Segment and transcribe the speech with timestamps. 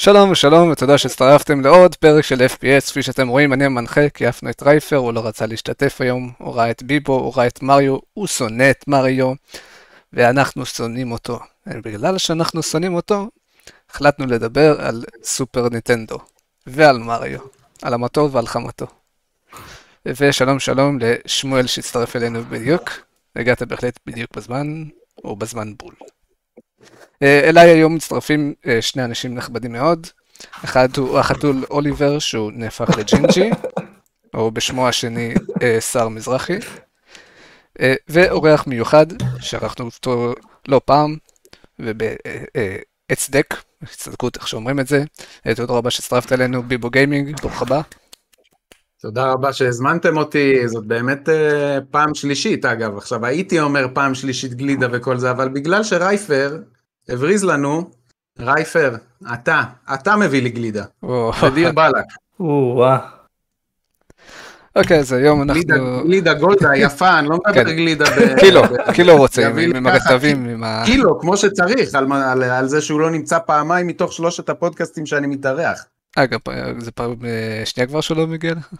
[0.00, 4.50] שלום ושלום ותודה שהצטרפתם לעוד פרק של FPS, כפי שאתם רואים אני המנחה, כי עפנו
[4.50, 7.96] את רייפר, הוא לא רצה להשתתף היום, הוא ראה את ביבו, הוא ראה את מריו,
[8.14, 9.32] הוא שונא את מריו,
[10.12, 11.38] ואנחנו שונאים אותו.
[11.66, 13.28] בגלל שאנחנו שונאים אותו,
[13.90, 16.18] החלטנו לדבר על סופר ניטנדו,
[16.66, 17.40] ועל מריו,
[17.82, 18.86] על המטור ועל חמתו.
[20.06, 22.90] ושלום שלום לשמואל שהצטרף אלינו בדיוק,
[23.36, 24.84] הגעת בהחלט בדיוק בזמן,
[25.24, 25.94] או בזמן בול.
[27.22, 30.06] אה, אליי היום מצטרפים אה, שני אנשים נכבדים מאוד.
[30.64, 33.50] אחד הוא החתול אוליבר שהוא נהפך לג'ינג'י,
[34.34, 36.58] או בשמו השני אה, סער מזרחי.
[38.08, 39.06] ואורח מיוחד
[39.40, 40.34] שאירחנו אותו
[40.68, 41.16] לא פעם,
[41.78, 45.04] ובהצדק, הצדקות איך שאומרים את זה.
[45.56, 47.80] תודה רבה שהצטרפת אלינו, ביבו גיימינג, ברוך הבא.
[49.00, 51.32] תודה רבה שהזמנתם אותי, זאת באמת אה,
[51.90, 56.58] פעם שלישית אגב, עכשיו הייתי אומר פעם שלישית גלידה וכל זה, אבל בגלל שרייפר
[57.08, 57.90] הבריז לנו,
[58.38, 58.96] רייפר,
[59.34, 59.62] אתה,
[59.94, 60.84] אתה מביא לי גלידה.
[61.42, 62.04] ודיר באלק.
[64.76, 65.60] אוקיי, אז היום אנחנו...
[66.04, 67.76] גלידה גולדה יפה, אני לא מדבר כן.
[67.76, 68.38] גלידה ב...
[68.40, 68.62] קילו,
[68.94, 70.82] קילו רוצה, עם הרטבים, עם ה...
[70.86, 71.94] קילו, כמו שצריך,
[72.50, 75.84] על זה שהוא לא נמצא פעמיים מתוך שלושת הפודקאסטים שאני מתארח.
[76.16, 76.38] אגב,
[76.78, 78.72] זה פעם אה, שנייה כבר שלא מגיע לך?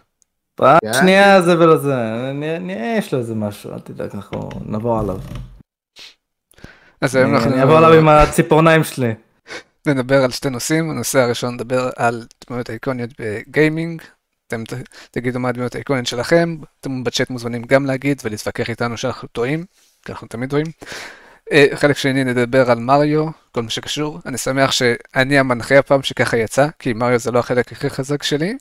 [0.59, 0.93] פעם כן.
[0.93, 1.95] שנייה זה ולא זה,
[2.97, 5.17] יש לו איזה משהו, אל תדאג, אנחנו נבוא עליו.
[7.01, 7.53] אז היום אנחנו...
[7.53, 9.13] אני אבוא עליו עם הציפורניים שלי.
[9.87, 14.01] נדבר על שתי נושאים, הנושא הראשון נדבר על דמויות איקוניות בגיימינג.
[14.47, 14.63] אתם
[15.11, 19.65] תגידו מה הדמויות האיקוניות שלכם, אתם בצ'אט מוזמנים גם להגיד ולהתווכח איתנו שאנחנו טועים,
[20.05, 20.65] כי אנחנו תמיד טועים.
[21.51, 24.19] אה, חלק שני נדבר על מריו, כל מה שקשור.
[24.25, 28.57] אני שמח שאני המנחה הפעם שככה יצא, כי מריו זה לא החלק הכי חזק שלי,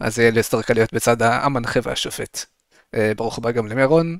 [0.00, 2.44] אז יהיה לי יותר קל להיות בצד המנחה והשופט.
[2.94, 4.18] אה, ברוך הבא גם למירון,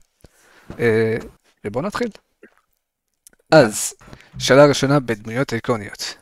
[0.79, 1.17] אה,
[1.65, 2.09] ובואו נתחיל.
[3.51, 3.95] אז,
[4.39, 6.14] שאלה ראשונה בדמויות איקוניות.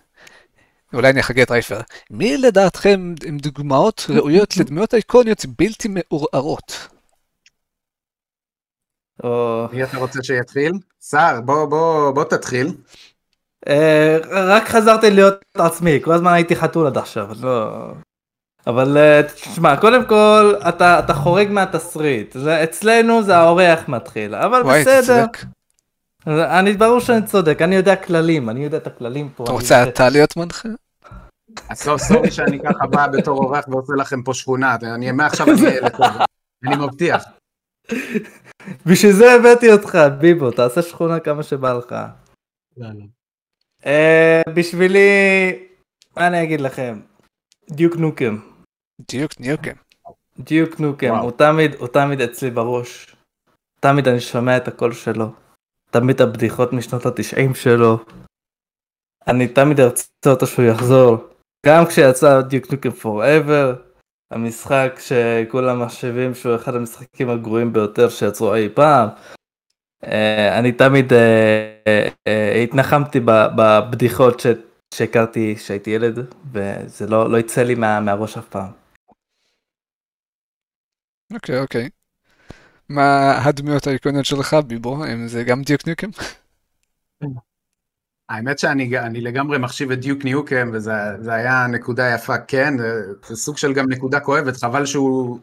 [0.92, 1.80] אולי אני אחגה את רייפר.
[2.10, 6.88] מי לדעתכם עם דוגמאות ראויות לדמויות איקוניות בלתי מעורערות?
[9.72, 10.72] מי אתה רוצה שיתחיל?
[11.00, 12.72] סער, בוא, בוא, בוא תתחיל.
[13.68, 17.70] אה, רק חזרתי להיות עצמי, כל הזמן הייתי חתול עד עכשיו, לא...
[18.66, 22.36] אבל אה, תשמע, קודם כל, אתה, אתה חורג מהתסריט.
[22.36, 25.26] אצלנו זה האורח מתחיל, אבל וואי, בסדר.
[25.26, 25.46] תצדק.
[26.26, 29.44] אני, ברור שאני צודק, אני יודע כללים, אני יודע את הכללים פה.
[29.44, 30.68] אתה רוצה אתה להיות מנחה?
[31.68, 35.66] אז לא, סורי שאני ככה בא בתור אורח ועושה לכם פה שכונה, אני מעכשיו אני
[35.66, 36.06] אהיה לטוב,
[36.64, 37.24] אני מבטיח.
[38.86, 41.94] בשביל זה הבאתי אותך, ביבו, תעשה שכונה כמה שבא לך.
[43.86, 45.08] אה, בשבילי,
[46.16, 47.00] מה אני אגיד לכם?
[47.70, 48.55] דיוק נוקם.
[49.00, 49.76] דיוק נוקם.
[50.38, 53.16] דיוק נוקם, הוא תמיד, הוא תמיד אצלי בראש.
[53.80, 55.32] תמיד אני שומע את הקול שלו.
[55.90, 57.98] תמיד הבדיחות משנות התשעים שלו.
[59.26, 61.16] אני תמיד ארצה אותו שהוא יחזור.
[61.66, 63.74] גם כשיצא דיוק נוקם פוראבר,
[64.30, 69.08] המשחק שכולם מחשבים שהוא אחד המשחקים הגרועים ביותר שיצרו אי פעם.
[70.04, 74.42] אה, אני תמיד אה, אה, התנחמתי בבדיחות
[74.94, 76.18] שהכרתי כשהייתי ילד,
[76.52, 78.85] וזה לא, לא יצא לי מהראש אף פעם.
[81.32, 81.88] אוקיי, אוקיי.
[82.88, 85.04] מה הדמויות האיקוניות שלך, ביבו?
[85.04, 86.10] אם זה גם דיוק ניוקם?
[88.28, 92.74] האמת שאני לגמרי מחשיב את דיוק ניוקם, וזה היה נקודה יפה, כן,
[93.26, 95.38] זה סוג של גם נקודה כואבת, חבל שהוא,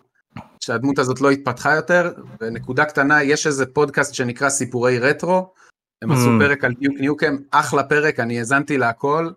[0.60, 5.54] שהדמות הזאת לא התפתחה יותר, ונקודה קטנה, יש איזה פודקאסט שנקרא סיפורי רטרו,
[6.02, 6.40] הם עשו mm.
[6.40, 9.30] פרק על דיוק ניוקם, אחלה פרק, אני האזנתי להכל,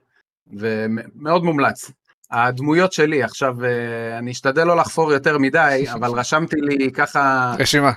[0.47, 1.91] ומאוד מומלץ.
[2.31, 7.55] הדמויות שלי, עכשיו אה, אני אשתדל לא לחפור יותר מדי, אבל רשמתי לי ככה...
[7.59, 7.93] רשימה.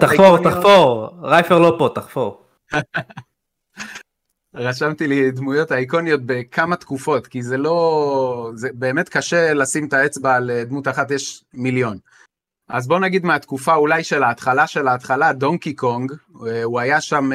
[0.00, 2.42] תחפור, תחפור, רייפר לא פה, תחפור.
[4.54, 8.50] רשמתי לי דמויות האיקוניות בכמה תקופות, כי זה לא...
[8.54, 11.98] זה באמת קשה לשים את האצבע על אה, דמות אחת, יש מיליון.
[12.68, 16.12] אז בוא נגיד מהתקופה אולי של ההתחלה של ההתחלה, דונקי קונג,
[16.46, 17.30] אה, הוא היה שם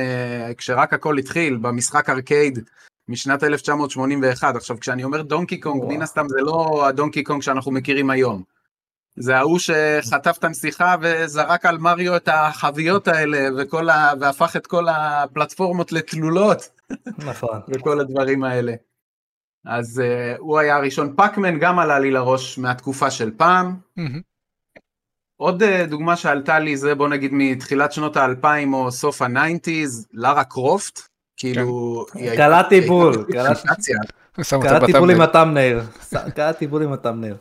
[0.58, 2.60] כשרק הכל התחיל, במשחק ארקייד
[3.08, 4.56] משנת 1981.
[4.56, 8.44] עכשיו, כשאני אומר דונקי קונג, מן הסתם זה לא הדונקי קונג שאנחנו מכירים היום.
[9.18, 14.12] זה ההוא שחטף את הנסיכה וזרק על מריו את החביות האלה וכל ה...
[14.20, 16.70] והפך את כל הפלטפורמות לתלולות.
[17.18, 17.60] נכון.
[17.68, 18.74] וכל הדברים האלה.
[19.66, 21.16] אז uh, הוא היה הראשון.
[21.16, 23.76] פאקמן גם עלה לי לראש מהתקופה של פעם.
[25.38, 30.08] עוד אה, דוגמה שעלתה לי זה בוא נגיד מתחילת שנות האלפיים או סוף ה nineties,
[30.14, 31.15] לארה קרופט.
[31.38, 32.06] כאילו...
[32.14, 32.36] כן.
[32.36, 33.26] קלעתי בול,
[34.62, 35.82] קלעתי בול עם ה thumbnail,
[36.36, 37.36] קלעתי בול עם ה thumbnail.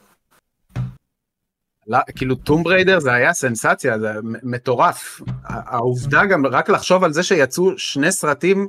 [2.17, 5.20] כאילו Tomb Raider זה היה סנסציה, זה מטורף.
[5.44, 8.69] העובדה גם רק לחשוב על זה שיצאו שני סרטים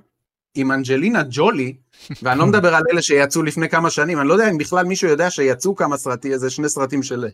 [0.56, 1.76] עם אנג'לינה ג'ולי,
[2.22, 5.10] ואני לא מדבר על אלה שיצאו לפני כמה שנים, אני לא יודע אם בכלל מישהו
[5.10, 7.26] יודע שיצאו כמה סרטים, איזה שני סרטים של...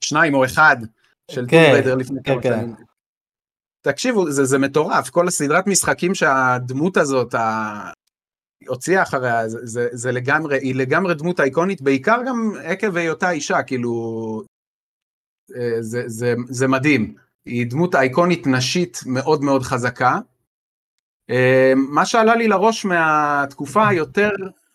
[0.00, 0.76] שניים או אחד,
[1.30, 2.60] של כן, טום ריידר לפני כן, כמה כן.
[2.60, 2.89] שנים.
[3.82, 7.90] תקשיבו, זה, זה מטורף, כל הסדרת משחקים שהדמות הזאת ה...
[8.68, 13.62] הוציאה אחריה, זה, זה, זה לגמרי, היא לגמרי דמות אייקונית, בעיקר גם עקב היותה אישה,
[13.62, 14.42] כאילו,
[15.56, 17.14] אה, זה, זה, זה מדהים.
[17.44, 20.18] היא דמות אייקונית נשית מאוד מאוד חזקה.
[21.30, 24.30] אה, מה שעלה לי לראש מהתקופה היותר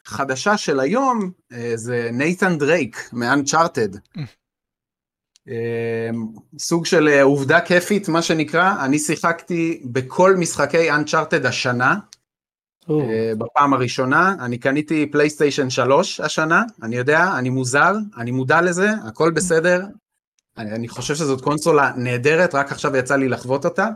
[0.06, 3.98] חדשה של היום, אה, זה נייתן דרייק מאנצ'ארטד.
[6.60, 11.96] סוג של אה, עובדה כיפית, מה שנקרא, אני שיחקתי בכל משחקי Uncharted השנה,
[12.90, 18.90] אה, בפעם הראשונה, אני קניתי PlayStation 3 השנה, אני יודע, אני מוזר, אני מודע לזה,
[19.08, 19.86] הכל בסדר,
[20.58, 23.90] אני, אני חושב שזאת קונסולה נהדרת, רק עכשיו יצא לי לחוות אותה.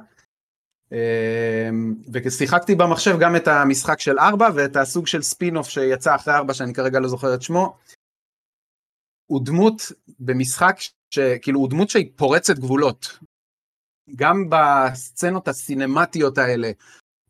[0.93, 1.69] אה,
[2.13, 6.53] ושיחקתי במחשב גם את המשחק של 4 ואת הסוג של ספין אוף שיצא אחרי 4
[6.53, 7.77] שאני כרגע לא זוכר את שמו.
[9.25, 10.75] הוא דמות במשחק
[11.09, 13.19] שכאילו הוא דמות שהיא פורצת גבולות.
[14.15, 16.71] גם בסצנות הסינמטיות האלה,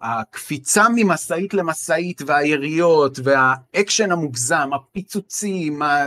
[0.02, 6.06] הקפיצה ממשאית למשאית והיריות והאקשן המוגזם, הפיצוצים, ה...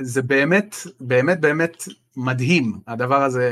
[0.00, 1.82] זה באמת, באמת, באמת
[2.16, 3.48] מדהים, הדבר הזה.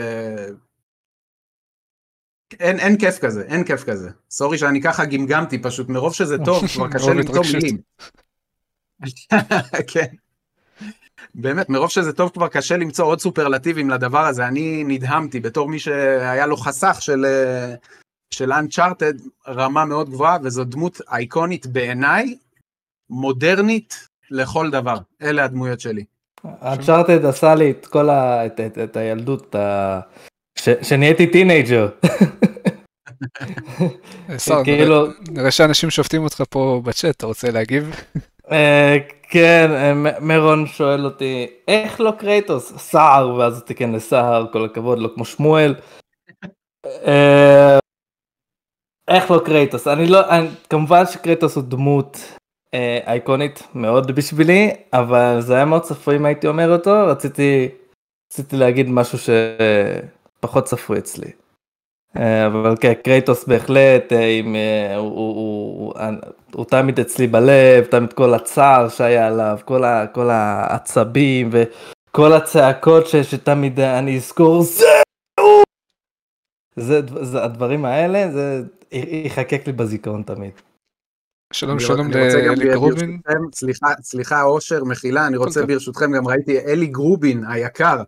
[2.61, 4.11] אין, אין כיף כזה, אין כיף כזה.
[4.31, 7.43] סורי שאני ככה גמגמתי פשוט, מרוב שזה טוב, כבר קשה למצוא.
[7.55, 7.79] מילים.
[9.93, 10.15] כן.
[11.35, 14.47] באמת, מרוב שזה טוב כבר קשה למצוא עוד סופרלטיבים לדבר הזה.
[14.47, 17.75] אני נדהמתי בתור מי שהיה לו חסך של, אה,
[18.35, 22.37] של Uncharted, רמה מאוד גבוהה, וזו דמות אייקונית בעיניי,
[23.11, 24.97] מודרנית לכל דבר.
[25.23, 26.05] אלה הדמויות שלי.
[26.47, 28.47] Uncharted עשה לי את כל ה...
[28.47, 30.01] את, את, את הילדות, את ה...
[30.59, 30.69] ש...
[30.83, 31.89] שנהייתי teenager.
[34.51, 37.91] אה, כאילו- נראה- נראה שאנשים שופטים אותך פה בצ'אט, אתה רוצה להגיב?
[39.31, 42.73] כן, אה, מ- מירון שואל אותי, איך לא קרייטוס?
[42.77, 45.75] סער, ואז הוא תיקן לסער, כל הכבוד, לא כמו שמואל.
[46.87, 47.79] אה,
[49.09, 49.89] איך לא קרייטוס?
[49.89, 52.17] אני לא, אני, כמובן שקרייטוס הוא דמות
[52.75, 57.69] אה, אייקונית מאוד בשבילי, אבל זה היה מאוד צפוי אם הייתי אומר אותו, רציתי,
[58.33, 61.31] רציתי להגיד משהו שפחות צפוי אצלי.
[62.17, 66.15] אה, אבל כן, קרייטוס בהחלט, אה, עם, אה, הוא, הוא, הוא, הוא,
[66.55, 73.07] הוא תמיד אצלי בלב, תמיד כל הצער שהיה עליו, כל, ה, כל העצבים וכל הצעקות
[73.07, 74.85] ש, שתמיד אני אזכור, זה
[75.41, 75.63] הוא!
[76.77, 78.63] זה, זה הדברים האלה, זה
[79.25, 80.53] יחקק לי בזיכרון תמיד.
[81.53, 83.21] שלום אני שלום אני רוצה גם לאלי גרובין.
[83.27, 85.73] ברשותכם, סליחה, סליחה אושר, מחילה, אני רוצה טוב.
[85.73, 88.03] ברשותכם, גם ראיתי אלי גרובין היקר,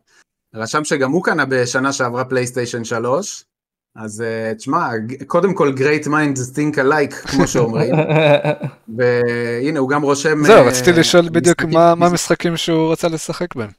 [0.54, 3.44] רשם שגם הוא קנה בשנה שעברה PlayStation 3,
[3.96, 4.88] אז אה, תשמע,
[5.26, 7.94] קודם כל great minds think alike, כמו שאומרים,
[8.96, 10.44] והנה הוא גם רושם...
[10.44, 13.70] זהו, אה, רציתי לשאול בדיוק משחקים- מה מה המשחקים שהוא רצה לשחק בהם.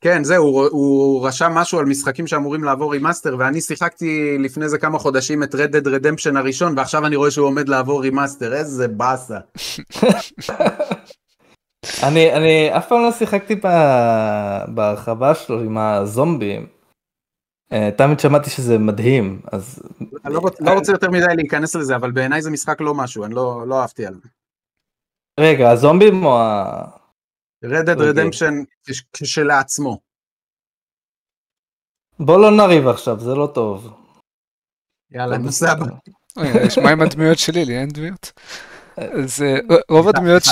[0.00, 4.78] כן, זהו, הוא, הוא רשם משהו על משחקים שאמורים לעבור remaster, ואני שיחקתי לפני זה
[4.78, 8.88] כמה חודשים את Red Dead Redemption הראשון, ועכשיו אני רואה שהוא עומד לעבור remaster, איזה
[8.88, 9.38] באסה.
[12.02, 13.54] אני, אני אף פעם לא שיחקתי
[14.68, 16.73] בהרחבה שלו עם הזומבים.
[17.72, 19.82] אה, תמיד שמעתי שזה מדהים, אז...
[20.24, 23.34] אני לא, לא רוצה יותר מדי להיכנס לזה, אבל בעיניי זה משחק לא משהו, אני
[23.34, 24.28] לא, לא אהבתי על זה.
[25.40, 26.64] רגע, הזומבים או ה...
[27.64, 28.10] Red Dead אוקיי.
[28.10, 29.98] Redemption כש- כשלעצמו.
[32.18, 34.00] בוא לא נריב עכשיו, זה לא טוב.
[35.10, 35.36] יאללה,
[35.72, 35.86] הבא.
[36.38, 37.64] רגע, יש מה עם הדמויות שלי?
[37.64, 38.32] לי אין דמויות.
[38.96, 40.42] אז אה, רוב הדמויות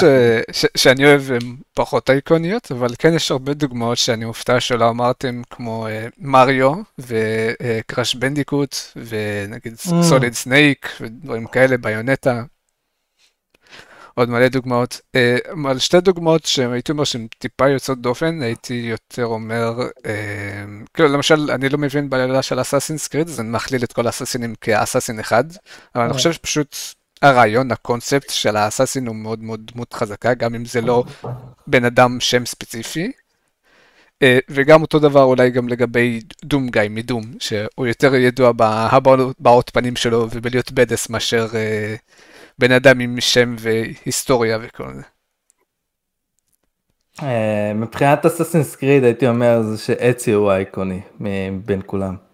[0.76, 5.86] שאני אוהב הן פחות אייקוניות, אבל כן יש הרבה דוגמאות שאני מופתע שלא אמרתם, כמו
[5.86, 10.02] אה, מריו וקראש בנדיקוט, ונגיד Mm.
[10.02, 12.42] סוליד סנייק ודברים כאלה, בייונטה.
[14.14, 15.00] עוד מלא דוגמאות.
[15.14, 15.36] אה,
[15.70, 19.72] על שתי דוגמאות שהייתי אומר שהן טיפה יוצאות דופן, הייתי יותר אומר,
[20.06, 24.06] אה, כאילו למשל, אני לא מבין בעלילה של Assassin's Creed, אז אני מכליל את כל
[24.06, 25.44] האסאסינים כ assassin אחד,
[25.94, 26.14] אבל אני אה.
[26.16, 26.76] חושב שפשוט
[27.22, 31.04] הרעיון, הקונספט של האסאסין הוא מאוד מאוד דמות חזקה, גם אם זה לא
[31.66, 33.12] בן אדם שם ספציפי.
[34.22, 39.96] אה, וגם אותו דבר אולי גם לגבי דום גיא מדום, שהוא יותר ידוע בהבעות פנים
[39.96, 41.94] שלו ובלהיות בדס מאשר אה,
[42.58, 45.02] בן אדם עם שם והיסטוריה וכל זה.
[47.22, 52.31] אה, מבחינת אססינס קריד הייתי אומר זה שאצי הוא האיקוני מבין כולם.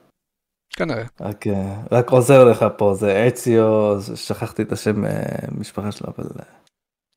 [0.76, 1.04] כנראה.
[1.20, 5.10] רק, אה, רק עוזר לך פה, זה אציו, שכחתי את השם אה,
[5.58, 6.24] משפחה שלו, אבל...
[6.40, 6.44] אה,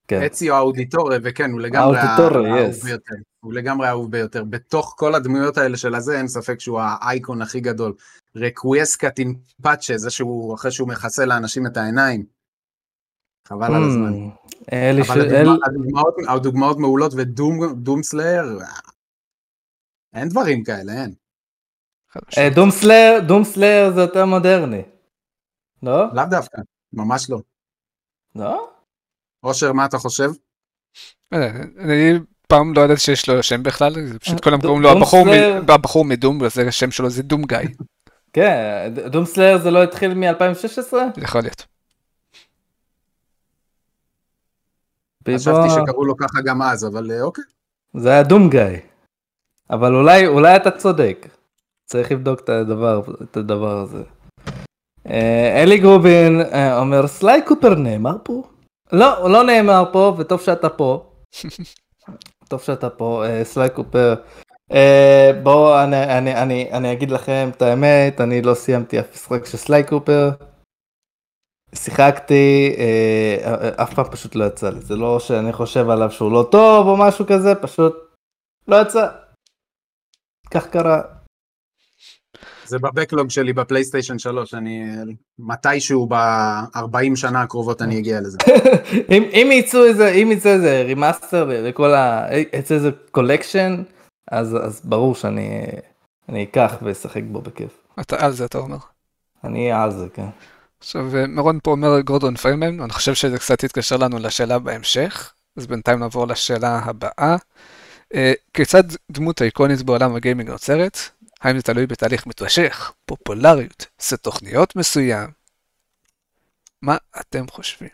[0.08, 0.22] כן.
[0.26, 2.32] אציו האודיטורה, וכן, הוא לגמרי האהוב
[2.72, 2.86] yes.
[2.86, 3.14] ביותר.
[3.40, 4.44] הוא לגמרי האהוב ביותר.
[4.44, 7.94] בתוך כל הדמויות האלה של הזה, אין ספק שהוא האייקון הכי גדול.
[8.36, 12.26] רקוויסקה טינפאצ'ה, זה שהוא, אחרי שהוא מכסה לאנשים את העיניים.
[13.48, 14.14] חבל על הזמן.
[14.74, 18.58] אלי אבל ש- הדוגמה- אל- הדוגמאות- הדוגמאות מעולות ודום סלאר,
[20.14, 21.14] אין דברים כאלה, אין.
[22.14, 24.82] חד אה, סלאר, דום סלאר זה יותר מודרני.
[25.84, 26.06] לא?
[26.14, 26.62] לאו דווקא,
[26.94, 27.40] ממש לא.
[28.36, 28.70] לא?
[29.44, 30.30] אושר, מה אתה חושב?
[31.34, 31.48] אה,
[31.80, 32.14] אני
[32.48, 35.24] פעם לא ידעתי שיש לו שם בכלל, זה פשוט כולם דו- קוראים לו דום הבחור
[35.26, 35.62] סלאר.
[35.68, 37.58] מ- הבחור מדום, וזה השם שלו זה דום גיא,
[38.34, 40.94] כן, ד- דום סלאר זה לא התחיל מ-2016?
[41.18, 41.66] יכול להיות.
[45.36, 47.44] חשבתי שקראו לו ככה גם אז, אבל אה, אוקיי.
[47.98, 48.62] זה היה דום גיא.
[49.70, 51.28] אבל אולי, אולי אתה צודק.
[51.92, 54.04] צריך לבדוק את הדבר, את הדבר הזה.
[55.08, 58.44] אה, אלי גרובין אה, אומר סליי קופר נאמר פה?
[58.92, 61.12] לא, הוא לא נאמר פה וטוב שאתה פה.
[62.50, 64.16] טוב שאתה פה, אה, סליי קופר.
[65.44, 69.58] בואו אני, אני, אני, אני אגיד לכם את האמת, אני לא סיימתי אף משחק של
[69.58, 70.30] סליי קופר.
[71.76, 72.76] שיחקתי,
[73.76, 76.98] אף פעם פשוט לא יצא לי, זה לא שאני חושב עליו שהוא לא טוב או
[76.98, 77.96] משהו כזה, פשוט
[78.68, 79.08] לא יצא.
[80.52, 81.21] כך קרה.
[82.72, 84.96] זה ב backlog שלי ב PlayStation 3, אני
[85.40, 88.38] מתישהו ב-40 שנה הקרובות אני אגיע לזה.
[89.16, 92.28] אם, אם יצאו איזה, אם יצא איזה remaster לכל ה...
[92.54, 93.84] יצא איזה collection,
[94.32, 95.66] אז, אז ברור שאני
[96.30, 97.72] אני אקח ואשחק בו בכיף.
[98.00, 98.78] אתה על זה אתה אומר.
[99.44, 100.30] אני על זה, כן.
[100.80, 105.34] עכשיו אה, מרון פה אומר גורדון פרימן, אני חושב שזה קצת יתקשר לנו לשאלה בהמשך,
[105.58, 107.36] אז בינתיים נעבור לשאלה הבאה.
[108.14, 110.98] אה, כיצד דמות איקונית בעולם הגיימינג נוצרת?
[111.42, 115.30] האם זה תלוי בתהליך מתמשך, פופולריות, סט תוכניות מסוים?
[116.82, 117.90] מה אתם חושבים?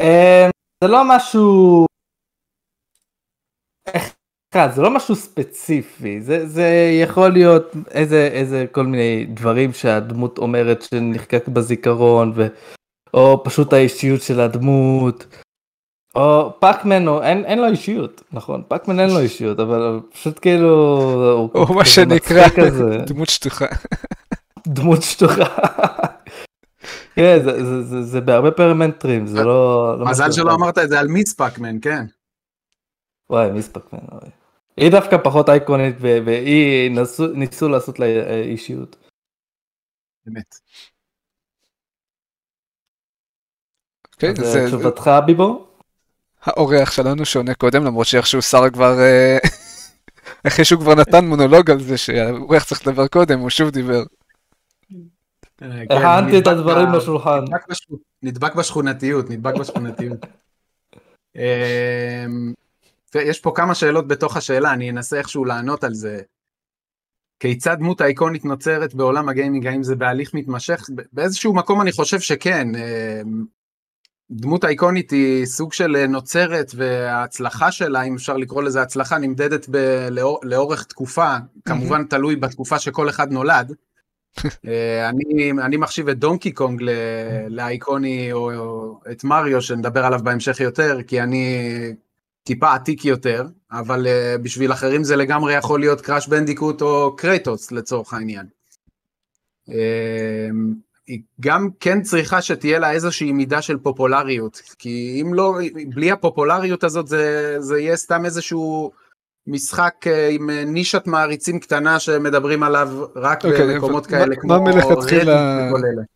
[0.00, 0.48] אה,
[0.84, 1.86] זה לא משהו...
[4.54, 10.82] זה לא משהו ספציפי, זה, זה יכול להיות איזה, איזה כל מיני דברים שהדמות אומרת
[10.82, 12.46] שנחקק בזיכרון, ו...
[13.14, 15.26] או פשוט האישיות של הדמות,
[16.14, 20.68] או פאקמן, או אין, אין לו אישיות, נכון, פאקמן אין לו אישיות, אבל פשוט כאילו,
[21.54, 22.98] הוא או מה שנקרא כזה.
[23.12, 23.66] דמות שטוחה.
[24.68, 25.44] דמות שטוחה.
[27.14, 29.96] כן, זה, זה, זה, זה בהרבה פרמנטרים, זה לא...
[29.98, 30.54] לא מזל משהו שלא.
[30.54, 32.04] אמרת את זה על מיס פאקמן, כן.
[33.30, 34.30] וואי, מיס פאקמן, וואי.
[34.76, 38.96] היא דווקא פחות אייקונית, והיא נסו, ניסו לעשות לה אה, אישיות.
[40.26, 40.54] באמת.
[44.18, 45.69] כן, אז זה אה, תשובתך, ביבו?
[46.42, 49.00] האורח שלנו שעונה קודם, למרות שאיכשהו שר כבר...
[49.00, 49.38] אה,
[50.48, 54.02] אחרי שהוא כבר נתן מונולוג על זה שהאורח צריך לדבר קודם, הוא שוב דיבר.
[55.62, 57.40] אה, כן, הכנתי את הדברים ב- לשולחן.
[57.42, 60.18] נדבק בשכו- נדבק בשכונתיות, נדבק בשכונתיות.
[61.36, 62.52] אמ,
[63.14, 66.20] יש פה כמה שאלות בתוך השאלה, אני אנסה איכשהו לענות על זה.
[67.40, 70.86] כיצד דמות האיקונית נוצרת בעולם הגיימינג, האם זה בהליך מתמשך?
[71.12, 72.68] באיזשהו מקום אני חושב שכן.
[74.30, 79.18] אמ, דמות האיקונית היא סוג של אה, נוצרת, וההצלחה שלה, אם אפשר לקרוא לזה הצלחה,
[79.18, 83.74] נמדדת ב- לאור, לאורך תקופה, כמובן תלוי בתקופה שכל אחד נולד.
[84.68, 86.90] אה, אני, אני מחשיב את דונקי קונג ל-
[87.48, 91.66] לאיקוני, או, או את מריו, שנדבר עליו בהמשך יותר, כי אני
[92.44, 97.72] טיפה עתיק יותר, אבל אה, בשביל אחרים זה לגמרי יכול להיות קראש בנדיקוט או קרייטוס
[97.72, 98.46] לצורך העניין.
[99.68, 99.72] אה,
[101.10, 105.58] היא גם כן צריכה שתהיה לה איזושהי מידה של פופולריות, כי אם לא,
[105.94, 108.90] בלי הפופולריות הזאת זה, זה יהיה סתם איזשהו
[109.46, 114.40] משחק אה, עם אה, נישת מעריצים קטנה שמדברים עליו רק אוקיי, במקומות אבל כאלה, מה-
[114.42, 115.70] כמו מה מלכתחילה-.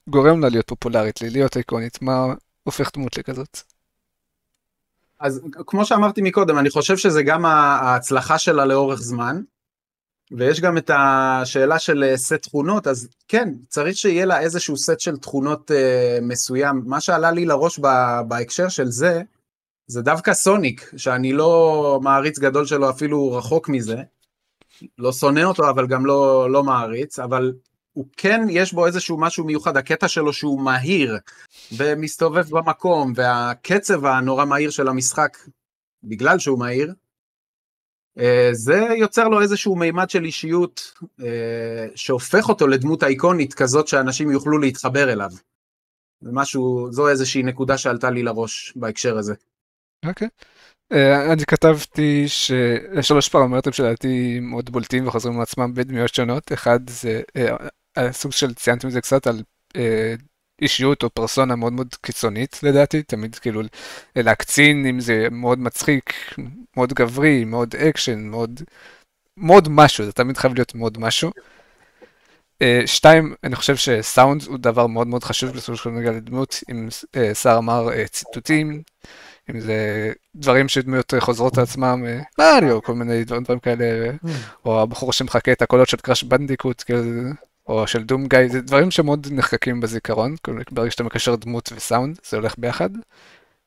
[0.08, 2.26] גורם לה להיות פופולרית, להיות איקונית, מה
[2.62, 3.60] הופך דמות לכזאת?
[5.20, 9.40] אז כמו שאמרתי מקודם, אני חושב שזה גם ההצלחה שלה לאורך זמן,
[10.32, 15.00] ויש גם את השאלה של אה, סט תכונות, אז כן, צריך שיהיה לה איזשהו סט
[15.00, 16.82] של תכונות אה, מסוים.
[16.86, 19.22] מה שעלה לי לראש ב- בהקשר של זה,
[19.86, 23.96] זה דווקא סוניק, שאני לא מעריץ גדול שלו אפילו רחוק מזה.
[24.98, 27.52] לא שונא אותו, אבל גם לא, לא מעריץ, אבל
[27.92, 31.18] הוא כן, יש בו איזשהו משהו מיוחד, הקטע שלו שהוא מהיר,
[31.76, 35.38] ומסתובב במקום, והקצב הנורא מהיר של המשחק,
[36.04, 36.94] בגלל שהוא מהיר,
[38.52, 40.92] זה יוצר לו איזשהו מימד של אישיות
[41.22, 45.30] אה, שהופך אותו לדמות האיקונית כזאת שאנשים יוכלו להתחבר אליו.
[46.20, 49.34] זה משהו, זו איזושהי נקודה שעלתה לי לראש בהקשר הזה.
[50.06, 50.28] אוקיי.
[50.92, 56.52] אה, אני כתבתי שיש שלוש פרמטרים שלדעתי מאוד בולטים וחוזרים על עצמם בדמויות שונות.
[56.52, 57.56] אחד זה אה,
[57.96, 59.42] הסוג של, ציינתם את זה קצת, על
[59.76, 60.14] אה,
[60.62, 63.62] אישיות או פרסונה מאוד מאוד קיצונית לדעתי, תמיד כאילו
[64.16, 66.34] להקצין אם זה מאוד מצחיק,
[66.76, 68.60] מאוד גברי, מאוד אקשן, מאוד,
[69.36, 71.30] מאוד משהו, זה תמיד חייב להיות מאוד משהו.
[72.86, 76.88] שתיים, אני חושב שסאונד הוא דבר מאוד מאוד חשוב בסופו של דבר לדמות, אם
[77.34, 78.82] שר אמר ציטוטים,
[79.50, 82.04] אם זה דברים שדמויות חוזרות לעצמם,
[82.38, 84.10] מריו, כל מיני דברים כאלה,
[84.64, 86.82] או הבחור שמחכה את הקולות של קראש בנדיקוט,
[87.66, 90.34] או של דום גיא, זה דברים שמאוד נחקקים בזיכרון,
[90.70, 92.90] ברגע שאתה מקשר דמות וסאונד, זה הולך ביחד.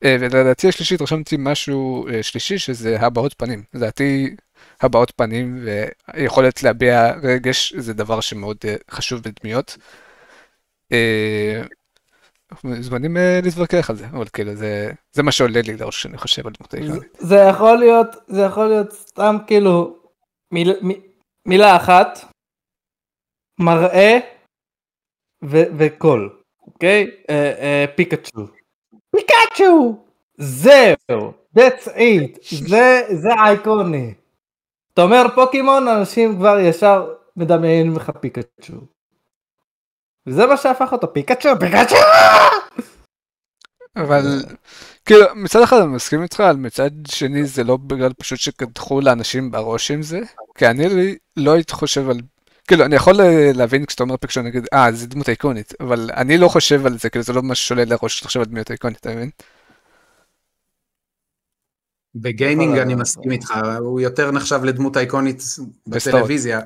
[0.03, 4.35] ולדעתי השלישית רשמתי משהו שלישי שזה הבעות פנים, לדעתי
[4.81, 5.65] הבעות פנים
[6.15, 8.57] ויכולת להביע רגש זה דבר שמאוד
[8.91, 9.77] חשוב בדמיות.
[12.79, 16.53] זמנים להתווכח על זה, אבל כאילו זה, זה מה שעולה לי לראש שאני חושב על
[16.59, 17.17] דמות העיקרית.
[17.19, 19.97] זה יכול להיות, זה יכול להיות סתם כאילו
[20.51, 20.89] מיל, מ,
[21.45, 22.19] מילה אחת,
[23.59, 24.19] מראה
[25.43, 27.11] ו, וקול, אוקיי?
[27.29, 28.47] אה, אה, פיקאצ'ו.
[29.15, 30.05] פיקאצ'ו!
[30.37, 34.13] זהו, that's it, זה, זה אייקוני.
[34.93, 38.73] אתה אומר פוקימון, אנשים כבר ישר מדמיינים לך פיקאצ'ו.
[40.27, 41.95] וזה מה שהפך אותו, פיקאצ'ו, פיקאצ'ו!
[43.95, 44.21] אבל
[45.05, 49.51] כאילו מצד אחד אני מסכים איתך, אבל מצד שני זה לא בגלל פשוט שקדחו לאנשים
[49.51, 50.19] בראש עם זה,
[50.57, 52.17] כי אני לא הייתי חושב על,
[52.67, 53.13] כאילו אני יכול
[53.53, 57.09] להבין כשאתה אומר פיקאצ'ו נגיד, אה זה דמות איקונית, אבל אני לא חושב על זה,
[57.09, 59.29] כאילו זה לא מה שעולה לראש לחשוב על דמות איקונית, אתה מבין?
[62.15, 65.43] בגיימינג אני מסכים איתך, הוא יותר נחשב לדמות אייקונית
[65.87, 66.61] בטלוויזיה.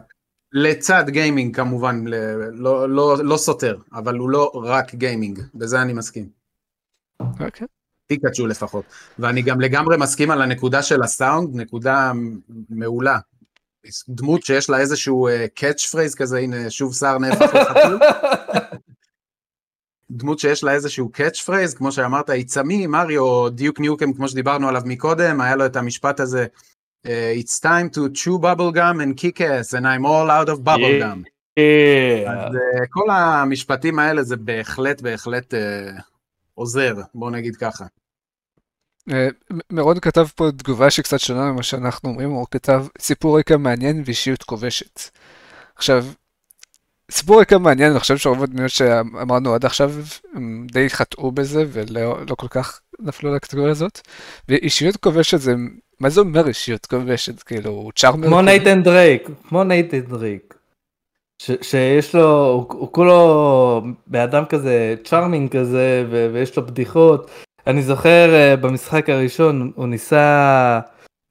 [0.53, 2.05] לצד גיימינג כמובן,
[2.51, 6.29] לא, לא, לא סותר, אבל הוא לא רק גיימינג, בזה אני מסכים.
[7.19, 7.67] אוקיי.
[8.07, 8.85] פיקאצ'ו לפחות.
[9.19, 12.11] ואני גם לגמרי מסכים על הנקודה של הסאונד, נקודה
[12.69, 13.19] מעולה.
[14.09, 17.99] דמות שיש לה איזשהו catch uh, phrase כזה, הנה שוב שר נהפך לחתול.
[20.11, 24.69] דמות שיש לה איזשהו catch phrase, כמו שאמרת, it's me, Mario, Duke Nukem, כמו שדיברנו
[24.69, 26.45] עליו מקודם, היה לו את המשפט הזה,
[27.07, 30.63] uh, It's time to chew bubble gum and kick ass and I'm all out of
[30.63, 31.23] bubble gum.
[31.59, 32.29] Yeah.
[32.29, 36.01] אז uh, כל המשפטים האלה זה בהחלט בהחלט uh,
[36.53, 37.85] עוזר, בוא נגיד ככה.
[39.71, 44.43] מירון כתב פה תגובה שקצת שונה ממה שאנחנו אומרים, הוא כתב סיפור רקע מעניין ואישיות
[44.43, 45.01] כובשת.
[45.75, 46.05] עכשיו,
[47.11, 49.91] סיפור רקע מעניין, אני חושב שרוב הדמויות שאמרנו עד עכשיו,
[50.33, 54.01] הם די חטאו בזה ולא לא כל כך נפלו לקטגוריה הזאת.
[54.49, 55.53] ואישיות כובשת זה,
[55.99, 57.43] מה זה אומר אישיות כובשת?
[57.43, 58.27] כאילו, charmer?
[58.27, 60.53] כמו נייתן דרייק, כמו נייתן דרייק.
[61.61, 67.31] שיש לו, הוא, הוא כולו באדם כזה charming כזה ו- ויש לו בדיחות.
[67.67, 70.79] אני זוכר uh, במשחק הראשון הוא ניסה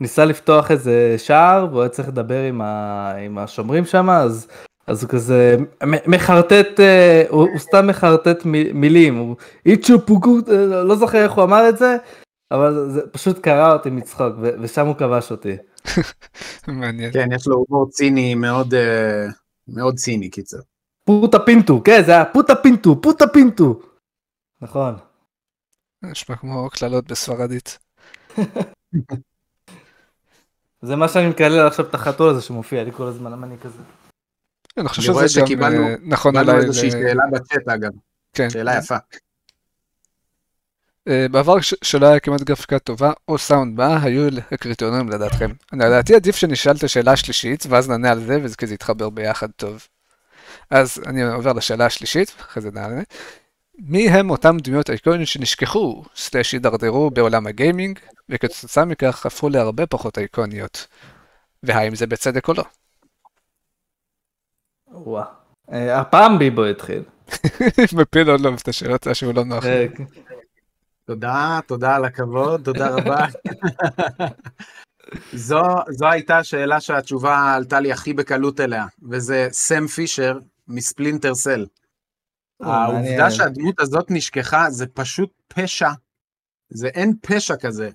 [0.01, 4.49] ניסה לפתוח איזה שער והוא היה צריך לדבר עם, ה, עם השומרים שם אז
[4.87, 5.57] אז הוא כזה
[6.07, 10.51] מחרטט uh, הוא, הוא סתם מחרטט מילים הוא איצ'ו פוגו uh,
[10.85, 11.97] לא זוכר איך הוא אמר את זה
[12.51, 15.57] אבל זה פשוט קרע אותי מצחוק ושם הוא כבש אותי.
[16.69, 17.13] מעניין.
[17.13, 19.33] כן, יש לו הומור ציני מאוד, uh,
[19.69, 20.59] מאוד ציני קיצר.
[21.05, 23.81] פוטה פינטו, כן זה היה פוטה פינטו, פוטה פינטו.
[24.63, 24.95] נכון.
[26.03, 27.79] נשמע כמו קללות בספרדית.
[30.83, 33.79] זה מה שאני מקלל עכשיו את החתול הזה שמופיע לי כל הזמן, למה אני כזה?
[34.79, 36.67] אני חושב שזה גם שקיבלנו אה, נכון קיבלנו עליי.
[36.67, 37.91] איזושהי ל- שאלה בצ'אט אגב,
[38.35, 38.51] כן.
[38.51, 38.97] שאלה יפה.
[41.09, 45.51] אה, בעבר שלא היה כמעט גרפיקה טובה או סאונד מה היו הקריטריונים לדעתכם?
[45.73, 49.87] לדעתי עדיף שנשאל את השאלה השלישית ואז נענה על זה וזה כזה יתחבר ביחד טוב.
[50.71, 53.03] אז אני עובר לשאלה השלישית אחרי זה נענה.
[53.83, 60.19] מי הם אותם דמויות איקוניות שנשכחו סלאש הידרדרו בעולם הגיימינג וכתוצאה מכך הפכו להרבה פחות
[60.19, 60.87] איקוניות?
[61.63, 62.65] והאם זה בצדק או לא?
[64.89, 65.25] וואו.
[65.73, 67.03] אה, הפעם ביבו התחיל.
[67.99, 69.65] מפיל עוד לא את השאלות שהוא לא נוח.
[69.65, 69.87] אה,
[71.07, 73.27] תודה, תודה על הכבוד, תודה רבה.
[75.33, 80.39] זו, זו הייתה השאלה שהתשובה עלתה לי הכי בקלות אליה, וזה סם פישר
[80.69, 81.67] מ Splinter Cell.
[82.61, 83.31] העובדה.
[83.31, 85.91] שהדמות הזאת נשכחה זה פשוט פשע.
[86.71, 87.91] זה אין פשע כזה.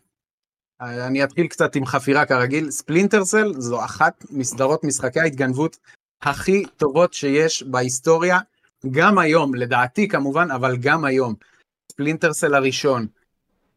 [0.81, 2.71] אני אתחיל קצת עם חפירה כרגיל.
[2.71, 5.77] Splinter Cell זו אחת מסדרות משחקי ההתגנבות
[6.21, 8.39] הכי טובות שיש בהיסטוריה,
[8.91, 11.33] גם היום, לדעתי כמובן, אבל גם היום.
[11.91, 13.07] Splinter Cell הראשון,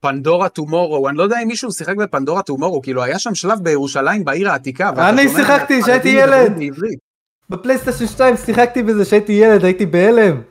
[0.00, 3.58] Pandora Tomorrow, אני לא יודע אם מישהו שיחק ב Pandora Tomorrow, כאילו היה שם שלב
[3.62, 5.08] בירושלים בעיר העתיקה.
[5.08, 6.52] אני שיחקתי כשהייתי ילד.
[7.50, 10.42] בפלייסטיישן 2 שיחקתי בזה כשהייתי ילד, הייתי בהלם.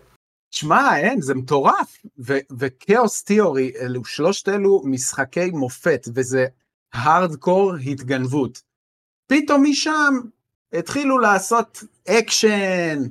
[0.52, 1.98] שמע, אין, זה מטורף.
[2.60, 6.46] ו Chaos Theory, אלו שלושת אלו משחקי מופת, וזה
[6.94, 8.62] הארדקור התגנבות.
[9.28, 10.20] פתאום משם
[10.74, 13.04] התחילו לעשות אקשן,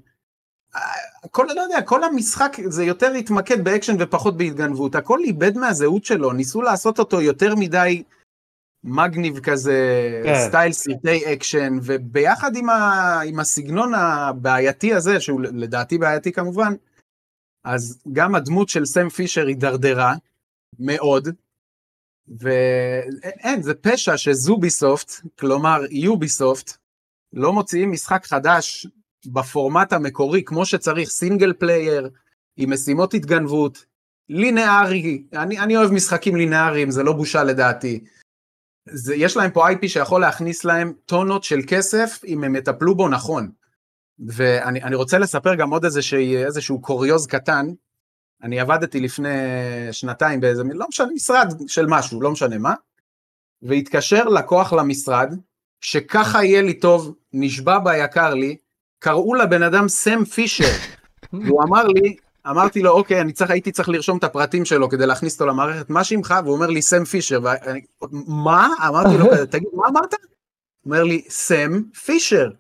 [1.30, 4.94] כל, לא יודע, כל המשחק זה יותר התמקד באקשן ופחות בהתגנבות.
[4.94, 8.02] הכל איבד מהזהות שלו, ניסו לעשות אותו יותר מדי
[8.84, 9.80] מגניב כזה,
[10.24, 10.48] כן.
[10.48, 16.74] style סרטי אקשן, וביחד עם, ה, עם הסגנון הבעייתי הזה, שהוא לדעתי בעייתי כמובן,
[17.66, 20.14] אז גם הדמות של סם פישר הידרדרה
[20.78, 21.28] מאוד,
[22.28, 26.76] ואין, זה פשע שזוביסופט, כלומר יוביסופט,
[27.32, 28.86] לא מוציאים משחק חדש
[29.26, 32.10] בפורמט המקורי כמו שצריך, single player,
[32.56, 33.84] עם משימות התגנבות,
[34.28, 38.04] לינארי, אני, אני אוהב משחקים לינאריים, זה לא בושה לדעתי.
[38.88, 43.08] זה, יש להם פה IP שיכול להכניס להם טונות של כסף אם הם יטפלו בו
[43.08, 43.50] נכון.
[44.18, 47.66] ואני רוצה לספר גם עוד איזשהו, איזשהו קוריוז קטן.
[48.42, 49.28] אני עבדתי לפני
[49.92, 52.74] שנתיים באיזה, לא משנה, משרד של משהו, לא משנה מה,
[53.62, 55.34] והתקשר לקוח למשרד,
[55.80, 58.56] שככה יהיה לי טוב, נשבע ביקר לי,
[58.98, 60.72] קראו לבן אדם סם פישר.
[61.32, 62.16] והוא אמר לי,
[62.50, 65.90] אמרתי לו, אוקיי, אני צריך, הייתי צריך לרשום את הפרטים שלו כדי להכניס אותו למערכת,
[65.90, 66.34] מה שמך?
[66.44, 67.40] והוא אומר לי, סם פישר.
[67.42, 67.80] ואני,
[68.26, 68.68] מה?
[68.88, 70.12] אמרתי לו, תגיד, מה אמרת?
[70.12, 72.50] הוא אומר לי, סם פישר.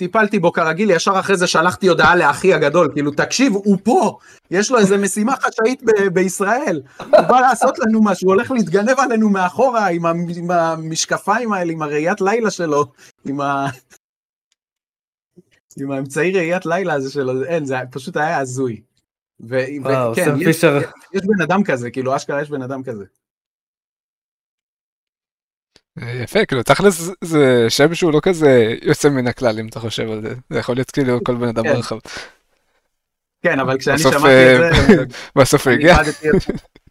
[0.00, 4.18] וטיפלתי בו כרגיל, ישר אחרי זה שלחתי הודעה לאחי הגדול, כאילו, תקשיב, הוא פה,
[4.50, 8.98] יש לו איזה משימה חשאית ב- בישראל, הוא בא לעשות לנו משהו, הוא הולך להתגנב
[8.98, 12.84] עלינו מאחורה עם, עם המשקפיים האלה, עם הראיית לילה שלו,
[13.24, 13.66] עם ה...
[15.80, 18.80] עם האמצעי ראיית לילה הזה שלו, אין, זה פשוט היה הזוי.
[19.40, 20.78] וכן, יש, פישר...
[21.12, 23.04] יש בן אדם כזה, כאילו אשכרה יש בן אדם כזה.
[26.08, 30.22] יפה, כאילו תכלס זה שם שהוא לא כזה יוצא מן הכלל אם אתה חושב על
[30.22, 31.74] זה, זה יכול להיות כאילו כל בן אדם כן.
[31.74, 31.98] ברחב.
[33.42, 35.04] כן, אבל כשאני שמעתי את אה, זה,
[35.36, 35.96] בסוף הוא הגיע.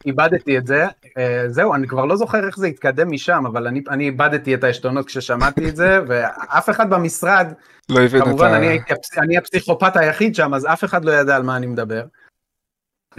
[0.05, 0.85] איבדתי את זה,
[1.17, 4.63] אה, זהו, אני כבר לא זוכר איך זה התקדם משם, אבל אני, אני איבדתי את
[4.63, 7.53] העשתונות כששמעתי את זה, ואף אחד במשרד,
[7.89, 8.57] לא כמובן, את ה...
[8.57, 12.03] אני, הייתי, אני הפסיכופת היחיד שם, אז אף אחד לא ידע על מה אני מדבר.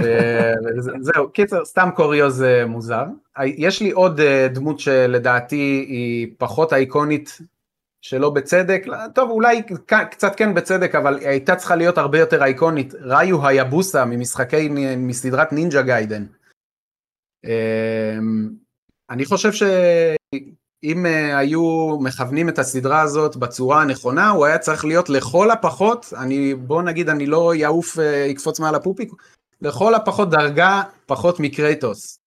[0.00, 0.54] אה,
[1.00, 3.04] זהו, קיצר, סתם קוריוז מוזר.
[3.44, 4.20] יש לי עוד
[4.54, 7.38] דמות שלדעתי היא פחות אייקונית
[8.02, 9.62] שלא בצדק, טוב אולי
[10.10, 15.52] קצת כן בצדק, אבל היא הייתה צריכה להיות הרבה יותר אייקונית, ראיו היבוסה ממשחקי, מסדרת
[15.52, 16.26] נינג'ה גיידן.
[17.44, 18.50] אמ,
[19.10, 25.08] אני חושב שאם אה, היו מכוונים את הסדרה הזאת בצורה הנכונה, הוא היה צריך להיות
[25.08, 29.12] לכל הפחות, אני, בוא נגיד אני לא יעוף, אה, יקפוץ מעל הפופיק,
[29.62, 32.18] לכל הפחות דרגה פחות מקרייטוס.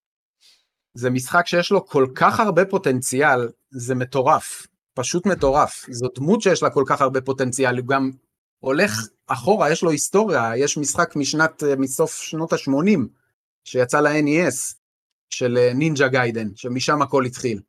[0.94, 4.68] זה משחק שיש לו כל כך הרבה פוטנציאל, זה מטורף.
[4.94, 5.86] פשוט מטורף.
[5.90, 8.12] זו דמות שיש לה כל כך הרבה פוטנציאל, הוא גם
[8.60, 8.92] הולך
[9.28, 13.00] אחורה, יש לו היסטוריה, יש משחק משנת, מסוף שנות ה-80,
[13.64, 14.76] שיצא ל-NES,
[15.30, 17.62] של נינג'ה גיידן, שמשם הכל התחיל.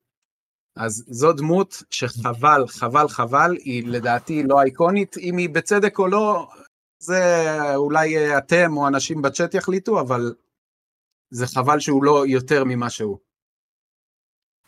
[0.77, 6.48] אז זו דמות שחבל, חבל, חבל, היא לדעתי לא אייקונית, אם היא בצדק או לא,
[7.04, 10.34] זה אולי אתם או אנשים בצ'אט יחליטו, אבל
[11.30, 13.18] זה חבל שהוא לא יותר ממה שהוא.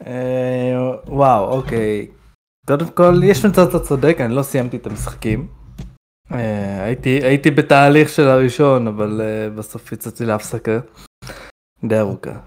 [0.07, 0.73] אה,
[1.07, 2.11] וואו, אוקיי.
[2.67, 5.49] קודם כל, יש מצב אתה צודק, אני לא סיימתי את המשחקים.
[6.33, 9.21] אה, הייתי, הייתי בתהליך של הראשון, אבל
[9.59, 10.81] בסוף יצאתי להפסקה.
[11.85, 12.41] די ארוכה.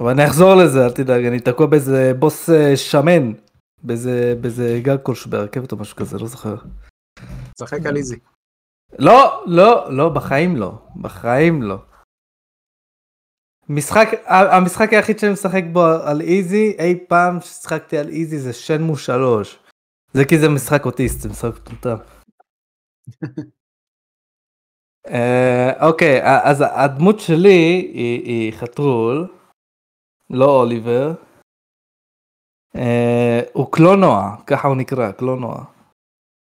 [0.00, 3.32] אבל אני אחזור לזה, אל תדאג, אני תקוע באיזה בוס שמן,
[3.82, 6.56] באיזה, באיזה גג כלשהו ברכבת או משהו כזה, לא זוכר.
[7.58, 8.16] שחק על איזי.
[8.98, 10.72] לא, לא, לא, בחיים לא.
[11.00, 11.76] בחיים לא.
[13.68, 18.96] משחק, המשחק היחיד שאני משחק בו על איזי, אי פעם ששחקתי על איזי זה שנמו
[18.96, 19.58] שלוש.
[20.12, 21.96] זה כי זה משחק אוטיסט, זה משחק מטומטם.
[25.06, 29.28] אה, אוקיי, אז הדמות שלי היא, היא חתרול,
[30.30, 31.14] לא אוליבר.
[32.76, 35.64] אה, הוא קלונוע, ככה הוא נקרא, קלונוע.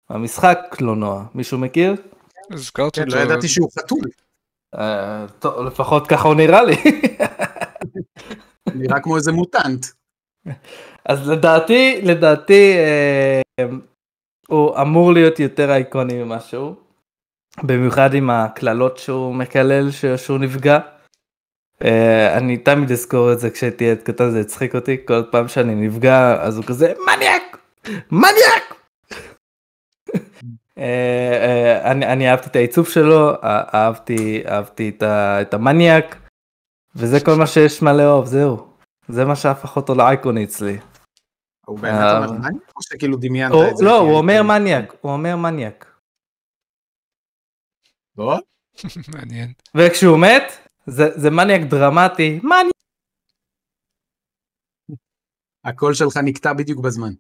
[0.10, 1.96] המשחק קלונוע, מישהו מכיר?
[2.52, 4.02] הזכרת כן, לא ידעתי שהוא חתול.
[4.76, 6.76] אה, טוב, לפחות ככה הוא נראה לי.
[8.76, 9.86] נראה כמו איזה מוטנט.
[11.06, 13.66] אז לדעתי, לדעתי, אה,
[14.48, 16.76] הוא אמור להיות יותר אייקוני ממשהו.
[17.64, 20.80] במיוחד עם הקללות שהוא מקלל שהוא נפגע.
[21.84, 25.76] אה, אני תמיד אזכור את זה כשהייתי ילד קטן זה הצחיק אותי כל פעם שאני
[25.76, 27.58] נפגע אז הוא כזה מניאק
[28.12, 28.83] מניאק
[31.86, 36.16] אני, אני אהבתי את העיצוב שלו, אהבתי, אהבתי את, ה, את המניאק,
[36.96, 38.74] וזה כל מה שיש מה לאהוב, זהו.
[39.08, 40.78] זה מה שהפך אותו לאייקוני אצלי.
[41.66, 43.86] הוא באמת אומר מניאק או שכאילו דמיינת את זה?
[43.86, 46.00] לא, הוא אומר מניאק, הוא אומר מניאק.
[48.18, 48.40] לא?
[49.16, 49.54] מעניין.
[49.76, 50.44] וכשהוא מת,
[50.86, 52.74] זה, זה מניאק דרמטי, מניאק.
[55.66, 57.14] הקול שלך נקטע בדיוק בזמן.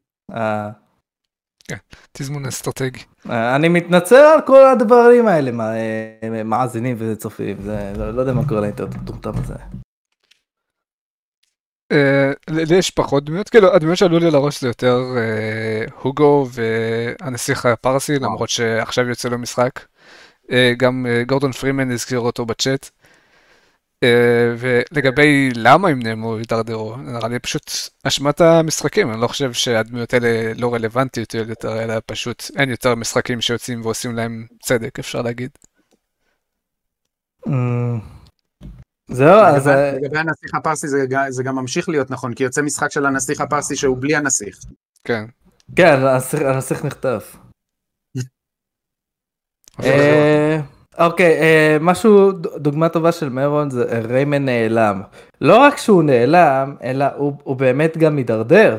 [1.68, 1.76] כן,
[2.12, 3.00] תזמון אסטרטגי.
[3.30, 8.48] אה, אני מתנצל על כל הדברים האלה, אה, מאזינים וצופים, זה, לא, לא יודע מה
[8.48, 9.54] קורה לאינטרנט המטומטם הזה.
[12.50, 15.02] לי יש פחות דמויות, כאילו הדמויות שעלו לי לראש זה יותר
[16.02, 19.80] הוגו והנסיך הפרסי, למרות שעכשיו יוצא לו משחק.
[20.78, 22.90] גם גורדון פרימן הזכיר אותו בצ'אט.
[24.04, 27.72] אה, ולגבי למה הם נעלמו הידרדרו, נראה לי פשוט
[28.04, 33.42] אשמת המשחקים, אני לא חושב שהדמויות האלה לא רלוונטיות יותר, אלא פשוט אין יותר משחקים
[33.42, 35.50] שיוצאים ועושים להם צדק, אפשר להגיד.
[37.48, 37.52] Mm.
[39.08, 39.68] זהו, אז...
[39.68, 40.88] לגבי הנסיך הפרסי
[41.30, 44.58] זה גם ממשיך להיות נכון, כי יוצא משחק של הנסיך הפרסי שהוא בלי הנסיך.
[45.04, 45.26] כן.
[45.76, 46.00] כן,
[46.46, 47.38] הנסיך נחטף.
[51.00, 55.02] אה, אוקיי, אה, משהו, דוגמה טובה של מרון זה ריימן נעלם.
[55.42, 58.78] לא רק שהוא נעלם, אלא הוא, הוא באמת גם מידרדר.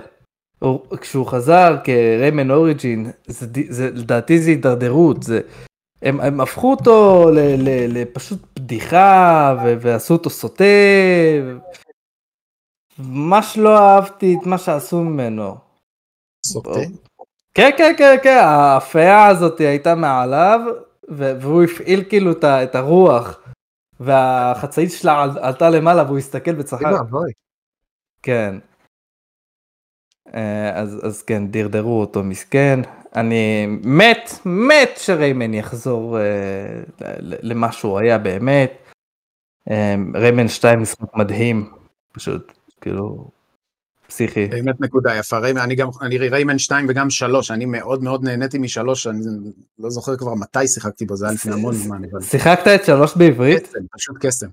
[0.58, 5.40] הוא, כשהוא חזר כריימן אוריג'ין, זה, זה, לדעתי זה הידרדרות, זה,
[6.02, 7.26] הם, הם הפכו אותו
[7.88, 10.64] לפשוט בדיחה ו, ועשו אותו סוטה.
[12.98, 15.56] ממש לא אהבתי את מה שעשו ממנו.
[16.46, 16.80] סוטה?
[17.54, 20.60] כן, כן, כן, כן, האפיה הזאת הייתה מעליו,
[21.08, 23.40] והוא הפעיל כאילו את הרוח,
[24.00, 26.86] והחצאית שלה עלתה למעלה והוא הסתכל וצחק.
[28.22, 28.54] כן.
[30.34, 32.80] אה, אז, אז כן, דרדרו אותו מסכן.
[33.16, 36.24] אני מת, מת שריימן יחזור אה,
[37.20, 38.72] למה שהוא היה באמת.
[39.70, 41.72] אה, ריימן 2 משחק מדהים,
[42.12, 43.30] פשוט כאילו
[44.06, 44.46] פסיכי.
[44.46, 48.58] באמת נקודה יפה, ריימן, אני גם, אני ריימן 2 וגם 3, אני מאוד מאוד נהניתי
[48.58, 49.20] משלוש, אני
[49.78, 52.02] לא זוכר כבר מתי שיחקתי בו, זה היה לפני המון זמן.
[52.20, 53.66] שיחקת את 3 בעברית?
[53.66, 54.48] קסם, פשוט קסם.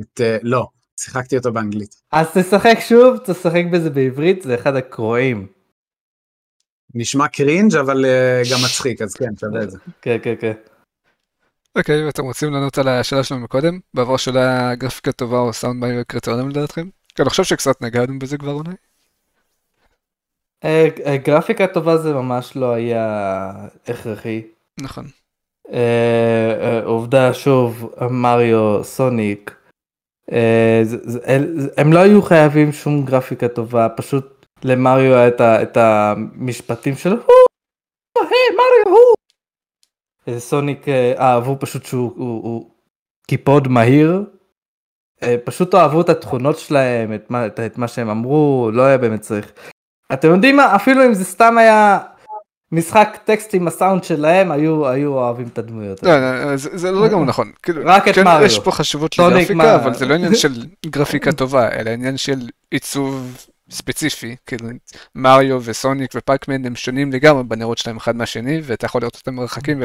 [0.00, 0.66] את, uh, לא,
[1.00, 2.02] שיחקתי אותו באנגלית.
[2.12, 5.46] אז תשחק שוב, תשחק בזה בעברית, זה אחד הקרואים.
[6.94, 9.78] נשמע cringe אבל uh, גם מצחיק, אז כן, שווה את זה.
[10.02, 10.52] כן, כן, כן.
[11.76, 13.78] אוקיי, ואתם רוצים לענות על השאלה שלנו מקודם?
[13.94, 16.88] בעבר שאלה גרפיקה טובה או סאונד ביי קריטריונים לדעתכם?
[17.18, 18.70] כן, אני חושב שקצת נגענו בזה כבר אולי.
[20.64, 23.52] אה, אה, גרפיקה טובה זה ממש לא היה
[23.88, 24.42] הכרחי.
[24.80, 25.04] נכון.
[25.72, 29.54] אה, עובדה שוב מריו סוניק
[31.76, 35.28] הם לא היו חייבים שום גרפיקה טובה פשוט למריו היה
[35.62, 37.16] את המשפטים שלו.
[38.16, 40.38] היי מריו הוא.
[40.38, 42.70] סוניק אהבו פשוט שהוא
[43.26, 44.24] קיפוד מהיר
[45.44, 49.52] פשוט אהבו את התכונות שלהם, את מה, את מה שהם אמרו, לא היה באמת צריך.
[50.12, 51.98] אתם יודעים מה, אפילו אם זה סתם היה
[52.72, 56.02] משחק טקסט עם הסאונד שלהם, היו, היו אוהבים את הדמויות.
[56.02, 57.52] לא, לא, זה, זה לא לגמרי נכון.
[57.62, 58.44] כאילו, רק את כן, מריו.
[58.44, 63.36] יש פה חשיבות לגרפיקה, אבל זה לא עניין של גרפיקה טובה, אלא עניין של עיצוב
[63.70, 64.68] ספציפי, כאילו
[65.14, 69.82] מריו וסוניק ופאקמן הם שונים לגמרי בנרות שלהם אחד מהשני, ואתה יכול לראות אותם מרחקים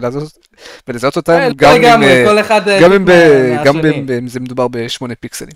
[0.88, 1.76] ולזהות אותם אה, גם
[2.93, 3.76] אם אה, גם
[4.19, 5.56] אם זה מדובר בשמונה פיקסלים.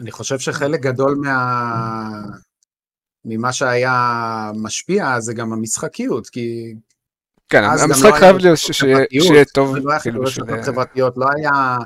[0.00, 2.10] אני חושב שחלק גדול מה...
[3.24, 6.74] ממה שהיה משפיע זה גם המשחקיות, כי...
[7.48, 9.76] כן, המשחק לא חייב להיות שיהיה טוב.
[9.76, 11.76] לא היה חברתיות, לא היה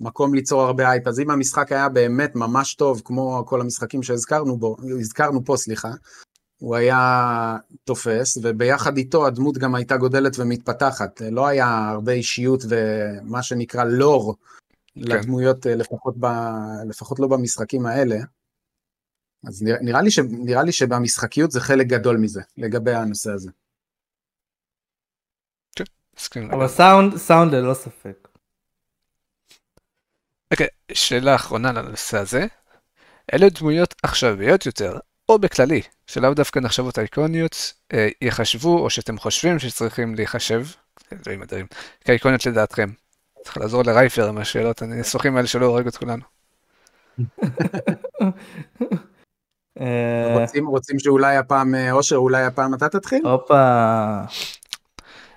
[0.00, 4.56] מקום ליצור הרבה אייפ, אז אם המשחק היה באמת ממש טוב, כמו כל המשחקים שהזכרנו
[4.56, 5.90] בו, הזכרנו פה, סליחה,
[6.58, 11.22] הוא היה תופס, וביחד איתו הדמות גם הייתה גודלת ומתפתחת.
[11.30, 15.00] לא היה הרבה אישיות ומה שנקרא לור כן.
[15.00, 16.26] לדמויות, לפחות, ב,
[16.88, 18.16] לפחות לא במשחקים האלה.
[19.46, 23.50] אז נראה, נראה, לי ש, נראה לי שבמשחקיות זה חלק גדול מזה, לגבי הנושא הזה.
[26.30, 28.23] כן, אבל סאונד, סאונד ללא ספק.
[30.54, 32.46] אוקיי, okay, שאלה אחרונה לנושא הזה.
[33.34, 39.58] אלה דמויות עכשוויות יותר, או בכללי, שלאו דווקא נחשבות אייקוניות, אה, יחשבו, או שאתם חושבים
[39.58, 40.66] שצריכים להיחשב,
[41.12, 41.66] אלוהים אדירים,
[42.04, 42.90] כאייקוניות לדעתכם.
[43.44, 46.22] צריך לעזור לרייפר עם השאלות הניסוחים האלה שלא הורג את כולנו.
[49.80, 53.26] אה, רוצים, רוצים שאולי הפעם, אה, אושר, אולי הפעם אתה תתחיל?
[53.26, 53.54] הופה.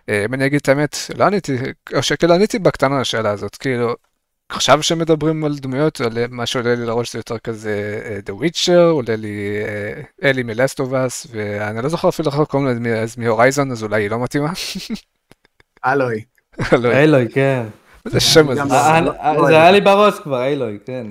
[0.10, 1.58] אה, אם אני אגיד את האמת, לא עניתי,
[1.96, 3.96] או שכאילו עניתי בקטנה לשאלה הזאת, כאילו,
[4.50, 9.64] עכשיו שמדברים על דמויות, מה שעולה לי לראש זה יותר כזה The Witcher, עולה לי
[10.24, 14.24] אלי מלסטובס, ואני לא זוכר אפילו איך קוראים לה, אז מהורייזון, אז אולי היא לא
[14.24, 14.50] מתאימה.
[15.86, 16.24] אלוי.
[16.74, 17.66] אלוי, כן.
[18.06, 18.62] איזה שם הזה.
[19.48, 21.08] זה היה לי בראש כבר, אלוי, כן.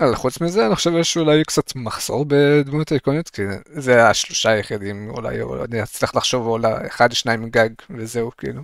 [0.00, 5.10] אבל חוץ מזה אני חושב שיש אולי קצת מחסור בדמויות איקוניות כי זה השלושה היחידים
[5.10, 8.62] אולי או אני אצליח לחשוב אולי אחד שניים גג וזהו כאילו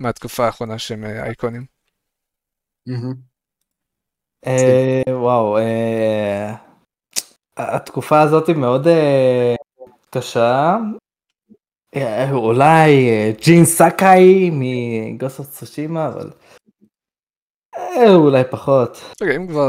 [0.00, 1.79] מהתקופה האחרונה שהם אייקונים.
[4.46, 6.54] אה, וואו אה,
[7.56, 9.54] התקופה הזאת היא מאוד אה,
[10.10, 10.76] קשה
[12.32, 16.30] אולי ג'ין סאקאי מגוסו צושימה אבל
[18.14, 19.00] אולי פחות.
[19.22, 19.68] רגע, אם כבר,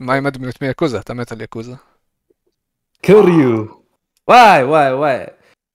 [0.00, 0.98] מה עם הדמויות מיאקוזה?
[0.98, 1.74] אתה מת על יאקוזה.
[3.06, 3.64] קוריו.
[4.28, 5.24] וואי וואי וואי.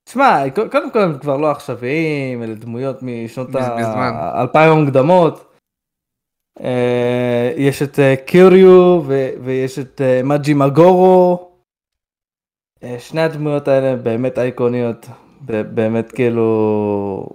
[0.03, 5.52] תשמע, קודם כל הם כבר לא עכשוויים, אלה דמויות משנות האלפיים המוקדמות.
[6.61, 9.01] אה, יש את אה, קיוריו
[9.43, 11.49] ויש את מג'י מגורו.
[12.99, 15.05] שני הדמויות האלה באמת אייקוניות,
[15.45, 17.29] באמת כאילו,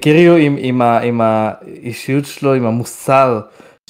[0.00, 3.40] קיריו עם, עם, ה, עם האישיות שלו, עם המוסר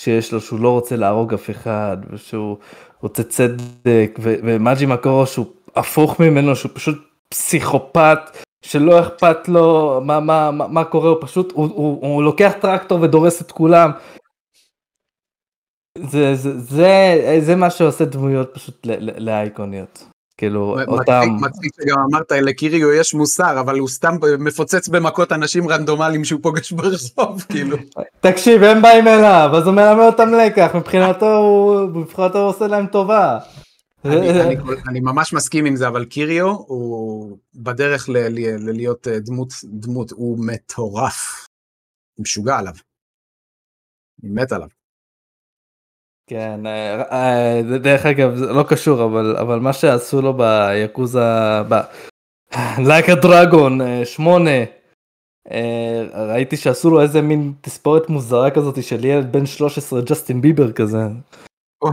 [0.00, 2.56] שיש לו, שהוא לא רוצה להרוג אף אחד, ושהוא
[3.02, 8.18] רוצה צדק, ומג'י מקורו שהוא הפוך ממנו, שהוא פשוט פסיכופת,
[8.62, 13.00] שלא אכפת לו מה, מה, מה, מה קורה, הוא פשוט, הוא, הוא, הוא לוקח טרקטור
[13.00, 13.90] ודורס את כולם.
[15.98, 18.86] זה, זה, זה, זה מה שעושה דמויות פשוט
[19.18, 20.04] לאייקוניות.
[20.36, 21.36] כאילו אותם...
[21.40, 26.72] מצחיק שגם אמרת לקיריו יש מוסר אבל הוא סתם מפוצץ במכות אנשים רנדומליים שהוא פוגש
[26.72, 27.76] ברחוב כאילו.
[28.20, 32.86] תקשיב הם באים אליו אז הוא מלמד אותם לקח מבחינתו הוא מבחינתו הוא עושה להם
[32.86, 33.38] טובה.
[34.88, 38.08] אני ממש מסכים עם זה אבל קיריו הוא בדרך
[38.58, 41.48] להיות אה, דמות דמות הוא מטורף.
[42.18, 42.74] משוגע עליו.
[44.22, 44.68] אני מת עליו.
[46.26, 51.74] כן, אה, אה, דרך אגב זה לא קשור אבל אבל מה שעשו לו ביאקוזה, ב...
[52.90, 54.50] like a dragon 8,
[55.50, 60.72] אה, ראיתי שעשו לו איזה מין תספורת מוזרה כזאת של ילד בן 13 ג'סטין ביבר
[60.72, 60.98] כזה.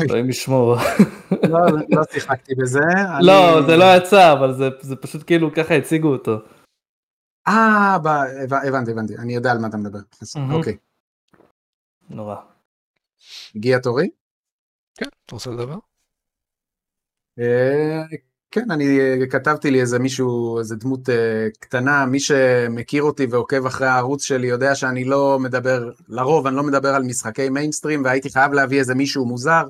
[0.02, 0.76] אלוהים ישמור.
[1.50, 2.80] לא, לא שיחקתי בזה.
[3.22, 6.38] לא, זה לא יצא אבל זה פשוט כאילו ככה הציגו אותו.
[7.48, 7.96] אה,
[8.68, 10.00] הבנתי, הבנתי, אני יודע על מה אתה מדבר.
[10.52, 10.78] אוקיי.
[12.10, 12.36] נורא.
[13.56, 14.10] הגיע תורי?
[15.02, 15.78] כן, אתה רוצה לדבר?
[17.40, 18.02] אה,
[18.52, 23.88] כן, אני כתבתי לי איזה מישהו, איזה דמות אה, קטנה, מי שמכיר אותי ועוקב אחרי
[23.88, 28.54] הערוץ שלי יודע שאני לא מדבר, לרוב אני לא מדבר על משחקי מיינסטרים והייתי חייב
[28.54, 29.68] להביא איזה מישהו מוזר.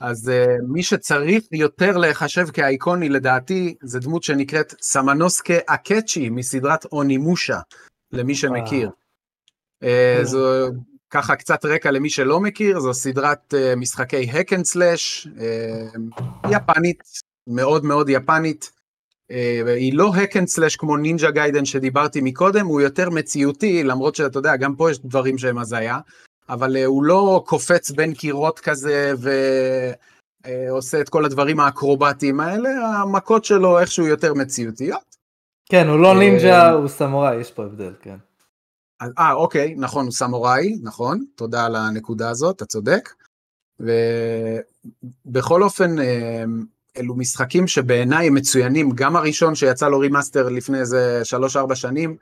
[0.00, 0.32] אז
[0.68, 7.58] מי שצריך יותר להיחשב כאייקוני לדעתי זה דמות שנקראת סמנוסקה אקצ'י מסדרת אונימושה,
[8.12, 8.90] למי שמכיר.
[10.22, 10.70] זו
[11.10, 17.02] ככה קצת רקע למי שלא מכיר, זו סדרת uh, משחקי hack and slash, uh, יפנית,
[17.46, 18.70] מאוד מאוד יפנית.
[19.32, 24.14] Uh, היא לא hack and slash כמו נינג'ה גיידן שדיברתי מקודם, הוא יותר מציאותי, למרות
[24.14, 25.98] שאתה יודע, גם פה יש דברים שהם הזיה,
[26.48, 29.12] אבל הוא לא קופץ בין קירות כזה
[30.46, 35.16] ועושה את כל הדברים האקרובטיים האלה, המכות שלו איכשהו יותר מציאותיות.
[35.70, 38.16] כן, הוא לא נינג'ה, הוא סמוראי, יש פה הבדל, כן.
[39.18, 43.08] אה, אוקיי, נכון, הוא סמוראי, נכון, תודה על הנקודה הזאת, אתה צודק.
[43.80, 46.44] ובכל אופן, אה,
[46.96, 52.16] אלו משחקים שבעיניי הם מצוינים, גם הראשון שיצא לו remaster לפני איזה 3-4 שנים,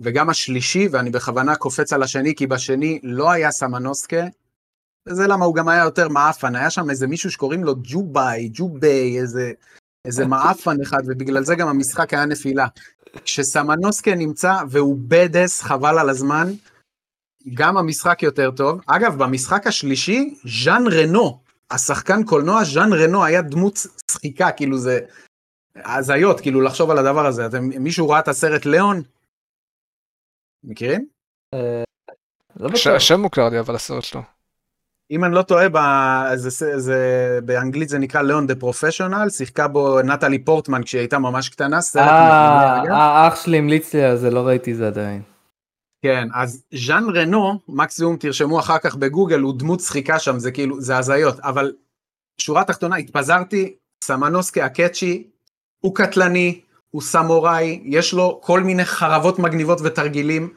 [0.00, 4.24] וגם השלישי, ואני בכוונה קופץ על השני, כי בשני לא היה סמנוסקה,
[5.08, 9.20] וזה למה הוא גם היה יותר מעפן, היה שם איזה מישהו שקוראים לו ג'ובאי, ג'וביי,
[9.20, 9.52] איזה,
[10.04, 12.66] איזה מעפן אחד, ובגלל זה גם המשחק היה נפילה.
[13.24, 16.46] כשסמנוסקה נמצא והוא badass, חבל על הזמן,
[17.54, 18.80] גם המשחק יותר טוב.
[18.86, 20.34] אגב, במשחק השלישי,
[20.64, 23.78] ז'אן רנו, השחקן קולנוע ז'אן רנו היה דמות
[24.10, 25.00] שחיקה, כאילו זה
[25.76, 27.46] הזיות, כאילו לחשוב על הדבר הזה.
[27.46, 29.02] אתם, מישהו ראה את הסרט ליאון?
[30.64, 31.06] מכירים?
[31.54, 31.82] אה,
[32.56, 34.39] לא השם מוכר לי, אבל הסרט שלו.
[35.10, 35.78] אם אני לא טועה, ב...
[36.34, 41.48] זה, זה, באנגלית זה נקרא ליאון דה פרופשיונל, שיחקה בו נטלי פורטמן כשהיא הייתה ממש
[41.48, 45.22] קטנה, סרט אה, האח שלי המליץ לי על זה, לא ראיתי זה עדיין.
[46.02, 50.80] כן, אז ז'אן רנו, מקסימום תרשמו אחר כך בגוגל, הוא דמות שחיקה שם, זה כאילו,
[50.80, 51.72] זה הזיות, אבל
[52.40, 55.26] שורה תחתונה, התפזרתי, סמנוסקי הקאצ'י,
[55.80, 60.52] הוא קטלני, הוא סמוראי, יש לו כל מיני חרבות מגניבות ותרגילים.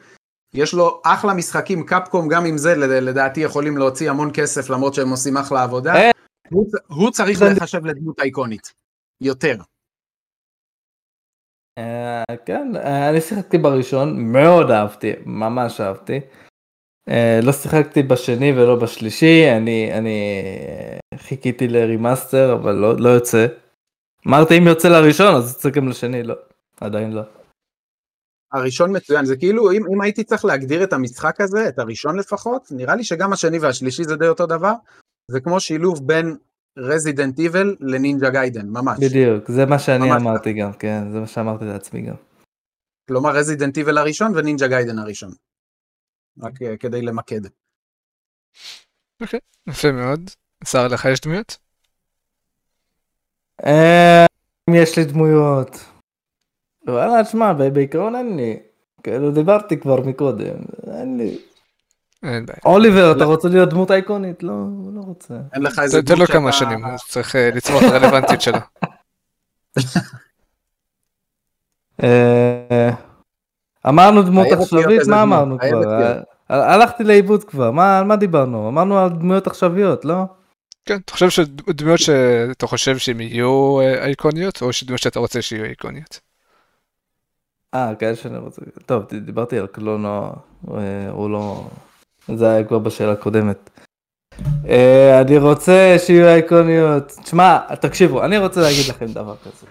[0.54, 5.10] יש לו אחלה משחקים, קפקום גם עם זה לדעתי יכולים להוציא המון כסף למרות שהם
[5.10, 5.94] עושים אחלה עבודה.
[5.94, 6.10] אה.
[6.50, 8.72] הוא, הוא צריך לחשב לדמות אייקונית.
[9.20, 9.56] יותר.
[11.80, 12.78] Uh, כן, uh,
[13.10, 16.20] אני שיחקתי בראשון, מאוד אהבתי, ממש אהבתי.
[17.42, 20.40] לא שיחקתי בשני ולא בשלישי, אני, אני
[21.16, 23.46] חיכיתי ל remaster, אבל לא, לא יוצא.
[24.28, 26.34] אמרתי אם יוצא לראשון אז יוצא גם לשני, לא,
[26.80, 27.22] עדיין לא.
[28.54, 32.68] הראשון מצוין, זה כאילו אם, אם הייתי צריך להגדיר את המשחק הזה, את הראשון לפחות,
[32.70, 34.72] נראה לי שגם השני והשלישי זה די אותו דבר,
[35.30, 36.36] זה כמו שילוב בין
[36.78, 38.98] Resident Evil ל Ninja Gaiden, ממש.
[39.00, 42.14] בדיוק, זה מה שאני ממש אמרתי גם, כן, זה מה שאמרתי לעצמי גם.
[43.08, 45.30] כלומר Resident Evil הראשון ו Ninja Gaiden הראשון.
[46.42, 47.40] רק uh, כדי למקד.
[49.20, 50.30] אוקיי, יפה מאוד.
[50.64, 51.56] שר לך יש דמויות?
[53.66, 54.26] אה,
[54.70, 55.93] אם יש לי דמויות.
[56.88, 58.56] וואלה, תשמע, בעיקרון אין לי.
[59.02, 60.54] כאילו דיברתי כבר מקודם,
[61.00, 61.38] אין לי.
[62.22, 62.58] אין בעיה.
[62.64, 64.42] אוליבר, אתה רוצה להיות דמות אייקונית?
[64.42, 65.34] לא, הוא לא רוצה.
[65.54, 68.40] אין לך איזה תן לו דמות כמה שאתה- שנים, הוא צריך אה, לצמוח את הרלוונטיות
[68.40, 68.58] שלו.
[72.02, 72.90] אה,
[73.88, 75.68] אמרנו דמות עכשווית, מה דמות, אמרנו כבר?
[75.80, 75.86] להיות.
[76.50, 78.68] ה- הלכתי לאיבוד כבר, מה- על מה דיברנו?
[78.68, 80.16] אמרנו על דמויות עכשוויות, לא?
[80.86, 85.64] כן, אתה חושב שדמויות שאתה חושב שהן יהיו אה, אייקוניות, או שדמויות שאתה רוצה שיהיו
[85.64, 86.20] אייקוניות?
[87.74, 88.62] אה, כאלה שאני רוצה...
[88.86, 90.32] טוב, דיברתי על קלונו,
[90.74, 91.68] אה, הוא לא...
[92.34, 93.70] זה היה כבר בשאלה הקודמת.
[94.68, 97.06] אה, אני רוצה שיהיו אייקוניות.
[97.06, 99.66] תשמע, תקשיבו, אני רוצה להגיד לכם דבר כזה.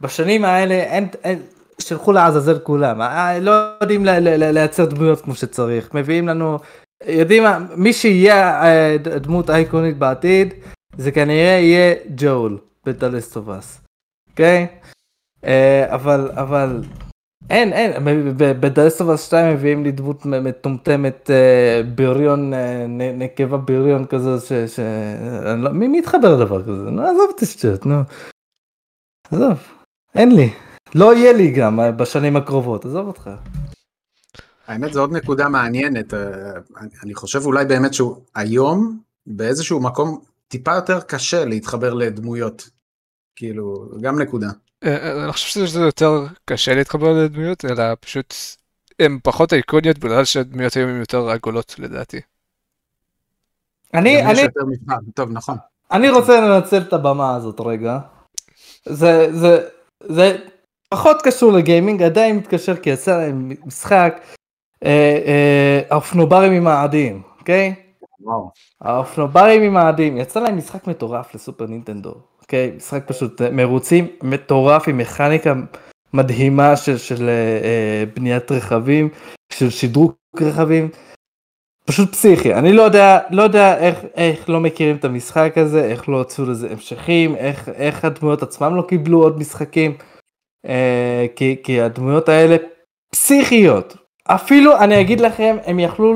[0.00, 1.08] בשנים האלה אין...
[1.24, 1.42] אין...
[1.78, 4.04] שלחו לעזאזל כולם, אה, לא יודעים
[4.36, 6.58] לייצר דמויות כמו שצריך, מביאים לנו,
[7.06, 8.58] יודעים מה, מי שיהיה
[8.98, 10.54] דמות אייקונית בעתיד,
[10.96, 13.80] זה כנראה יהיה ג'ול בדלסטובס,
[14.30, 14.66] אוקיי?
[15.90, 16.82] אבל, אבל,
[17.50, 17.92] אין, אין,
[18.60, 24.52] בדלסטובס 2 מביאים לי דמות מטומטמת, אה, בריון, אה, נקבה בריון כזה, ש...
[24.52, 24.80] ש...
[25.56, 26.90] לא- מי יתחבר לדבר כזה?
[26.90, 27.94] נו, עזוב את השטויות, נו.
[29.30, 29.58] עזוב,
[30.14, 30.50] אין לי.
[30.94, 33.30] לא יהיה לי גם אה, בשנים הקרובות, עזוב אותך.
[34.66, 36.14] האמת זו עוד נקודה מעניינת,
[37.02, 42.70] אני חושב אולי באמת שהוא היום באיזשהו מקום טיפה יותר קשה להתחבר לדמויות.
[43.36, 44.48] כאילו, גם נקודה.
[44.84, 48.34] אה, אה, אני חושב שזה יותר קשה להתחבר לדמויות, אלא פשוט
[48.98, 52.20] הן פחות אייקוניות בגלל שהדמויות היום הן יותר עגולות לדעתי.
[53.94, 54.42] אני, אני,
[55.14, 55.56] טוב, נכון.
[55.92, 57.98] אני רוצה לנצל את הבמה הזאת רגע.
[58.86, 59.68] זה, זה,
[60.00, 60.36] זה
[60.88, 64.20] פחות קשור לגיימינג, עדיין מתקשר כי יצא להם משחק,
[64.84, 67.74] אה, האופנוברים עם האדים, אוקיי?
[68.20, 68.50] וואו.
[68.80, 72.14] האופנוברים עם האדים, יצא להם משחק מטורף לסופר נינטנדו,
[72.44, 72.72] אוקיי?
[72.76, 75.54] משחק פשוט אה, מרוצים מטורף עם מכניקה
[76.12, 79.08] מדהימה של, של אה, בניית רכבים,
[79.52, 80.88] של שדרוג רכבים.
[81.86, 86.08] פשוט פסיכי, אני לא יודע, לא יודע איך, איך לא מכירים את המשחק הזה, איך
[86.08, 89.96] לא הוצאו לזה המשכים, איך, איך הדמויות עצמם לא קיבלו עוד משחקים,
[90.66, 92.56] אה, כי, כי הדמויות האלה
[93.14, 93.96] פסיכיות.
[94.26, 96.14] אפילו, אני אגיד לכם, הם יכלו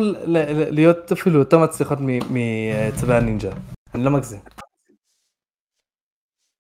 [0.71, 1.99] להיות אפילו יותר מצליחות
[2.31, 3.51] מצווי הנינג'ה.
[3.95, 4.41] אני לא מגזים.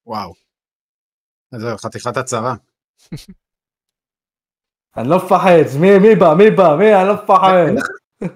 [0.09, 0.33] וואו.
[1.53, 2.55] אז זהו, חתיכת הצהרה.
[4.97, 5.51] אני לא מפחד,
[5.81, 7.53] מי, מי בא, מי בא, מי, אני לא מפחד.
[7.67, 7.87] אין לך-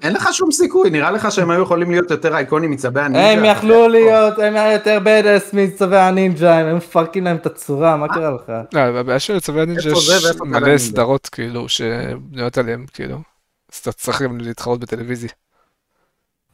[0.03, 3.31] אין לך שום סיכוי, נראה לך שהם היו יכולים להיות יותר אייקונים מצבי הנינג'ה.
[3.33, 8.09] הם יכלו להיות, הם היו יותר בדס מצווי הנינג'ה, הם מפרקים להם את הצורה, מה
[8.09, 8.53] קרה לך?
[8.73, 10.79] לא, הבעיה של צווי הנינג'ה יש מלא?
[10.79, 13.17] סדרות כאילו שבנויות עליהם כאילו.
[13.73, 15.31] אז אתה צריך גם להתחרות בטלוויזיה.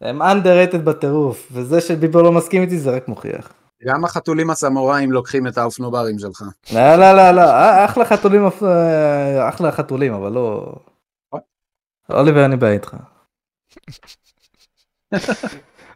[0.00, 3.52] הם underrated בטירוף, וזה שביבו לא מסכים איתי זה רק מוכיח.
[3.84, 6.42] גם החתולים הסמוראים לוקחים את האופנוברים שלך.
[6.74, 10.74] לא, לא, לא, לא, אה, אחלה חתולים, אה, אחלה חתולים, אבל לא...
[12.10, 12.96] אוליבר, אני בעיה איתך.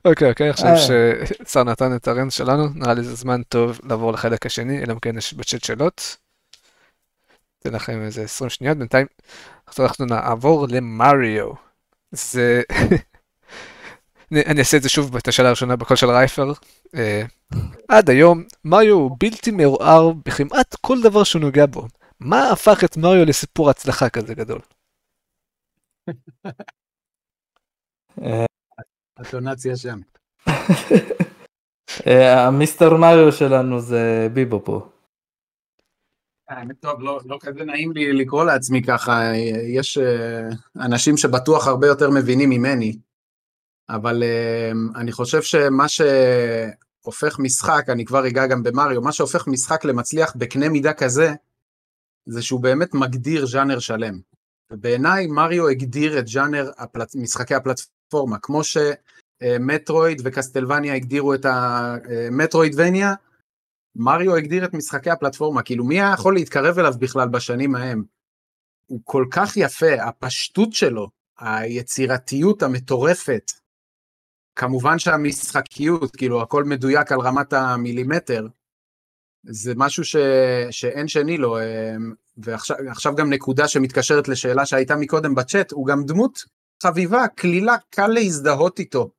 [0.04, 0.76] אוקיי אוקיי עכשיו אה.
[1.46, 4.98] ששר נתן את הרנט שלנו נראה לי זה זמן טוב לעבור לחלק השני אלא אם
[4.98, 6.16] כן יש בצ'אט שאלות.
[7.58, 9.06] אתן לכם איזה 20 שניות בינתיים
[9.66, 11.52] עכשיו אנחנו נעבור למריו.
[12.12, 12.62] זה
[14.32, 16.52] אני אני אעשה את זה שוב את השאלה הראשונה בקול של רייפר.
[16.94, 17.22] אה,
[17.88, 21.86] עד היום מריו הוא בלתי מעורער בכמעט כל דבר שהוא נוגע בו.
[22.20, 24.60] מה הפך את מריו לסיפור הצלחה כזה גדול?
[28.22, 28.44] אה,
[29.16, 29.98] הטונציה שם.
[32.06, 34.88] אה, המיסטר מריו שלנו זה ביבו פה.
[36.48, 39.32] האמת טוב, לא, לא כזה נעים לי לקרוא לעצמי ככה,
[39.74, 39.98] יש
[40.76, 42.96] אנשים שבטוח הרבה יותר מבינים ממני,
[43.92, 49.84] אבל אה, אני חושב שמה שהופך משחק, אני כבר אגע גם במריו, מה שהופך משחק
[49.84, 51.34] למצליח בקנה מידה כזה,
[52.26, 54.20] זה שהוא באמת מגדיר ז'אנר שלם.
[54.72, 57.14] ובעיניי מריו הגדיר את ז'אנר הפלט...
[57.14, 63.14] משחקי הפלטפורמה, כמו שמטרואיד וקסטלווניה הגדירו את המטרואידבניה,
[63.96, 68.04] מריו הגדיר את משחקי הפלטפורמה, כאילו מי היה יכול להתקרב אליו בכלל בשנים ההם?
[68.86, 73.52] הוא כל כך יפה, הפשטות שלו, היצירתיות המטורפת,
[74.56, 78.46] כמובן שהמשחקיות, כאילו הכל מדויק על רמת המילימטר,
[79.46, 80.16] זה משהו ש...
[80.70, 86.04] שאין שני לו, אמ, ועכשיו עכשיו גם נקודה שמתקשרת לשאלה שהייתה מקודם בצ'אט, הוא גם
[86.04, 86.44] דמות
[86.82, 89.10] חביבה, קלילה, קל להזדהות איתו.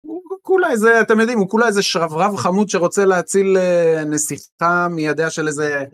[0.00, 5.30] הוא כולה איזה, אתם יודעים, הוא כולה איזה שרברב חמוד שרוצה להציל אה, נסיכה מידיה
[5.30, 5.84] של איזה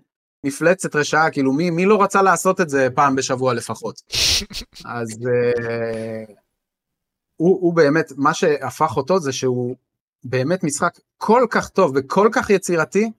[0.45, 4.01] מפלצת רשעה, כאילו מי, מי לא רצה לעשות את זה פעם בשבוע לפחות?
[4.85, 6.25] אז אה,
[7.41, 9.77] הוא, הוא באמת, מה שהפך אותו זה שהוא
[10.25, 13.11] באמת משחק כל כך טוב וכל כך יצירתי,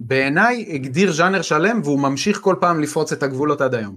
[0.00, 3.96] בעיניי הגדיר ז'אנר שלם והוא ממשיך כל פעם לפרוץ את הגבולות עד היום.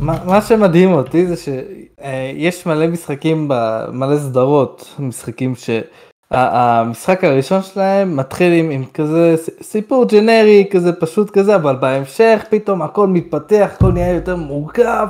[0.00, 3.48] מה, מה שמדהים אותי זה שיש מלא משחקים,
[3.92, 11.56] מלא סדרות, משחקים שהמשחק הראשון שלהם מתחיל עם, עם כזה סיפור ג'נרי, כזה פשוט כזה,
[11.56, 15.06] אבל בהמשך פתאום הכל מתפתח, הכל נהיה יותר מורכב.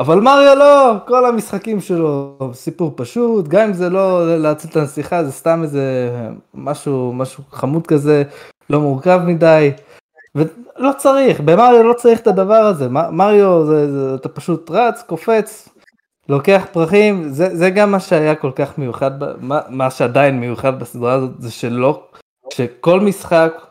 [0.00, 5.24] אבל מריו לא, כל המשחקים שלו סיפור פשוט, גם אם זה לא להציל את הנסיכה,
[5.24, 6.10] זה סתם איזה
[6.54, 8.22] משהו, משהו חמוד כזה,
[8.70, 9.70] לא מורכב מדי.
[10.34, 15.68] ולא צריך, במריו לא צריך את הדבר הזה, מריו זה, זה אתה פשוט רץ, קופץ,
[16.28, 21.12] לוקח פרחים, זה, זה גם מה שהיה כל כך מיוחד, מה, מה שעדיין מיוחד בסדרה
[21.12, 22.02] הזאת, זה שלא,
[22.52, 23.69] שכל משחק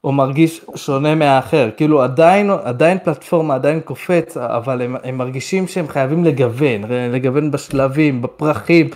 [0.00, 5.88] הוא מרגיש שונה מהאחר, כאילו עדיין, עדיין פלטפורמה, עדיין קופץ, אבל הם, הם מרגישים שהם
[5.88, 6.82] חייבים לגוון,
[7.12, 8.90] לגוון בשלבים, בפרחים,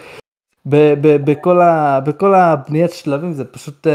[0.67, 3.91] ב, ב, בכל, ה, בכל הבניית שלבים, זה פשוט uh,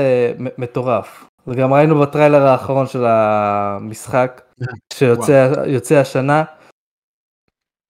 [0.58, 1.26] מטורף.
[1.48, 4.42] וגם ראינו בטריילר האחרון של המשחק,
[4.94, 6.44] שיוצא השנה.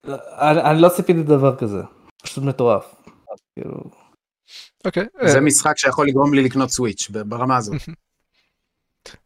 [0.07, 1.81] אני, אני לא ציפיתי לדבר כזה,
[2.23, 2.95] פשוט מטורף.
[3.55, 3.83] כאילו...
[4.85, 5.05] אוקיי.
[5.25, 7.75] זה משחק שיכול לגרום לי לקנות סוויץ' ברמה הזאת.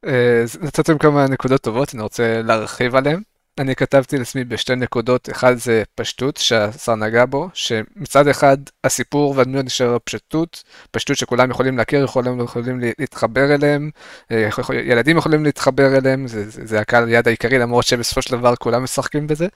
[0.05, 3.21] אה, נתתם כמה נקודות טובות, אני רוצה להרחיב עליהן.
[3.59, 9.65] אני כתבתי לעצמי בשתי נקודות, אחד זה פשטות שהשר נגע בו, שמצד אחד הסיפור והדמויות
[9.65, 13.89] נשאר פשטות, פשטות שכולם יכולים להכיר, יכולים, יכולים להתחבר אליהם,
[14.31, 14.49] אה,
[14.83, 18.83] ילדים יכולים להתחבר אליהם, זה, זה, זה הקהל היד העיקרי למרות שבסופו של דבר כולם
[18.83, 19.47] משחקים בזה.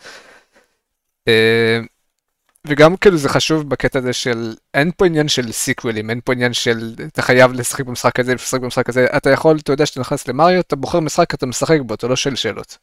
[2.67, 6.53] וגם כאילו זה חשוב בקטע הזה של אין פה עניין של סיקווילים, אין פה עניין
[6.53, 10.27] של אתה חייב לשחק במשחק הזה, לשחק במשחק הזה, אתה יכול, אתה יודע שאתה נכנס
[10.27, 12.77] למריו, אתה בוחר משחק, אתה משחק בו, אתה לא שואל שאלות.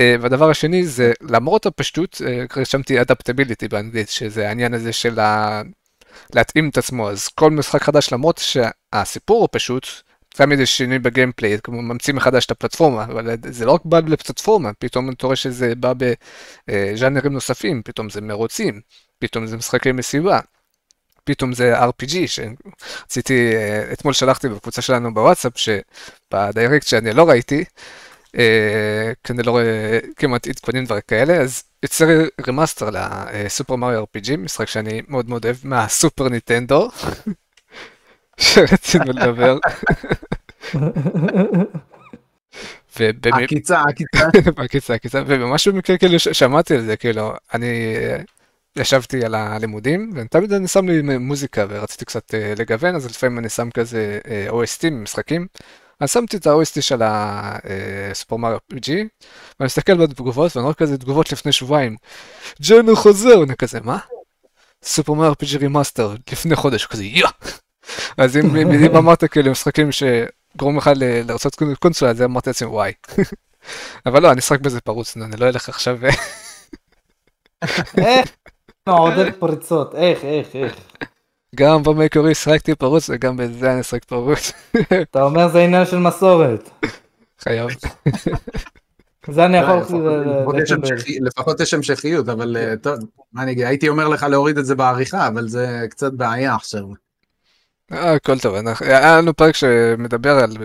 [0.00, 5.62] אה, והדבר השני זה למרות הפשטות, אה, רשמתי אדפטביליטי באנגלית, שזה העניין הזה של ה...
[6.34, 9.86] להתאים את עצמו, אז כל משחק חדש למרות שהסיפור הוא פשוט,
[10.38, 14.70] תמיד יש שינוי בגיימפליי, כמו ממציא מחדש את הפלטפורמה, אבל זה לא רק בא לפלטפורמה,
[14.78, 18.80] פתאום אתה רואה שזה בא בז'אנרים נוספים, פתאום זה מרוצים,
[19.18, 20.40] פתאום זה משחקי מסיבה,
[21.24, 27.64] פתאום זה RPG, שרציתי, אה, אתמול שלחתי בקבוצה שלנו בוואטסאפ, שבדיירקט שאני לא ראיתי,
[28.38, 32.06] אה, כי אני לא רואה כמעט עדכונים דברים כאלה, אז יוצא
[32.48, 36.88] remaster לסופר מריו RPG, משחק שאני מאוד מאוד אוהב מהסופר נינטנדו,
[38.38, 39.58] שרצינו לדבר.
[43.44, 44.28] עקיצה, עקיצה.
[44.64, 48.18] עקיצה, עקיצה, ובמשהו במקרה כאילו שמעתי על זה, כאילו, אני אה,
[48.76, 53.48] ישבתי על הלימודים, ותמיד אני שם לי מוזיקה ורציתי קצת אה, לגוון, אז לפעמים אני
[53.48, 54.18] שם כזה
[54.48, 55.46] OST ממשחקים.
[56.00, 61.32] אז שמתי את ה-OST של הסופר מריו RPG, ואני מסתכל בתגובות, ואני רואה כזה תגובות
[61.32, 61.96] לפני שבועיים.
[62.62, 63.98] ג'נו חוזר, אני כזה, מה?
[64.82, 67.26] סופר מריו RPG remaster, לפני חודש, כזה, יא!
[68.16, 72.92] אז אם, אם אמרת כאילו משחקים שגורמים לך לרצות קונסולה, אז אמרתי לעצמי, וואי.
[74.06, 75.98] אבל לא, אני אשחק בזה פרוץ, אני לא אלך עכשיו...
[77.98, 78.30] איך?
[78.86, 80.76] מעודד פריצות, איך, איך, איך.
[81.54, 84.52] גם במקורי שחקתי פרוץ וגם בזה אני אשחק פרוץ.
[85.10, 86.70] אתה אומר זה עניין של מסורת.
[87.38, 87.68] חייב.
[89.30, 90.24] זה אני יכול לקבל.
[91.20, 92.94] לפחות יש המשכיות, אבל אה, טוב,
[93.32, 96.84] מה אני אגיד, הייתי אומר לך להוריד את זה בעריכה, אבל זה קצת בעיה עכשיו.
[97.92, 100.56] אה, הכל טוב, היה לנו פרק שמדבר על,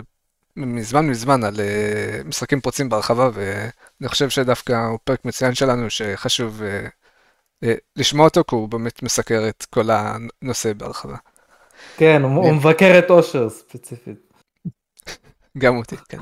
[0.56, 6.62] מזמן מזמן, על אה, משחקים פרוצים בהרחבה, ואני חושב שדווקא הוא פרק מצוין שלנו, שחשוב
[7.64, 11.16] אה, לשמוע אותו, כי הוא באמת מסקר את כל הנושא בהרחבה.
[11.98, 14.34] כן, הוא מבקר את אושר ספציפית.
[15.58, 16.20] גם אותי, כן.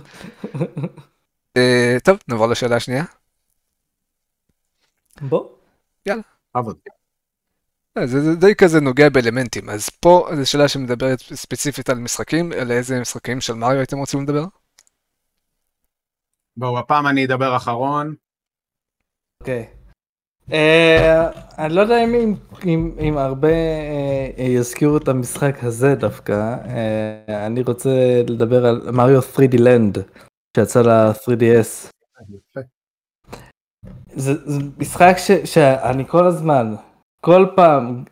[1.57, 3.03] אה, טוב, נעבור לשאלה השנייה.
[5.21, 5.49] בוא.
[6.05, 6.21] יאללה.
[6.53, 6.77] עבוד.
[7.97, 12.71] אה, זה די כזה נוגע באלמנטים, אז פה זו שאלה שמדברת ספציפית על משחקים, על
[12.71, 14.45] איזה משחקים של מריו הייתם רוצים לדבר?
[16.57, 18.15] בואו, הפעם אני אדבר אחרון.
[19.41, 19.67] אוקיי.
[19.69, 19.81] Okay.
[20.53, 22.03] אה, אני לא יודע
[22.99, 23.49] אם הרבה
[24.37, 27.89] אה, יזכירו את המשחק הזה דווקא, אה, אני רוצה
[28.27, 29.97] לדבר על מריו 3D לנד
[30.57, 31.91] שיצא ל-3DS.
[34.15, 34.33] זה
[34.77, 35.15] משחק
[35.45, 36.75] שאני כל הזמן,
[37.21, 38.03] כל פעם,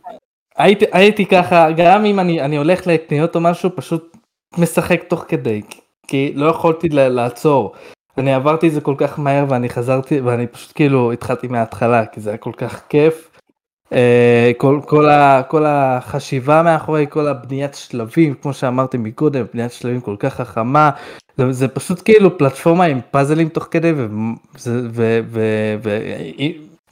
[0.91, 4.17] הייתי ככה, גם אם אני הולך לקניות או משהו, פשוט
[4.57, 5.61] משחק תוך כדי,
[6.07, 7.73] כי לא יכולתי לעצור.
[8.17, 12.21] אני עברתי את זה כל כך מהר ואני חזרתי ואני פשוט כאילו התחלתי מההתחלה כי
[12.21, 13.25] זה היה כל כך כיף.
[13.89, 13.91] Uh,
[14.57, 20.15] כל, כל, ה, כל החשיבה מאחורי כל הבניית שלבים כמו שאמרתי מקודם בניית שלבים כל
[20.19, 20.89] כך חכמה
[21.37, 25.41] זה, זה פשוט כאילו פלטפורמה עם פאזלים תוך כדי וזה, ו, ו,
[25.83, 25.99] ו,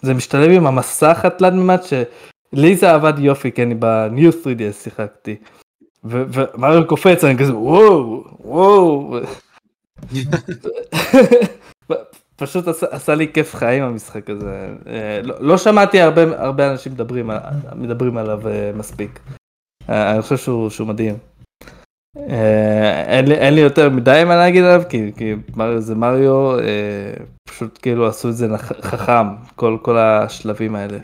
[0.01, 5.35] זה משתלב עם המסך התלת מימד שלי זה עבד יופי כי אני בניו 3DS שיחקתי.
[6.03, 9.17] ומריו קופץ אני כזה וואו וואו
[12.35, 14.69] פשוט עשה, עשה לי כיף חיים המשחק הזה.
[14.87, 17.29] אה, לא, לא שמעתי הרבה, הרבה אנשים מדברים,
[17.75, 18.41] מדברים עליו
[18.75, 19.19] מספיק.
[19.89, 21.17] אני חושב שהוא, שהוא מדהים.
[23.07, 26.57] אין לי, אין לי יותר מדי מה להגיד עליו כי, כי מריו זה מריו
[27.49, 30.97] פשוט כאילו עשו את זה חכם כל כל השלבים האלה.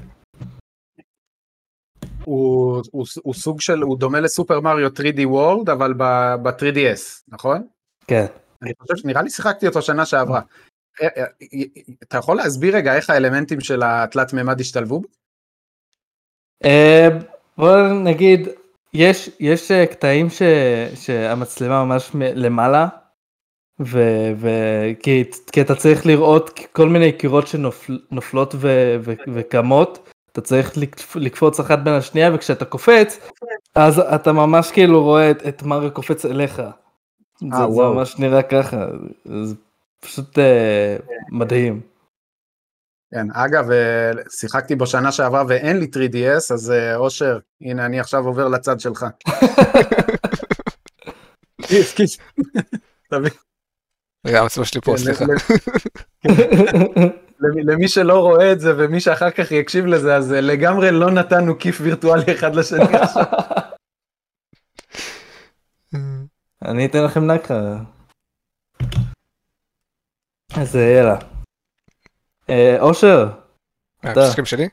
[2.26, 7.68] הוא, הוא, הוא סוג של, הוא דומה לסופר מריו 3D וורד, אבל ב-3DS, נכון?
[8.08, 8.26] כן.
[8.62, 10.42] אני חושב שנראה לי שיחקתי אותו שנה שעברה.
[11.02, 11.26] אה, אה,
[12.04, 15.02] אתה יכול להסביר רגע איך האלמנטים של התלת מימד השתלבו?
[16.66, 17.08] אה,
[17.58, 18.48] בוא נגיד,
[18.94, 20.42] יש, יש קטעים ש,
[20.96, 22.88] שהמצלמה ממש למעלה,
[23.80, 24.00] ו,
[24.38, 24.50] ו,
[25.00, 28.56] כי, כי אתה צריך לראות כל מיני קירות שנופלות
[29.34, 30.74] וקמות, אתה צריך
[31.16, 33.20] לקפוץ אחת בין השנייה וכשאתה קופץ
[33.76, 36.60] אז אתה ממש כאילו רואה את, את מריו קופץ אליך.
[36.60, 36.64] 아,
[37.40, 38.86] זה, זה ממש נראה ככה
[39.26, 39.56] זה
[40.00, 40.42] פשוט uh,
[41.32, 41.82] מדהים.
[43.14, 48.00] כן, אגב, אה, שיחקתי בו שנה שעברה ואין לי 3DS, אז אה, אושר, הנה אני
[48.00, 49.06] עכשיו עובר לצד שלך.
[51.68, 52.18] כיף, כיף.
[54.28, 55.26] רגע, המצלמה שלי פה, כן, סליחה.
[57.42, 61.60] למי שלא רואה את זה ומי שאחר כך יקשיב לזה, אז אה, לגמרי לא נתנו
[61.60, 63.24] כיף וירטואלי אחד לשני עכשיו.
[66.66, 67.78] אני אתן לכם נקה.
[70.56, 71.33] אז יאללה.
[72.50, 73.30] אה, אושר.
[74.04, 74.70] המשחקים שלי?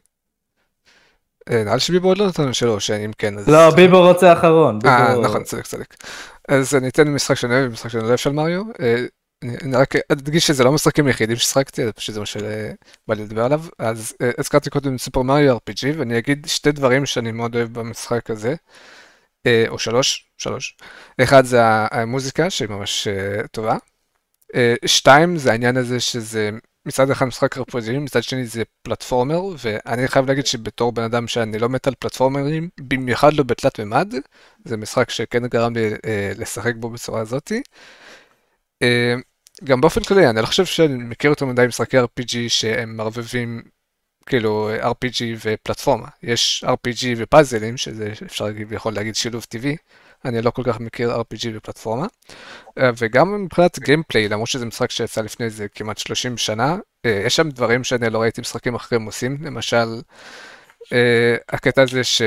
[1.51, 3.49] נראה לי שביבו עוד לא נתנו שלו, שאם כן אז...
[3.49, 4.79] לא, ביבו רוצה אחרון.
[4.85, 5.95] אה, נכון, צודק, צודק.
[6.49, 8.63] אז אני אתן משחק שאני אוהב, משחק שאני אוהב של מריו.
[9.45, 13.63] אני רק אדגיש שזה לא משחקים היחידים ששחקתי, זה פשוט מה שבא לי לדבר עליו.
[13.79, 18.31] אז אה, הזכרתי קודם סופר מריו RPG, ואני אגיד שתי דברים שאני מאוד אוהב במשחק
[18.31, 18.55] הזה,
[19.47, 20.77] אה, או שלוש, שלוש.
[21.23, 23.77] אחד זה המוזיקה שהיא ממש אה, טובה.
[24.87, 26.51] שתיים זה העניין הזה שזה
[26.87, 31.59] מצד אחד משחק RPG, מצד שני זה פלטפורמר, ואני חייב להגיד שבתור בן אדם שאני
[31.59, 34.15] לא מת על פלטפורמרים, במיוחד לא בתלת מימד,
[34.65, 35.91] זה משחק שכן גרם לי
[36.39, 37.63] לשחק בו בצורה הזאתי.
[39.65, 43.63] גם באופן כללי, אני לא חושב שאני מכיר יותר מדי משחקי RPG שהם מערבבים
[44.27, 46.09] כאילו RPG ופלטפורמה.
[46.23, 49.77] יש RPG ופאזלים, שזה אפשר ויכול להגיד שילוב טבעי,
[50.25, 52.07] אני לא כל כך מכיר RPG ופלטפורמה.
[52.79, 57.37] אה, וגם מבחינת גיימפליי, למרות שזה משחק שיצא לפני איזה כמעט 30 שנה, אה, יש
[57.37, 60.01] שם דברים שאני לא ראיתי משחקים אחרים עושים, למשל,
[60.93, 62.23] אה, הקטע הזה ש...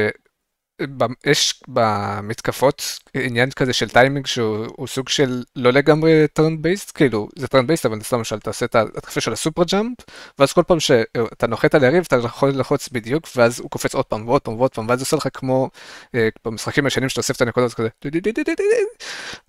[1.25, 7.47] יש במתקפות עניין כזה של טיימינג שהוא סוג של לא לגמרי turn based, כאילו זה
[7.47, 9.97] turn based אבל סתם למשל אתה עושה את התקפה של ה super jump
[10.39, 14.05] ואז כל פעם שאתה נוחת על יריב אתה יכול ללחוץ בדיוק ואז הוא קופץ עוד
[14.05, 15.69] פעם ועוד פעם ועוד פעם ואז עושה לך כמו
[16.15, 17.88] אה, במשחקים הישנים שאתה אוסף את הנקודות כזה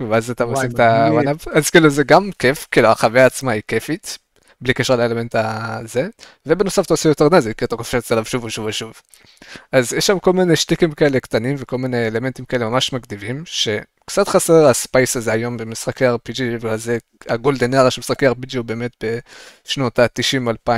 [0.01, 3.53] ואז אתה מוסיף את ה one up אז כאילו זה גם כיף כאילו החוויה עצמה
[3.53, 4.19] היא כיפית
[4.61, 6.09] בלי קשר לאלמנט הזה,
[6.47, 8.93] ובנוסף אתה עושה יותר נזק, כי אתה קופץ עליו שוב ושוב ושוב.
[9.73, 14.29] אז יש שם כל מיני שטיקים כאלה קטנים וכל מיני אלמנטים כאלה ממש מגניבים, שקצת
[14.29, 16.99] חסר הספייס הזה היום במשחקי RPG, וזה
[17.29, 19.05] הגולדן ארה של משחקי RPG הוא באמת
[19.65, 20.71] בשנות ה-90-2000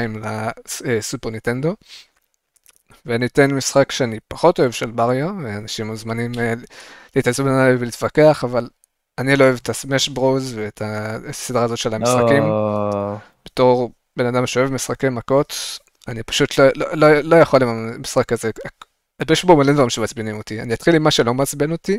[0.85, 1.75] לסופר ניטנדו.
[3.07, 6.55] ואני אתן משחק שאני פחות אוהב של בריו, ואנשים מוזמנים אה,
[7.17, 8.69] להתעצב עליי ולהתווכח, אבל
[9.19, 10.83] אני לא אוהב את הסמש ברוז ואת
[11.29, 12.43] הסדרה הזאת של המשחקים.
[13.47, 15.55] בתור בן אדם שאוהב משחקי מכות,
[16.09, 18.51] אני פשוט לא, לא, לא, לא יכול עם המשחק הזה.
[19.31, 20.61] יש בו מלא דברים שמעצבנים אותי.
[20.61, 21.99] אני אתחיל עם מה שלא מעצבן אותי.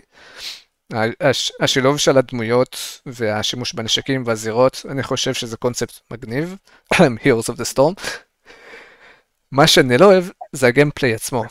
[1.22, 6.56] הש, השילוב של הדמויות והשימוש בנשקים והזירות, אני חושב שזה קונספט מגניב.
[6.94, 8.02] Heroes of the Storm.
[9.52, 11.44] מה שאני לא אוהב זה הגיימפליי עצמו.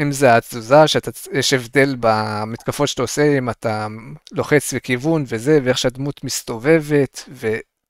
[0.00, 3.86] אם זה התזוזה, שיש הבדל במתקפות שאתה עושה, אם אתה
[4.32, 7.24] לוחץ לכיוון וזה, ואיך שהדמות מסתובבת,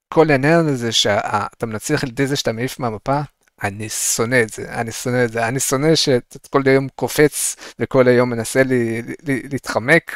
[0.08, 3.20] כל העניין הזה שאתה מנצח על ידי זה שאתה מעיף מהמפה,
[3.62, 8.08] אני שונא את זה, אני שונא את זה, אני שונא שאתה כל היום קופץ וכל
[8.08, 10.12] היום מנסה לי, לי, להתחמק,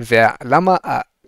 [0.00, 0.76] ולמה,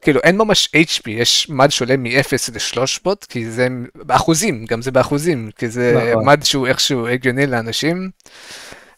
[0.00, 5.50] כאילו אין ממש HP, יש מד שעולה מ-0 ל-300, כי זה באחוזים, גם זה באחוזים,
[5.56, 6.26] כי זה נכון.
[6.26, 8.10] מד שהוא איכשהו הגיוני לאנשים.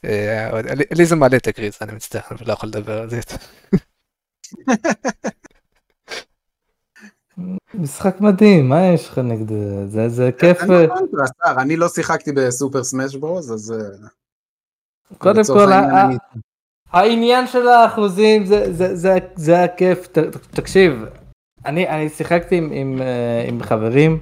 [0.05, 3.21] אה, לי זה מעלה את הגריז, אני מצטער, אני לא יכול לדבר על זה.
[7.75, 9.49] משחק מדהים, מה יש לך נגד
[9.87, 10.09] זה?
[10.09, 10.59] זה כיף.
[11.47, 13.73] אני לא שיחקתי בסופר סמאש ברוז, אז...
[13.73, 14.09] אה,
[15.19, 15.73] קודם כל,
[16.91, 18.45] העניין של האחוזים
[19.37, 20.09] זה הכיף,
[20.51, 21.05] תקשיב,
[21.67, 22.61] אני שיחקתי
[23.49, 24.19] עם חברים,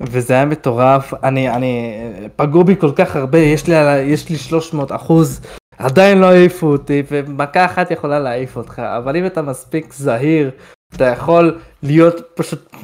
[0.00, 1.94] וזה היה מטורף, אני, אני,
[2.36, 5.40] פגעו בי כל כך הרבה, יש לי, יש לי 300 אחוז,
[5.78, 10.50] עדיין לא העיפו אותי, ומכה אחת יכולה להעיף אותך, אבל אם אתה מספיק זהיר
[10.96, 12.76] אתה יכול להיות פשוט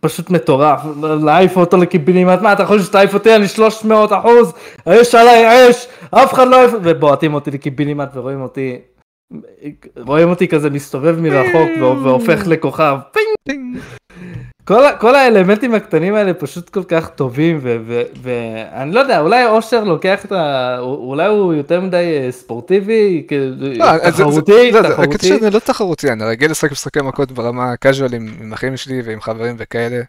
[0.00, 0.80] פשוט מטורף,
[1.24, 3.36] להעיף אותו לקיבינימט, מה אתה חושב שתעיף אותי?
[3.36, 4.52] אני 300 אחוז,
[4.86, 8.78] יש עליי אש, אף אחד לא העיף, ובועטים אותי לקיבינימט ורואים אותי,
[9.96, 11.70] רואים אותי כזה מסתובב מרחוק
[12.02, 12.96] והופך לכוכב,
[14.64, 17.60] כל, כל האלמנטים הקטנים האלה פשוט כל כך טובים
[18.22, 20.76] ואני לא יודע אולי אושר לוקח את ה...
[20.80, 23.26] אולי הוא יותר מדי אה, ספורטיבי,
[23.78, 25.38] לא, תחרותי, תחרותי.
[25.38, 29.20] זה לא תחרותי, אני רגיל לשחק משחקי מכות ברמה קאז'ואל עם, עם אחים שלי ועם
[29.20, 30.00] חברים וכאלה.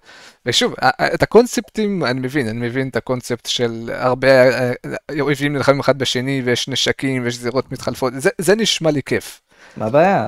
[0.45, 0.73] ושוב,
[1.13, 5.97] את הקונספטים אני מבין, אני מבין את הקונספט של הרבה אה, אה, אויבים נלחמים אחד
[5.97, 9.41] בשני ויש נשקים ויש זירות מתחלפות, זה, זה נשמע לי כיף.
[9.77, 10.27] מה הבעיה?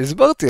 [0.00, 0.46] הסברתי,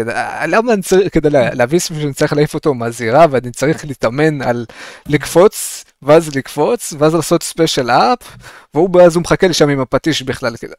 [0.48, 4.66] למה אני צריך, כדי להביא ספר שאני צריך להעיף אותו מהזירה ואני צריך להתאמן על
[5.06, 8.36] לקפוץ, ואז לקפוץ, ואז לעשות ספיישל אפ,
[8.74, 10.74] והוא אז הוא מחכה לי שם עם הפטיש בכלל, כאילו.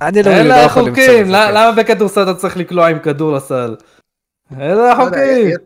[0.00, 1.32] אני לא, לא יכול למצוא את זה.
[1.32, 3.76] למה בכדורסל אתה צריך לקלוע עם כדור לסל?
[4.60, 5.56] אלה החוקים.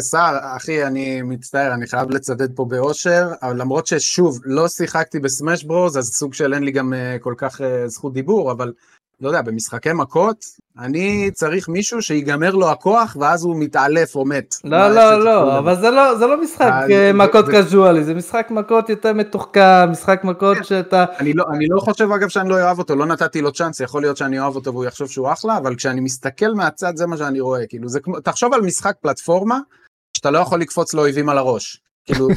[0.00, 5.64] סער, אחי, אני מצטער, אני חייב לצדד פה באושר, אבל למרות ששוב, לא שיחקתי בסמאש
[5.64, 8.72] ברוז, אז סוג של אין לי גם uh, כל כך uh, זכות דיבור, אבל
[9.20, 10.44] לא יודע, במשחקי מכות,
[10.80, 14.54] אני צריך מישהו שיגמר לו הכוח ואז הוא מתעלף או מת.
[14.64, 18.88] לא, לא, לא, אבל זה לא, זה לא משחק אה, מכות קזואלי, זה משחק מכות
[18.88, 20.64] יותר מתוחכם, משחק מכות כן.
[20.64, 21.04] שאתה...
[21.18, 24.02] אני לא, אני לא חושב אגב שאני לא אוהב אותו, לא נתתי לו צ'אנס, יכול
[24.02, 27.40] להיות שאני אוהב אותו והוא יחשוב שהוא אחלה, אבל כשאני מסתכל מהצד זה מה שאני
[27.40, 29.58] רואה, כאילו זה כמו, תחשוב על משחק פלטפורמה,
[30.16, 32.28] שאתה לא יכול לקפוץ לאויבים על הראש, כאילו...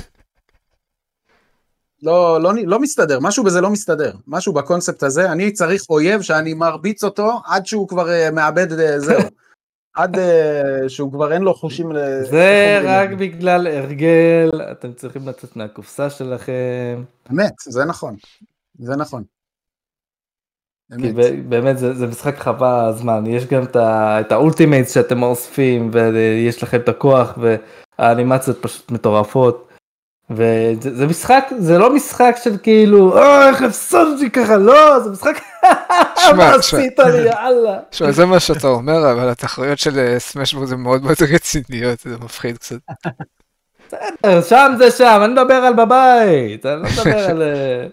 [2.04, 6.54] לא, לא, לא מסתדר, משהו בזה לא מסתדר, משהו בקונספט הזה, אני צריך אויב שאני
[6.54, 9.22] מרביץ אותו עד שהוא כבר אה, מאבד, אה, זהו,
[9.97, 10.20] עד אה,
[10.88, 11.91] שהוא כבר אין לו חושים.
[12.30, 13.16] זה רק לי.
[13.16, 17.04] בגלל הרגל, אתם צריכים לצאת מהקופסה שלכם.
[17.32, 18.16] אמת, זה נכון,
[18.80, 19.24] זה נכון.
[21.01, 21.12] כי
[21.49, 26.80] באמת זה, זה משחק חווה זמן, יש גם את ה ultimates שאתם אוספים ויש לכם
[26.80, 27.38] את הכוח
[27.99, 29.72] והאנימציות פשוט מטורפות.
[30.30, 35.41] וזה משחק זה לא משחק של כאילו אה, איך הפסדתי ככה לא זה משחק
[36.38, 37.80] מה עשית לי יאללה.
[37.91, 42.57] שמע זה מה שאתה אומר אבל התחרויות של סמאשבוק זה מאוד מאוד רציניות זה מפחיד
[42.57, 42.76] קצת.
[44.49, 47.41] שם זה שם אני מדבר על בבית אני לא מדבר על.
[47.41, 47.88] אה,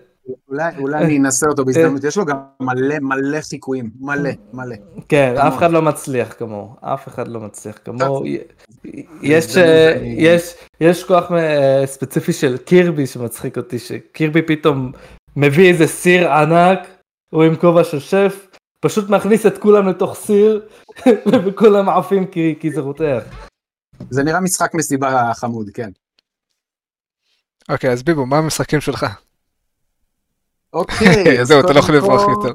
[0.49, 4.77] אולי, אולי אני אנסה אותו בהזדמנות, יש לו גם מלא מלא חיקויים, מלא, מלא.
[5.09, 8.25] כן, אף אחד לא מצליח כמוהו, אף אחד לא מצליח כמוהו.
[9.23, 14.93] יש, אה, יש, יש כוח אה, ספציפי של קירבי שמצחיק אותי, שקירבי פתאום
[15.37, 16.79] מביא איזה סיר ענק,
[17.31, 18.47] הוא עם כובע של שף,
[18.81, 20.67] פשוט מכניס את כולם לתוך סיר,
[21.47, 23.23] וכולם עפים כי, כי זה רותח.
[24.11, 25.91] זה נראה משחק מסיבה חמוד, כן.
[27.69, 29.07] אוקיי, אז ביבו, מה המשחקים שלך?
[30.73, 32.53] אוקיי, זהו, אתה לא יכול לברוח יותר.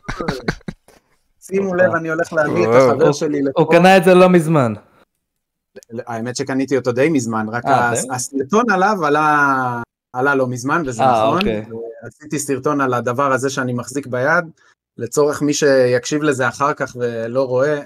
[1.42, 3.62] שימו לב, אני הולך להביא את החבר שלי לפה.
[3.62, 4.74] הוא קנה את זה לא מזמן.
[6.08, 9.06] האמת שקניתי אותו די מזמן, רק אה, הסרטון עליו
[10.14, 11.38] עלה לא מזמן, וזה אה, נכון.
[11.38, 11.66] אוקיי.
[12.04, 14.46] עשיתי סרטון על הדבר הזה שאני מחזיק ביד,
[14.98, 17.82] לצורך מי שיקשיב לזה אחר כך ולא רואה,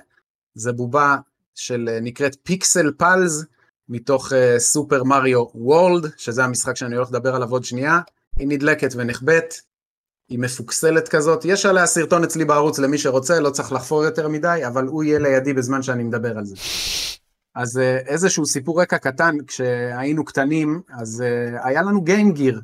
[0.55, 1.17] זה בובה
[1.55, 3.45] של נקראת פיקסל פלז,
[3.89, 7.99] מתוך סופר מריו וורלד, שזה המשחק שאני הולך לדבר עליו עוד שנייה.
[8.37, 9.53] היא נדלקת ונחבאת,
[10.29, 14.61] היא מפוקסלת כזאת, יש עליה סרטון אצלי בערוץ למי שרוצה, לא צריך לחפור יותר מדי,
[14.67, 16.55] אבל הוא יהיה לידי בזמן שאני מדבר על זה.
[17.61, 22.61] אז אה, איזשהו סיפור רקע קטן, כשהיינו קטנים, אז אה, היה לנו גיים גיר,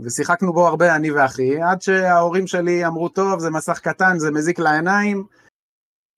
[0.00, 4.58] ושיחקנו בו הרבה, אני ואחי, עד שההורים שלי אמרו, טוב, זה מסך קטן, זה מזיק
[4.58, 5.24] לעיניים,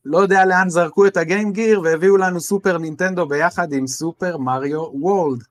[0.05, 4.81] לא יודע לאן זרקו את הגיים גיר, והביאו לנו סופר נינטנדו ביחד עם סופר מריו
[4.81, 5.45] וולד.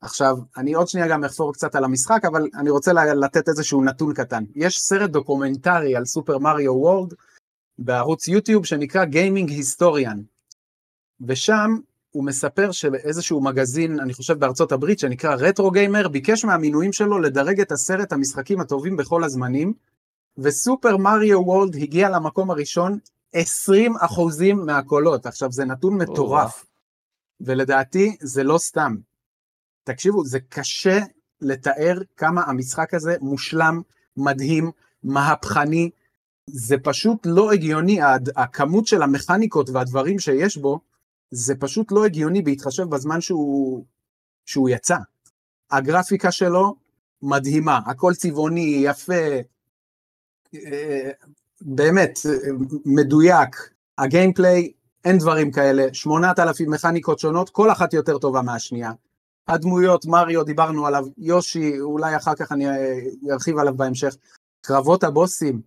[0.00, 4.14] עכשיו, אני עוד שנייה גם אחפור קצת על המשחק, אבל אני רוצה לתת איזשהו נתון
[4.14, 4.44] קטן.
[4.54, 7.14] יש סרט דוקומנטרי על סופר מריו וורלד
[7.78, 10.20] בערוץ יוטיוב שנקרא Gaming Historian.
[11.20, 11.76] ושם
[12.10, 17.60] הוא מספר שאיזשהו מגזין, אני חושב בארצות הברית, שנקרא Retro Gamer, ביקש מהמינויים שלו לדרג
[17.60, 19.72] את עשרת המשחקים הטובים בכל הזמנים,
[20.38, 22.98] וסופר מריו וולד הגיע למקום הראשון
[23.32, 25.26] 20 אחוזים מהקולות.
[25.26, 26.66] עכשיו, זה נתון מטורף,
[27.40, 28.96] ולדעתי זה לא סתם.
[29.84, 30.98] תקשיבו, זה קשה
[31.40, 33.80] לתאר כמה המשחק הזה מושלם,
[34.16, 34.70] מדהים,
[35.02, 35.90] מהפכני,
[36.46, 37.98] זה פשוט לא הגיוני,
[38.36, 40.80] הכמות של המכניקות והדברים שיש בו,
[41.30, 43.84] זה פשוט לא הגיוני בהתחשב בזמן שהוא,
[44.46, 44.96] שהוא יצא.
[45.70, 46.74] הגרפיקה שלו
[47.22, 49.22] מדהימה, הכל צבעוני, יפה,
[50.54, 51.10] אה,
[51.60, 52.18] באמת,
[52.84, 53.70] מדויק.
[53.98, 54.72] הגיימפליי,
[55.04, 58.92] אין דברים כאלה, 8,000 מכניקות שונות, כל אחת יותר טובה מהשנייה.
[59.48, 62.66] הדמויות, מריו, דיברנו עליו, יושי, אולי אחר כך אני
[63.30, 64.16] ארחיב עליו בהמשך.
[64.60, 65.60] קרבות הבוסים,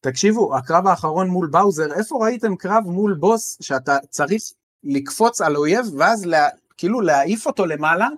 [0.00, 4.42] תקשיבו, הקרב האחרון מול באוזר, איפה ראיתם קרב מול בוס שאתה צריך
[4.84, 8.08] לקפוץ על אויב, ואז לה, כאילו להעיף אותו למעלה,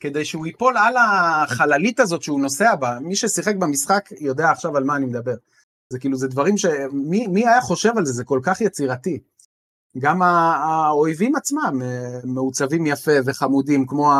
[0.00, 2.98] כדי שהוא ייפול על החללית הזאת שהוא נוסע בה.
[3.00, 5.34] מי ששיחק במשחק יודע עכשיו על מה אני מדבר.
[5.92, 6.66] זה כאילו, זה דברים ש...
[6.92, 8.12] מי, מי היה חושב על זה?
[8.12, 9.18] זה כל כך יצירתי.
[9.98, 14.12] גם האויבים עצמם אה, מעוצבים יפה וחמודים, כמו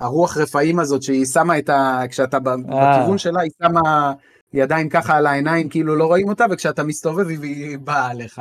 [0.00, 2.02] הרוח רפאים הזאת שהיא שמה את ה...
[2.10, 2.98] כשאתה אה.
[2.98, 4.12] בכיוון שלה, היא שמה
[4.52, 8.40] ידיים ככה על העיניים, כאילו לא רואים אותה, וכשאתה מסתובב היא באה עליך.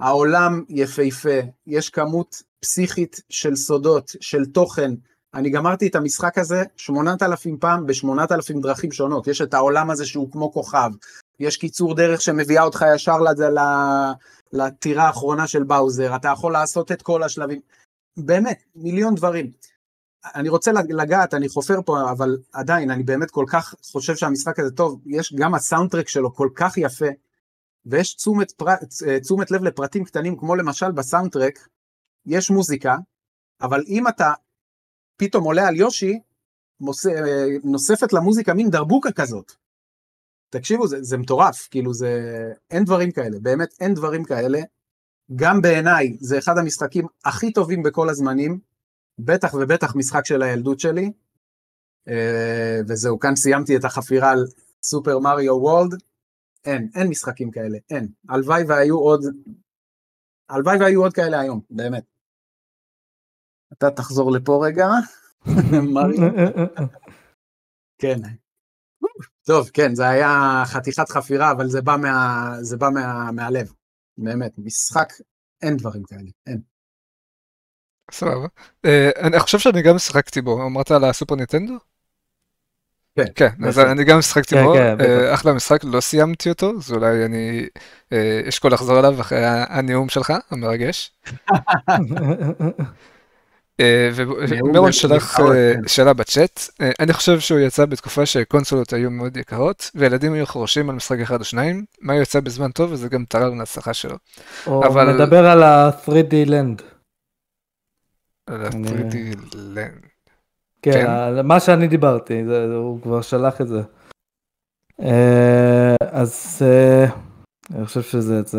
[0.00, 4.90] העולם יפהפה, יש כמות פסיכית של סודות, של תוכן.
[5.34, 9.26] אני גמרתי את המשחק הזה 8,000 פעם ב-8,000 דרכים שונות.
[9.26, 10.90] יש את העולם הזה שהוא כמו כוכב,
[11.40, 13.16] יש קיצור דרך שמביאה אותך ישר
[14.52, 17.60] לטירה האחרונה של באוזר, אתה יכול לעשות את כל השלבים.
[18.16, 19.50] באמת, מיליון דברים.
[20.34, 24.70] אני רוצה לגעת, אני חופר פה, אבל עדיין, אני באמת כל כך חושב שהמשחק הזה
[24.70, 27.06] טוב, יש גם הסאונדטרק שלו כל כך יפה,
[27.86, 28.74] ויש תשומת, פר...
[29.22, 31.68] תשומת לב לפרטים קטנים, כמו למשל בסאונדטרק,
[32.26, 32.96] יש מוזיקה,
[33.60, 34.32] אבל אם אתה
[35.16, 36.20] פתאום עולה על יושי,
[36.80, 37.06] מוס...
[37.64, 39.52] נוספת למוזיקה מין דרבוקה כזאת.
[40.50, 42.10] תקשיבו, זה, זה מטורף, כאילו זה...
[42.70, 44.58] אין דברים כאלה, באמת אין דברים כאלה.
[45.36, 48.60] גם בעיניי זה אחד המשחקים הכי טובים בכל הזמנים,
[49.18, 51.12] בטח ובטח משחק של הילדות שלי.
[52.08, 54.46] אה, וזהו, כאן סיימתי את החפירה על
[54.82, 56.02] סופר מריו וולד.
[56.66, 58.08] אין, אין משחקים כאלה, אין.
[58.28, 59.20] הלוואי והיו עוד,
[60.48, 62.04] הלוואי והיו עוד כאלה היום, באמת.
[63.72, 64.86] אתה תחזור לפה רגע,
[65.94, 66.32] מריו.
[67.98, 68.16] כן.
[69.46, 73.72] טוב, כן, זה היה חתיכת חפירה, אבל זה בא, מה, זה בא מה, מהלב,
[74.18, 74.52] באמת.
[74.58, 75.08] משחק,
[75.62, 76.60] אין דברים כאלה, אין.
[78.10, 78.46] סבבה.
[78.84, 81.78] אה, אני חושב שאני גם שיחקתי בו, אמרת על הסופר ניטנדו?
[83.16, 83.24] כן.
[83.34, 86.92] כן, אז אני גם שיחקתי כן, בו, כן, אה, אחלה משחק, לא סיימתי אותו, אז
[86.92, 87.66] אולי אני
[88.12, 91.10] אה, אשקול לחזור אליו אחרי הנאום שלך, המרגש.
[94.14, 95.38] ומרון שלח.
[95.86, 96.60] שאלה בצ'אט,
[97.00, 101.40] אני חושב שהוא יצא בתקופה שקונסולות היו מאוד יקרות, וילדים היו חורשים על משחק אחד
[101.40, 104.16] או שניים, מה יוצא בזמן טוב וזה גם תרם להצלחה שלו.
[104.66, 106.82] או נדבר על ה-3D Land.
[108.50, 109.80] רציתי ל...
[110.92, 113.82] כן, כן, מה שאני דיברתי, זה, הוא כבר שלח את זה.
[115.00, 117.04] אה, אז אה,
[117.74, 118.42] אני חושב שזה...
[118.42, 118.58] זה...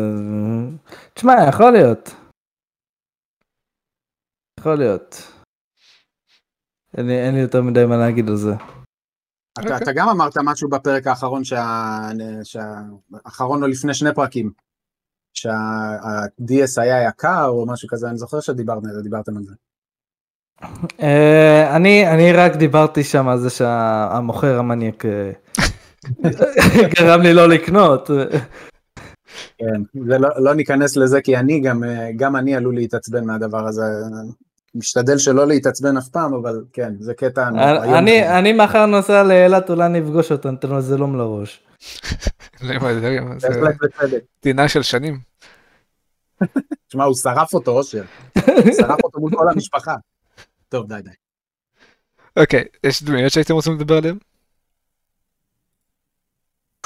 [1.14, 2.10] תשמע, יכול להיות.
[4.60, 5.16] יכול להיות.
[6.96, 8.54] אין לי, אין לי יותר מדי מה להגיד על זה.
[9.60, 9.82] אתה, okay.
[9.82, 12.44] אתה גם אמרת משהו בפרק האחרון, שהאחרון
[13.60, 13.64] שה...
[13.64, 14.52] או לפני שני פרקים,
[15.34, 19.54] שה-DS היה יקר או משהו כזה, אני זוכר שדיברתם על זה.
[21.02, 25.30] אה, אני אני רק דיברתי שם על זה שהמוכר המניאק אה,
[26.96, 28.10] גרם לי לא לקנות.
[29.58, 33.82] כן, לא, לא ניכנס לזה כי אני גם, אה, גם אני עלול להתעצבן מהדבר הזה.
[34.74, 37.48] משתדל שלא להתעצבן אף פעם, אבל כן, זה קטע...
[37.98, 41.62] אני, אני מחר נוסע לאילת, אולי נפגוש אותו, נתן לו זלום לראש.
[42.60, 42.74] זה
[44.42, 45.18] דינה של שנים.
[46.88, 48.02] תשמע, הוא שרף אותו, אושר.
[48.76, 49.94] שרף אותו מול כל המשפחה.
[50.68, 51.10] טוב, די, די.
[52.36, 54.18] אוקיי, יש דמויות שהייתם רוצים לדבר עליהן?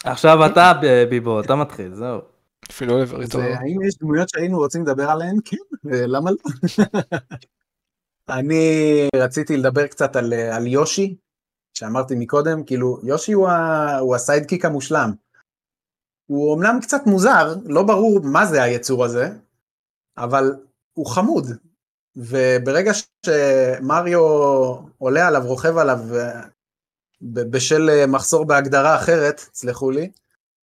[0.05, 0.73] עכשיו אתה
[1.11, 2.21] ביבו, אתה מתחיל, זהו.
[2.71, 3.41] אפילו לא איתו.
[3.41, 5.37] האם יש דמויות שהיינו רוצים לדבר עליהן?
[5.45, 6.37] כן, למה לא?
[8.39, 11.17] אני רציתי לדבר קצת על, על יושי,
[11.75, 15.13] שאמרתי מקודם, כאילו, יושי הוא, ה, הוא הסיידקיק המושלם.
[16.27, 19.29] הוא אמנם קצת מוזר, לא ברור מה זה היצור הזה,
[20.19, 20.53] אבל
[20.93, 21.47] הוא חמוד,
[22.17, 22.93] וברגע
[23.27, 24.21] שמריו
[24.99, 25.99] עולה עליו, רוכב עליו,
[27.23, 30.11] בשל מחסור בהגדרה אחרת, סלחו לי,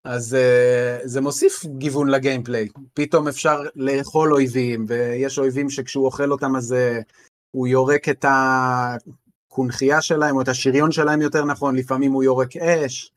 [0.04, 2.68] אז uh, זה מוסיף גיוון לגיימפליי.
[2.94, 7.02] פתאום אפשר לאכול אויבים, ויש אויבים שכשהוא אוכל אותם אז uh,
[7.50, 13.12] הוא יורק את הקונכייה שלהם, או את השריון שלהם יותר נכון, לפעמים הוא יורק אש.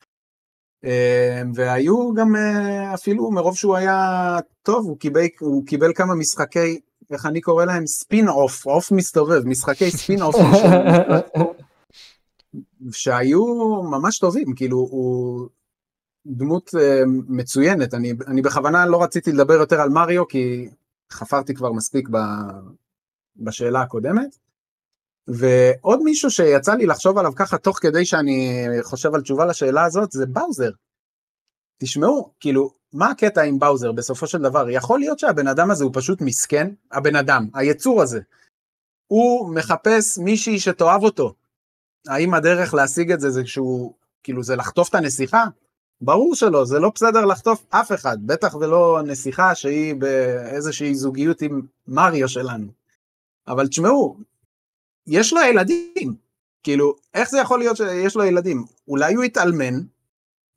[1.54, 2.36] והיו גם
[2.94, 6.80] אפילו מרוב שהוא היה טוב, הוא קיבל, הוא קיבל כמה משחקי
[7.14, 7.86] איך אני קורא להם?
[7.86, 10.36] spin off, עוף מסתובב, משחקי spin off.
[12.92, 13.44] שהיו
[13.82, 15.48] ממש טובים, כאילו הוא
[16.26, 16.78] דמות אה,
[17.28, 20.68] מצוינת, אני, אני בכוונה לא רציתי לדבר יותר על מריו כי
[21.12, 22.18] חפרתי כבר מספיק ב,
[23.36, 24.36] בשאלה הקודמת.
[25.28, 30.12] ועוד מישהו שיצא לי לחשוב עליו ככה תוך כדי שאני חושב על תשובה לשאלה הזאת
[30.12, 30.70] זה באוזר.
[31.78, 34.70] תשמעו, כאילו, מה הקטע עם באוזר בסופו של דבר?
[34.70, 36.70] יכול להיות שהבן אדם הזה הוא פשוט מסכן?
[36.92, 38.20] הבן אדם, היצור הזה.
[39.06, 41.34] הוא מחפש מישהי שתאהב אותו.
[42.08, 45.44] האם הדרך להשיג את זה זה שהוא, כאילו, זה לחטוף את הנסיכה?
[46.00, 51.62] ברור שלא, זה לא בסדר לחטוף אף אחד, בטח ולא נסיכה שהיא באיזושהי זוגיות עם
[51.88, 52.66] מריו שלנו.
[53.48, 54.16] אבל תשמעו,
[55.06, 56.14] יש לו ילדים,
[56.62, 58.64] כאילו, איך זה יכול להיות שיש לו ילדים?
[58.88, 59.74] אולי הוא התאלמן,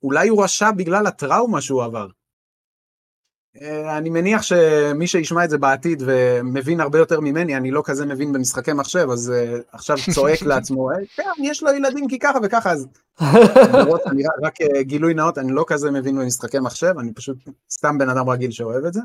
[0.03, 2.07] אולי הוא רשע בגלל הטראומה שהוא עבר.
[3.61, 8.05] אה, אני מניח שמי שישמע את זה בעתיד ומבין הרבה יותר ממני, אני לא כזה
[8.05, 12.71] מבין במשחקי מחשב, אז uh, עכשיו צועק לעצמו, כן, יש לו ילדים כי ככה וככה,
[12.71, 12.87] אז...
[14.11, 17.37] אני רק uh, גילוי נאות, אני לא כזה מבין במשחקי מחשב, אני פשוט
[17.71, 19.01] סתם בן אדם רגיל שאוהב את זה,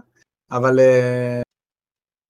[0.50, 0.80] אבל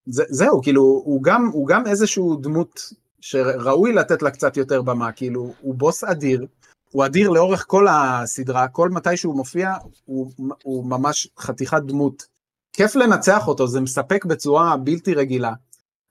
[0.06, 5.12] זה, זהו, כאילו, הוא גם, הוא גם איזשהו דמות שראוי לתת לה קצת יותר במה,
[5.12, 6.46] כאילו, הוא בוס אדיר,
[6.92, 9.74] הוא אדיר לאורך כל הסדרה, כל מתי שהוא מופיע,
[10.04, 10.32] הוא,
[10.62, 12.26] הוא ממש חתיכת דמות.
[12.72, 15.52] כיף לנצח אותו, זה מספק בצורה בלתי רגילה,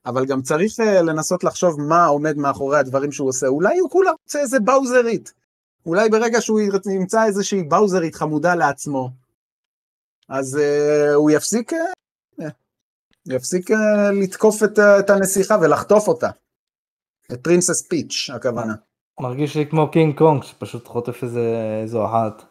[0.06, 3.48] אבל גם צריך uh, לנסות לחשוב מה עומד מאחורי הדברים שהוא עושה.
[3.48, 5.34] אולי הוא כולה רוצה איזה באוזרית.
[5.86, 6.60] אולי ברגע שהוא
[6.92, 9.10] ימצא איזושהי באוזרית חמודה לעצמו,
[10.30, 12.44] אז uh, הוא יפסיק, uh,
[13.26, 13.76] יפסיק uh,
[14.22, 16.30] לתקוף את, uh, את הנסיכה ולחטוף אותה.
[17.32, 18.74] את פרינסס פיץ', הכוונה.
[19.22, 21.42] מרגיש לי כמו קינג קונג שפשוט חוטף איזה
[21.82, 22.44] איזו אחת.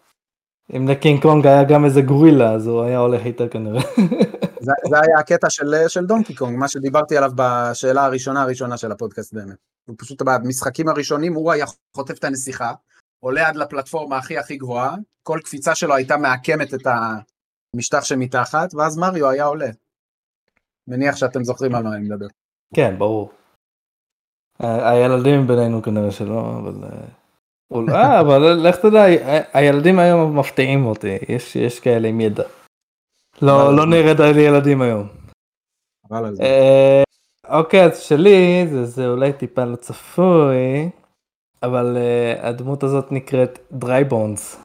[0.76, 3.80] אם לקינג קונג היה גם איזה גורילה אז הוא היה הולך איתה כנראה.
[4.66, 8.92] זה, זה היה הקטע של, של דונקי קונג, מה שדיברתי עליו בשאלה הראשונה הראשונה של
[8.92, 9.56] הפודקאסט באמת.
[9.88, 11.66] הוא פשוט במשחקים הראשונים הוא היה
[11.96, 12.72] חוטף את הנסיכה,
[13.20, 16.86] עולה עד לפלטפורמה הכי הכי גבוהה, כל קפיצה שלו הייתה מעקמת את
[17.74, 19.70] המשטח שמתחת, ואז מריו היה עולה.
[20.88, 22.26] מניח שאתם זוכרים על מה אני מדבר.
[22.74, 23.39] כן, ברור.
[24.60, 26.74] הילדים בינינו כנראה שלא, אבל...
[26.84, 29.04] אה, אה אבל לך תדע,
[29.52, 32.44] הילדים היום מפתיעים אותי, יש, יש כאלה עם ידע.
[33.42, 35.08] לא, לא נרד על ילדים היום.
[36.40, 37.02] אה,
[37.48, 40.90] אוקיי, אז שלי זה, זה אולי טיפה לא צפוי,
[41.62, 44.62] אבל אה, הדמות הזאת נקראת Dry Bones.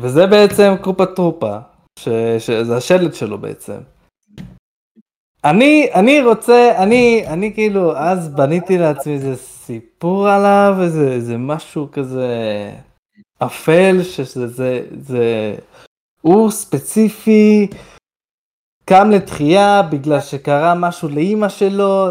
[0.00, 1.58] וזה בעצם קופה טרופה,
[2.38, 3.78] שזה השלט שלו בעצם.
[5.44, 11.88] אני, אני רוצה, אני, אני כאילו, אז בניתי לעצמי איזה סיפור עליו, איזה, איזה משהו
[11.92, 12.28] כזה
[13.38, 15.54] אפל, שזה, זה, זה,
[16.20, 17.66] הוא ספציפי,
[18.84, 22.06] קם לתחייה בגלל שקרה משהו לאימא שלו,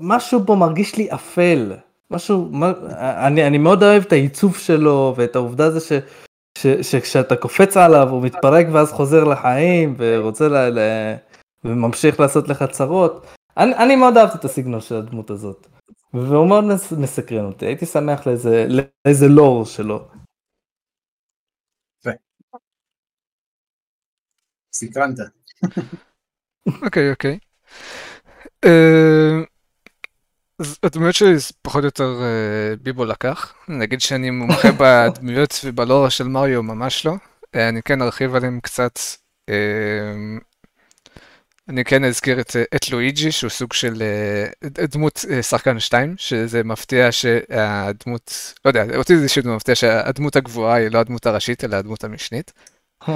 [0.00, 1.72] משהו פה מרגיש לי אפל.
[2.10, 5.92] משהו, מה, אני, אני מאוד אוהב את העיצוב שלו ואת העובדה זה ש,
[6.58, 10.56] ש, שכשאתה קופץ עליו הוא מתפרק ואז חוזר לחיים ורוצה ל...
[10.56, 10.78] ל
[11.64, 13.26] וממשיך לעשות לך צרות.
[13.56, 15.66] אני, אני מאוד אהבתי את הסגנון של הדמות הזאת.
[16.14, 16.64] והוא מאוד
[16.98, 20.08] מסקרן אותי, הייתי שמח לאיזה, לאיזה לור שלו.
[24.74, 25.18] סקרנת.
[26.82, 27.38] אוקיי, אוקיי.
[28.64, 29.40] אה,
[30.82, 33.54] הדמויות שלי זה פחות או יותר אה, ביבו לקח.
[33.68, 37.14] נגיד שאני מומחה בדמויות ובלורה של מריו ממש לא.
[37.54, 38.98] אה, אני כן ארחיב עליהם קצת.
[41.68, 44.02] אני כן אזכיר את, את לואיג'י, שהוא סוג של
[44.64, 50.36] uh, דמות uh, שחקן 2, שזה מפתיע שהדמות, לא יודע, אותי זה אישית מפתיע שהדמות
[50.36, 52.52] הגבוהה היא לא הדמות הראשית, אלא הדמות המשנית.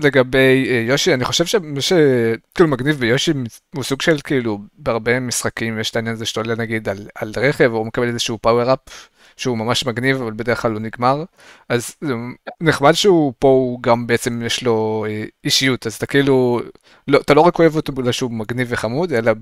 [0.00, 3.32] לגבי יושי, אני חושב שמה שכאילו מגניב ביושי
[3.74, 7.32] הוא סוג של כאילו, בהרבה משחקים יש את העניין הזה שאתה עולה נגיד על, על
[7.36, 9.08] רכב, או מקבל איזשהו פאוור-אפ
[9.42, 11.24] שהוא ממש מגניב, אבל בדרך כלל הוא נגמר.
[11.68, 12.14] אז זה
[12.60, 16.60] נחמד שהוא פה, הוא גם בעצם יש לו אה, אישיות, אז אתה כאילו,
[17.08, 19.32] לא, אתה לא רק אוהב אותו בגלל שהוא מגניב וחמוד, אלא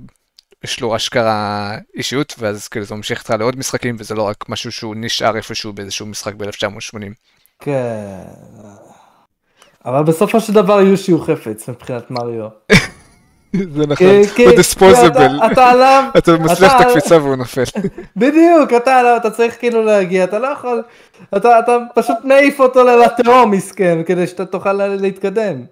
[0.64, 4.72] יש לו אשכרה אישיות, ואז כאילו זה ממשיך איתך לעוד משחקים, וזה לא רק משהו
[4.72, 7.12] שהוא נשאר איפשהו באיזשהו משחק ב-1980.
[7.58, 8.20] כן.
[9.84, 12.48] אבל בסופו של דבר יושי הוא חפץ מבחינת מריו.
[13.76, 14.06] זה נכון,
[14.38, 15.40] הוא דיספוזיבל.
[15.52, 17.62] אתה עליו, אתה מצליח את הקפיצה והוא נופל.
[18.16, 20.82] בדיוק, אתה עליו, אתה צריך כאילו להגיע, אתה לא יכול,
[21.36, 25.64] אתה פשוט מעיף אותו לתהום מסכן, כדי שאתה תוכל להתקדם.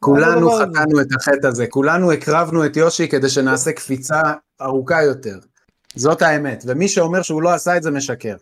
[0.00, 4.20] כולנו חטאנו את החטא הזה, כולנו הקרבנו את יושי כדי שנעשה קפיצה
[4.62, 5.38] ארוכה יותר.
[5.94, 8.36] זאת האמת, ומי שאומר שהוא לא עשה את זה משקר.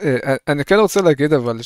[0.00, 1.58] אה, אני כן רוצה להגיד אבל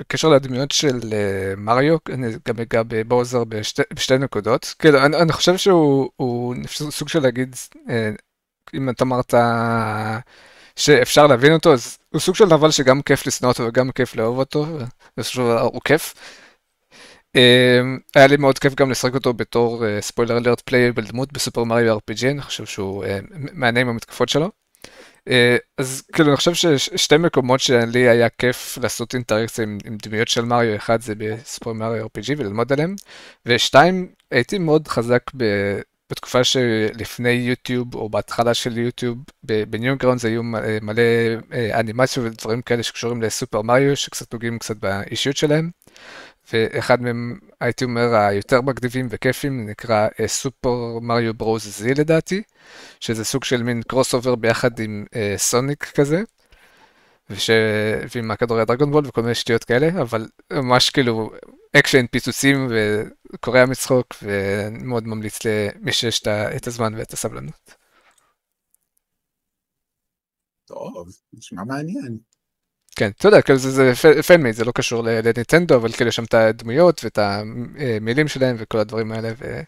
[0.00, 4.74] בקשר לדמויות של אה, מריו, אני גם אגע בבוזר בשתי, בשתי נקודות.
[4.78, 7.90] כאילו, אני, אני חושב שהוא סוג של להגיד, אה,
[8.74, 9.34] אם אתה אמרת
[10.76, 14.38] שאפשר להבין אותו, אז הוא סוג של נבל שגם כיף לשנוא אותו וגם כיף לאהוב
[14.38, 14.66] אותו,
[15.16, 16.14] בסופו של דבר הוא כיף.
[17.36, 17.40] אה,
[18.14, 22.26] היה לי מאוד כיף גם לשחק אותו בתור spoiler alert playable דמות בסופר מריו RPG,
[22.30, 23.04] אני חושב שהוא
[23.52, 24.59] מהנה עם המתקפות שלו.
[25.28, 30.28] אה, אז כאילו אני חושב ששתי מקומות שלי היה כיף לעשות אינטראקציה עם, עם דמויות
[30.28, 32.94] של מריו, אחד זה בספור מריו RPG וללמוד עליהם,
[33.46, 35.22] ושתיים, הייתי מאוד חזק
[36.10, 40.42] בתקופה שלפני יוטיוב, או בהתחלה של יוטיוב, בניוגראונד היו
[40.82, 41.02] מלא
[41.74, 45.70] אנימציות ודברים כאלה שקשורים לסופר מריו, שקצת נוגעים קצת באישיות שלהם.
[46.52, 52.42] ואחד מהם, הייתי אומר, היותר מגניבים וכיפים, נקרא סופר מריו ברוז זי לדעתי,
[53.00, 56.22] שזה סוג של מין crossover ביחד עם סוניק כזה.
[57.30, 57.50] וש...
[58.14, 61.30] ועם הכדורי הדרגון בול וכל מיני שטויות כאלה, אבל ממש כאילו
[61.76, 67.74] אקשן, פיצוצים וקורע מצחוק, ואני מאוד ממליץ למי שיש את הזמן ואת הסבלנות.
[70.64, 72.18] טוב, נשמע מעניין.
[73.00, 73.92] כן, אתה יודע, כאילו זה,
[74.26, 78.56] fan made, זה לא קשור לנינטנדו, אבל כאילו יש שם את הדמויות ואת המילים שלהם
[78.58, 79.32] וכל הדברים האלה.
[79.38, 79.60] ו...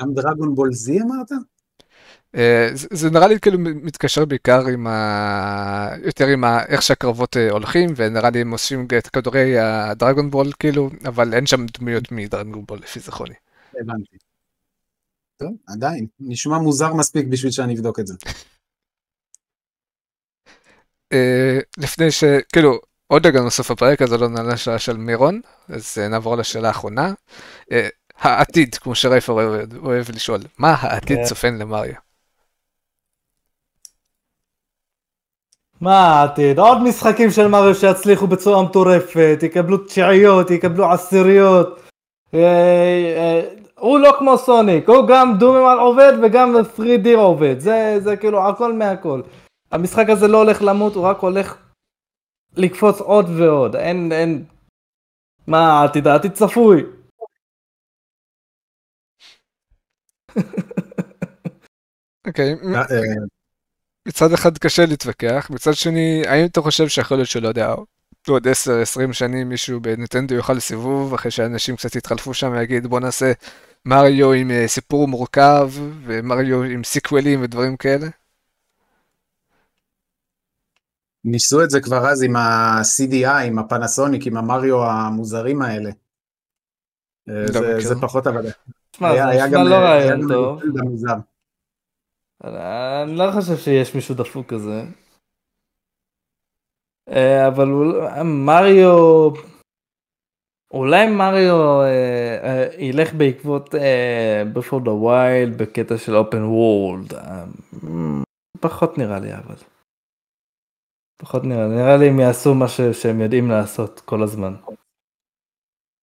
[0.00, 1.32] גם דרגון בול זי אמרת?
[2.34, 5.88] אה, זה, זה נראה לי כאילו מתקשר בעיקר עם ה...
[6.04, 6.64] יותר עם ה...
[6.64, 11.46] איך שהקרבות אה, הולכים, ונראה לי הם עושים את כדורי הדרגון בול כאילו, אבל אין
[11.46, 13.34] שם דמויות מדרגון בול לפי זכרוני.
[13.80, 14.16] הבנתי.
[15.36, 18.14] טוב, עדיין, נשמע מוזר מספיק בשביל שאני אבדוק את זה.
[21.12, 22.24] אה, לפני ש...
[22.52, 27.12] כאילו, עוד רגע נוסף הפרק, אז לא נעלה לשאלה של מירון, אז נעבור לשאלה האחרונה.
[28.20, 31.18] העתיד, כמו שרייפר אוהב, אוהב לשאול, מה העתיד.
[31.24, 31.98] צופן למריה?
[35.80, 36.58] מה העתיד?
[36.58, 41.80] עוד משחקים של מריו שיצליחו בצורה מטורפת, יקבלו תשיעיות, יקבלו עשיריות.
[42.34, 42.40] אה,
[43.16, 43.42] אה,
[43.78, 48.72] הוא לא כמו סוניק, הוא גם דוממל עובד וגם 3D עובד, זה, זה כאילו הכל
[48.72, 49.20] מהכל.
[49.70, 51.56] המשחק הזה לא הולך למות, הוא רק הולך
[52.56, 54.44] לקפוץ עוד ועוד, אין, אין...
[55.46, 56.06] מה העתיד?
[56.06, 56.82] העתיד צפוי.
[62.26, 62.54] אוקיי.
[64.08, 67.74] מצד אחד קשה להתווכח, מצד שני, האם אתה חושב שיכול להיות שלא יודע,
[68.28, 73.32] עוד 10-20 שנים מישהו בנטנדו יוכל לסיבוב, אחרי שאנשים קצת יתחלפו שם ויגיד בוא נעשה
[73.84, 75.70] מריו עם אה, סיפור מורכב,
[76.04, 78.06] ומריו עם סיקוולים ודברים כאלה?
[81.24, 85.90] ניסו את זה כבר אז עם ה-CDI, עם הפנסוניק, עם המריו המוזרים האלה.
[87.28, 88.50] אה, זה, זה פחות עבודה.
[88.90, 90.60] תשמע, זה נשמע לא רעיון טוב.
[92.44, 94.82] אני לא חושב שיש מישהו דפוק כזה.
[97.10, 97.68] אה, אבל
[98.24, 99.30] מריו,
[100.70, 103.74] אולי מריו אה, אה, ילך בעקבות
[104.52, 107.12] Breath of the Wild בקטע של open world.
[108.60, 109.56] פחות נראה לי אבל.
[111.20, 114.54] פחות נראה נראה לי הם יעשו מה שהם יודעים לעשות כל הזמן.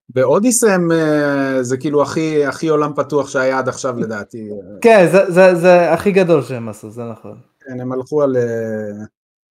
[0.09, 4.49] באודיסם אה, זה כאילו הכי, הכי עולם פתוח שהיה עד עכשיו לדעתי.
[4.82, 7.38] כן, זה, זה, זה הכי גדול שהם עשו, זה נכון.
[7.59, 8.38] כן, הם הלכו על...
[8.38, 9.05] אה,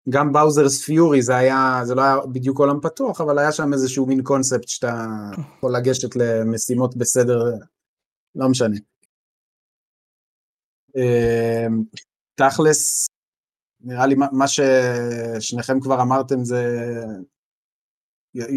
[0.08, 4.06] גם באוזרס פיורי זה היה, זה לא היה בדיוק עולם פתוח, אבל היה שם איזשהו
[4.06, 5.06] מין קונספט שאתה
[5.56, 7.44] יכול לגשת למשימות בסדר,
[8.34, 8.76] לא משנה.
[10.96, 11.66] אה,
[12.34, 13.06] תכלס,
[13.84, 16.90] נראה לי מה ששניכם כבר אמרתם זה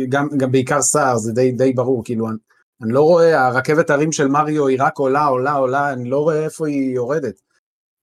[0.09, 2.37] גם, גם בעיקר סער, זה די, די ברור, כאילו, אני,
[2.81, 6.43] אני לא רואה, הרכבת הרים של מריו היא רק עולה, עולה, עולה, אני לא רואה
[6.43, 7.41] איפה היא יורדת.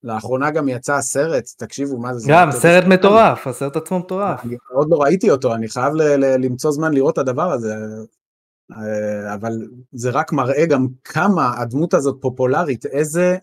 [0.04, 2.28] לאחרונה גם יצא הסרט, תקשיבו מה זה.
[2.32, 4.44] גם, סרט מטורף, הסרט עצמו מטורף.
[4.44, 7.74] אני עוד לא ראיתי אותו, אני חייב ל- ל- למצוא זמן לראות את הדבר הזה.
[8.72, 9.52] אה, אבל
[9.92, 13.36] זה רק מראה גם כמה הדמות הזאת פופולרית, איזה,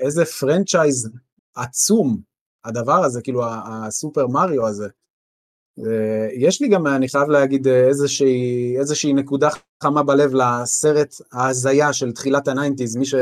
[0.00, 1.10] איזה franchise
[1.56, 2.18] עצום
[2.66, 4.88] הדבר הזה, כאילו הסופר מריו הזה.
[6.38, 9.48] יש לי גם, אני חייב להגיד, איזושהי, איזושהי נקודה
[9.82, 13.14] חמה בלב לסרט ההזיה של תחילת ה nineties, מי, ש...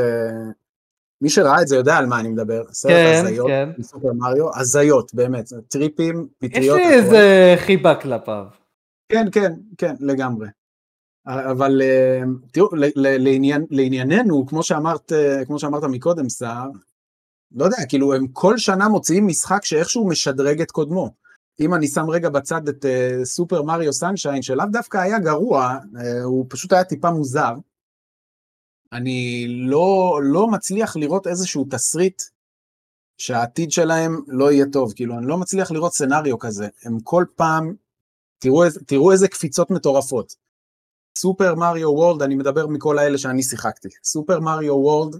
[1.21, 3.69] מי שראה את זה יודע על מה אני מדבר, סרט כן, הזיות כן.
[3.77, 6.79] מסופר מריו, הזיות, באמת, טריפים, פטריות.
[6.79, 8.45] יש לי איזה חיבה כלפיו.
[9.09, 10.47] כן, כן, כן, לגמרי.
[11.27, 15.11] אבל אה, תראו, לעניין, לענייננו, כמו שאמרת,
[15.45, 16.69] כמו שאמרת מקודם, סער,
[17.55, 21.11] לא יודע, כאילו הם כל שנה מוציאים משחק שאיכשהו משדרג את קודמו.
[21.59, 26.23] אם אני שם רגע בצד את uh, סופר מריו סנשיין, שלאו דווקא היה גרוע, uh,
[26.23, 27.53] הוא פשוט היה טיפה מוזר,
[28.93, 32.21] אני לא, לא מצליח לראות איזשהו תסריט
[33.17, 37.75] שהעתיד שלהם לא יהיה טוב, כאילו אני לא מצליח לראות סנאריו כזה, הם כל פעם,
[38.39, 40.35] תראו, תראו איזה קפיצות מטורפות.
[41.17, 45.19] סופר מריו וורלד, אני מדבר מכל האלה שאני שיחקתי, סופר מריו וורלד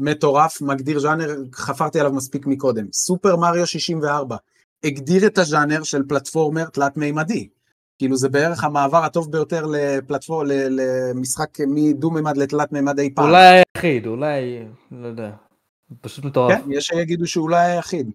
[0.00, 4.36] מטורף, מגדיר ז'אנר, חפרתי עליו מספיק מקודם, סופר מריו 64,
[4.84, 7.48] הגדיר את הז'אנר של פלטפורמר תלת-מימדי.
[7.98, 10.44] כאילו זה בערך המעבר הטוב ביותר לפלטפור...
[10.46, 13.28] למשחק מדו-מימד לתלת-מימד אי פעם.
[13.28, 15.30] אולי היחיד, אולי, לא יודע,
[16.00, 16.52] פשוט מטורף.
[16.52, 18.10] כן, יש שיגידו שאולי היחיד.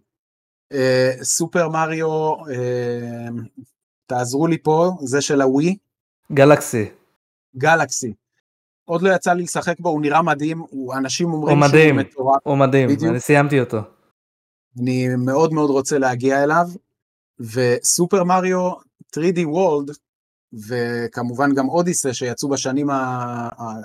[0.73, 3.27] אה, סופר מריו, אה,
[4.05, 5.77] תעזרו לי פה, זה של הווי.
[6.31, 6.85] גלקסי.
[7.57, 8.13] גלקסי.
[8.85, 12.09] עוד לא יצא לי לשחק בו, הוא נראה מדהים, הוא, אנשים אומרים הוא מדהים, שהוא
[12.09, 12.37] מטורף.
[12.43, 13.11] הוא מדהים, בדיוק.
[13.11, 13.77] אני סיימתי אותו.
[14.81, 16.65] אני מאוד מאוד רוצה להגיע אליו,
[17.39, 18.71] וסופר מריו
[19.15, 19.91] 3D World,
[20.67, 22.87] וכמובן גם אודיסה שיצאו בשנים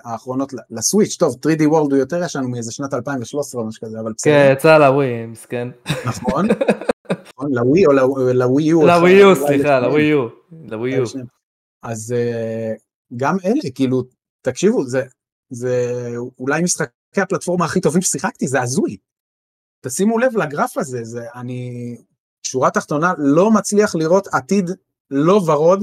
[0.04, 4.12] האחרונות לסוויץ', טוב, 3D World הוא יותר ישן מאיזה שנת 2013 או משהו כזה, אבל
[4.16, 5.68] בסדר, כן, יצא לווי, מסכן.
[6.06, 6.46] נכון?
[7.34, 7.92] נכון, לווי או
[8.32, 8.86] לווי- יו?
[8.86, 9.80] לווי יו, סליחה.
[9.80, 10.26] לווי יו.
[10.70, 11.04] לווי יו.
[11.82, 12.72] אז אה,
[13.16, 14.02] גם אלה, כאילו,
[14.42, 15.02] תקשיבו, זה,
[15.50, 15.74] זה
[16.38, 18.96] אולי משחקי הפלטפורמה הכי טובים ששיחקתי, זה הזוי.
[19.80, 21.96] תשימו לב לגרף הזה, זה אני,
[22.42, 24.70] שורה תחתונה, לא מצליח לראות עתיד
[25.10, 25.80] לא ורוד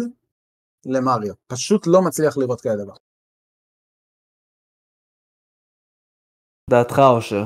[0.85, 1.34] למריו.
[1.47, 2.93] פשוט לא מצליח לראות כאלה דבר.
[6.69, 7.43] דעתך אושר.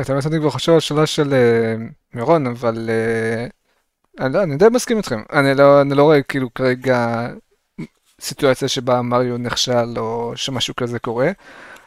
[0.00, 1.74] את האמת אני כבר חושב על השאלה של אה,
[2.14, 3.46] מירון, אבל אה,
[4.20, 5.20] אני לא- אני די מסכים איתכם.
[5.32, 6.96] אני לא אני לא רואה כאילו כרגע
[8.20, 11.30] סיטואציה שבה מריו נכשל או שמשהו כזה קורה.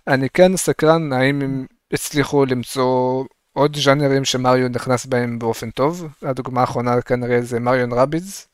[0.08, 3.24] אני כן סקרן האם הם הצליחו למצוא
[3.54, 6.08] עוד ז'אנרים שמריו נכנס בהם באופן טוב.
[6.22, 8.48] הדוגמה האחרונה כנראה זה מריון רביז,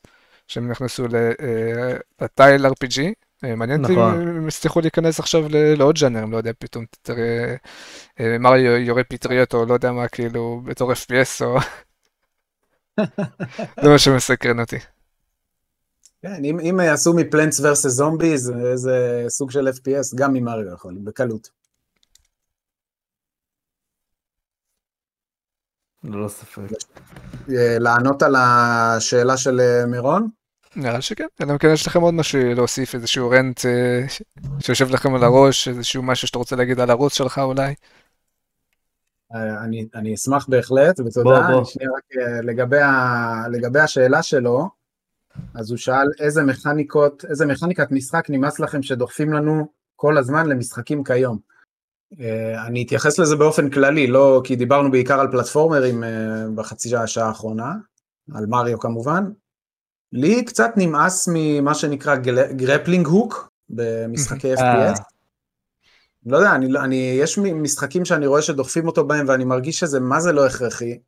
[0.48, 3.00] שהם נכנסו אה, לטייל RPG.
[3.44, 4.22] אה, מעניין אותי נכון.
[4.22, 7.54] אם הם הצליחו להיכנס עכשיו ל- לעוד ז'אנרים, לא יודע, פתאום תראה
[8.20, 11.58] אה, מריו יורה פטריות או לא יודע מה, כאילו, בתור FPS או...
[13.82, 14.78] זה מה שמסקרן אותי.
[16.22, 21.50] כן, אם, אם יעשו מפלנטס ורסס זומביז, איזה סוג של FPS, גם ממריו יכול, בקלות.
[26.04, 26.62] ללא ספק.
[27.50, 30.28] אה, לענות על השאלה של אה, מירון?
[30.76, 34.00] נראה שכן, אלא אם כן יש לכם עוד משהו להוסיף, איזשהו רנט אה,
[34.60, 37.74] שיושב לכם על הראש, איזשהו משהו שאתה רוצה להגיד על הרוץ שלך אולי.
[39.34, 41.40] אני, אני אשמח בהחלט, ותודה.
[41.40, 41.64] בוא, בוא.
[41.64, 44.79] שנייה רק לגבי, ה, לגבי השאלה שלו,
[45.54, 51.04] אז הוא שאל איזה מכניקות, איזה מכניקת משחק נמאס לכם שדוחפים לנו כל הזמן למשחקים
[51.04, 51.38] כיום.
[52.20, 57.28] אה, אני אתייחס לזה באופן כללי, לא כי דיברנו בעיקר על פלטפורמרים אה, בחצי השעה
[57.28, 57.74] האחרונה,
[58.34, 59.30] על מריו כמובן.
[60.12, 62.16] לי קצת נמאס ממה שנקרא
[62.56, 64.92] grappling hook במשחקי אה.
[64.92, 65.00] FPS.
[66.26, 70.00] לא יודע, אני, לא- אני, יש משחקים שאני רואה שדוחפים אותו בהם ואני מרגיש שזה
[70.00, 70.98] מה זה לא הכרחי.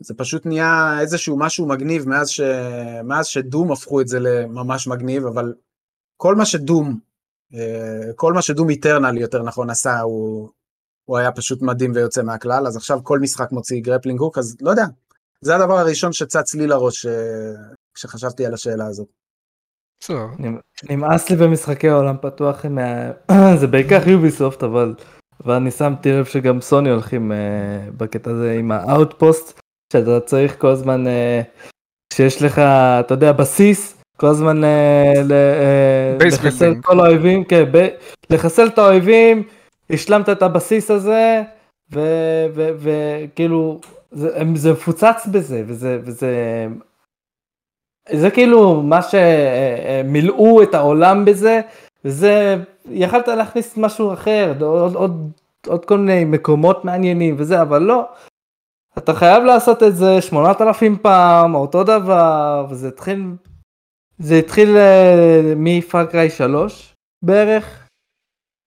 [0.00, 2.40] זה פשוט נהיה איזשהו משהו מגניב מאז, ש...
[3.04, 5.54] מאז ש Doom הפכו את זה לממש מגניב, אבל
[6.16, 6.98] כל מה שדום,
[7.54, 10.48] אה, כל מה ש Doom Eternal יותר נכון עשה, הוא,
[11.04, 14.70] הוא היה פשוט מדהים ויוצא מהכלל, אז עכשיו כל משחק מוציא grappling hook, אז לא
[14.70, 14.84] יודע,
[15.40, 17.52] זה הדבר הראשון שצץ לי לראש אה,
[17.94, 19.08] כשחשבתי על השאלה הזאת.
[20.90, 22.64] נמאס לי במשחקי עולם פתוח.
[23.60, 24.94] זה בעיקר Ubisoft אבל
[25.44, 29.60] אבל אני שמתי לב שגם סוני הולכים אה, בקטע הזה עם ה outpost
[29.98, 31.42] שאתה צריך כל הזמן אה,
[32.10, 32.58] כשיש לך
[33.00, 36.72] אתה יודע בסיס כל הזמן אה, אה, לחסל.
[36.72, 37.64] את כל האויבים כן,
[38.30, 39.42] לחסל את האויבים
[39.90, 41.42] השלמת את הבסיס הזה
[42.52, 43.80] וכאילו
[44.10, 46.66] זה, זה מפוצץ בזה וזה וזה
[48.10, 51.60] זה כאילו מה שמילאו את העולם בזה,
[52.04, 52.56] וזה,
[52.90, 55.30] יכלת להכניס משהו אחר, עוד, עוד,
[55.66, 58.04] עוד כל מיני מקומות מעניינים וזה, אבל לא.
[58.98, 63.24] אתה חייב לעשות את זה 8,000 פעם, אותו דבר, וזה התחיל,
[64.18, 66.94] זה התחיל אה, מפאקריי 3
[67.24, 67.88] בערך,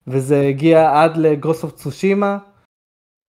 [0.07, 2.37] וזה הגיע עד ל Ghost of Tsushima.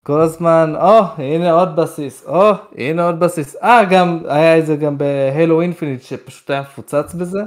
[0.05, 3.55] כל הזמן, או, הנה עוד בסיס, או, הנה עוד בסיס.
[3.55, 7.39] אה, גם, היה את זה גם ב Halo Infinite שפשוט היה מפוצץ בזה.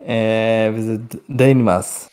[0.00, 0.96] אה, וזה
[1.30, 2.08] די נמאס.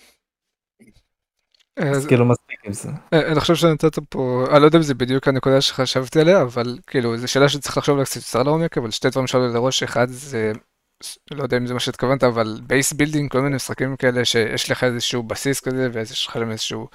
[1.80, 2.90] אה, אז כאילו מספיק עם זה.
[3.14, 6.78] אה, אני חושב שנתת פה, אני לא יודע אם זה בדיוק הנקודה שחשבתי עליה, אבל
[6.88, 10.10] כאילו, זו שאלה שצריך לחשוב עליה קצת יותר לעומק, אבל שתי דברים שעלו לראש, אחד
[10.10, 10.52] זה,
[11.32, 14.84] לא יודע אם זה מה שהתכוונת, אבל base building, כל מיני משחקים כאלה שיש לך
[14.84, 16.88] איזשהו בסיס כזה, ויש לך איזשהו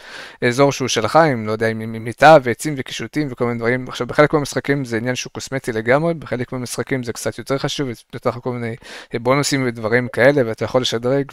[0.44, 3.88] אזור שהוא שלך, עם, לא יודע, עם עם מיטה ועצים וקישוטים וכל מיני דברים.
[3.88, 8.30] עכשיו, בחלק מהמשחקים זה עניין שהוא קוסמטי לגמרי, בחלק מהמשחקים זה קצת יותר חשוב, יוצר
[8.30, 8.76] לך כל מיני
[9.14, 11.24] בונוסים ודברים כאלה, ואתה יכול לשדרג,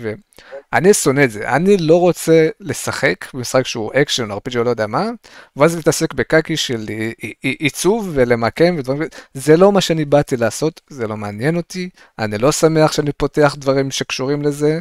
[0.73, 1.49] ואני שונא את זה.
[1.49, 5.09] אני לא רוצה לשחק במשחק שהוא action RPG או לא יודע מה,
[5.55, 7.13] ואז להתעסק בקקי של עי-
[7.43, 9.07] עי- עיצוב ולמקם ודברים.
[9.33, 11.89] זה לא מה שאני באתי לעשות, זה לא מעניין אותי,
[12.19, 14.79] אני לא שמח שאני פותח דברים שקשורים לזה.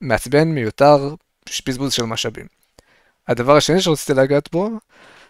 [0.00, 1.14] מעצבן, מיותר,
[1.66, 2.46] בזבוז של משאבים.
[3.28, 4.70] הדבר השני שרציתי לגעת בו,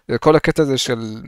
[0.08, 1.22] זה כל הקטע הזה של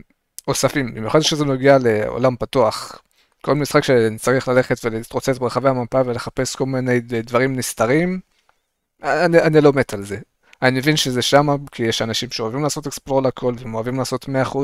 [0.47, 3.01] אוספים, במיוחד שזה נוגע לעולם פתוח.
[3.41, 8.19] כל משחק שאני צריך ללכת ולהתרוצץ ברחבי המפה ולחפש כל מיני דברים נסתרים,
[9.03, 10.17] אני, אני לא מת על זה.
[10.63, 14.57] אני מבין שזה שמה, כי יש אנשים שאוהבים לעשות אקספלור לכל, והם אוהבים לעשות 100%,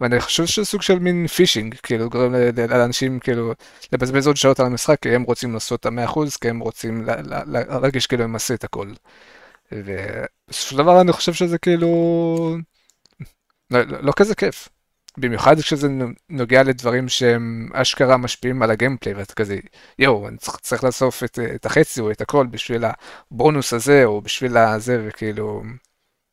[0.00, 2.34] ואני חושב שזה סוג של מין פישינג, כאילו, גורם
[2.68, 3.52] לאנשים, כאילו,
[3.92, 7.04] לבזבז עוד שעות על המשחק, כי הם רוצים לעשות את ה-100%, כי הם רוצים
[7.46, 8.88] להרגיש כאילו הם עשו את הכל.
[9.72, 12.56] ובסופו של דבר אני חושב שזה כאילו...
[13.70, 14.68] לא, לא, לא כזה כיף.
[15.18, 15.88] במיוחד כשזה
[16.28, 19.58] נוגע לדברים שהם אשכרה משפיעים על הגיימפליי ואתה כזה
[19.98, 22.84] יואו אני צריך, צריך לאסוף את, את החצי או את הכל בשביל
[23.30, 25.62] הבונוס הזה או בשביל הזה וכאילו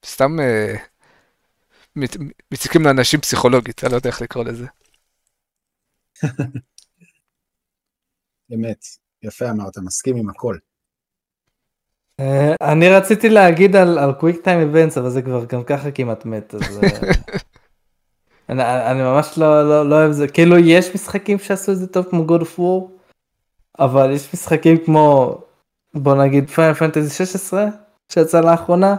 [0.05, 0.76] סתם אה,
[1.95, 2.18] מת,
[2.51, 4.65] מציקים לאנשים פסיכולוגית אני לא יודע איך לקרוא לזה.
[8.53, 8.85] אמת
[9.23, 10.57] יפה אמרת מסכים עם הכל.
[12.22, 12.26] Uh,
[12.61, 16.80] אני רציתי להגיד על, קוויק טיים איבנטס אבל זה כבר גם ככה כמעט מת אז
[16.80, 16.84] uh,
[18.49, 20.28] אני, אני ממש לא, לא, לא אוהב זה.
[20.28, 22.94] כאילו יש משחקים שעשו את זה טוב כמו God of War
[23.80, 25.38] אבל יש משחקים כמו
[25.94, 27.65] בוא נגיד פיינל פנטזי 16
[28.10, 28.95] שיצא לאחרונה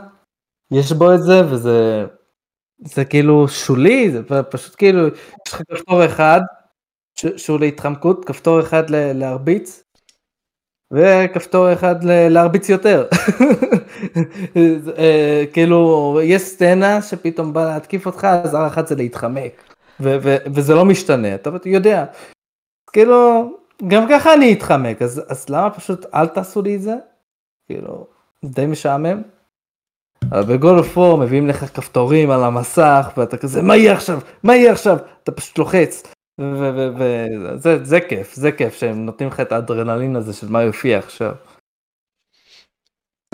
[0.71, 2.07] יש בו את זה וזה
[2.85, 6.41] זה כאילו שולי זה פשוט כאילו יש לך כפתור אחד
[7.17, 9.84] שהוא להתחמקות כפתור אחד להרביץ
[10.95, 13.07] וכפתור אחד להרביץ יותר.
[14.99, 19.75] אה, כאילו יש סצנה שפתאום בא להתקיף אותך אז הר אחד זה להתחמק.
[20.01, 22.05] וזה לא משתנה אתה יודע.
[22.93, 23.51] כאילו
[23.89, 26.95] גם ככה אני אתחמק אז, אז למה פשוט אל תעשו לי את זה?
[27.67, 28.07] כאילו
[28.45, 29.23] די משעמם.
[30.33, 34.19] אבל בגול פור מביאים לך כפתורים על המסך ואתה כזה מה יהיה עכשיו?
[34.43, 34.99] מה יהיה עכשיו?
[35.23, 36.03] אתה פשוט לוחץ
[36.41, 41.35] וזה זה כיף, זה כיף שהם נותנים לך את האדרנלין הזה של מה יופיע עכשיו.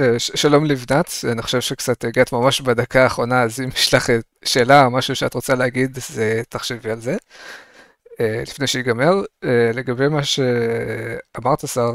[0.01, 4.11] אה, שלום לבנת, אני חושב שקצת הגעת ממש בדקה האחרונה, אז אם יש לך
[4.45, 7.17] שאלה או משהו שאת רוצה להגיד, אז תחשבי על זה.
[8.21, 9.13] אה, לפני שיגמר,
[9.45, 11.93] אה, לגבי מה שאמרת שר,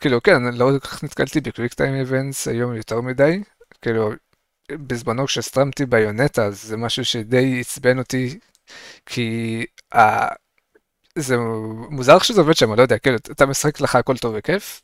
[0.00, 3.42] כאילו כן, לא כל כך נתקלתי בקוויק טיים איבנטס היום יותר מדי,
[3.82, 4.10] כאילו
[4.72, 8.38] בזמנו כשסטרמתי ביונטה, זה משהו שדי עצבן אותי,
[9.06, 9.66] כי
[11.18, 11.36] זה
[11.90, 14.82] מוזר שזה עובד שם, לא יודע, כאילו, אתה משחק לך הכל טוב וכיף,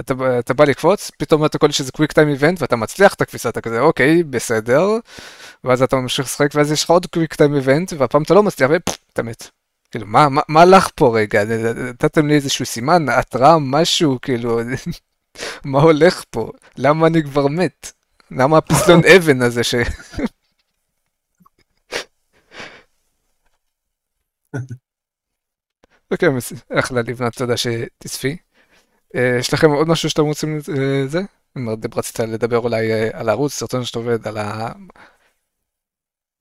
[0.00, 3.48] אתה, אתה בא לקפוץ, פתאום אתה קולט שזה קוויק טיים איבנט ואתה מצליח את הקפיצה,
[3.48, 4.88] אתה כזה אוקיי, בסדר,
[5.64, 8.70] ואז אתה ממשיך לשחק ואז יש לך עוד קוויק טיים איבנט, והפעם אתה לא מצליח
[8.70, 9.48] ואתה מת.
[9.90, 11.44] כאילו, מה, מה, מה לך פה רגע?
[11.74, 14.60] נתתם לי איזשהו סימן, התראה, משהו, כאילו,
[15.64, 16.50] מה הולך פה?
[16.76, 17.92] למה אני כבר מת?
[18.30, 19.74] למה הפסלון אבן הזה ש...
[26.12, 26.28] אוקיי,
[26.70, 28.36] אחלה לבנת, תודה שתצפי.
[29.14, 31.18] אה, יש לכם עוד משהו שאתם רוצים לזה?
[31.18, 31.24] אה,
[31.56, 34.72] אם רצית לדבר אולי אה, על הערוץ, סרטון שאתה עובד, על ה...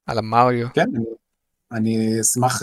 [0.06, 0.68] על המריו.
[0.73, 0.89] כן,
[1.72, 2.61] אני אשמח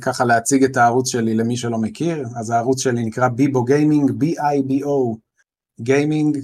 [0.00, 2.24] ככה להציג את הערוץ שלי למי שלא מכיר.
[2.36, 5.16] אז הערוץ שלי נקרא Bibo Gaming, B-I-B-O
[5.80, 6.38] Gaming,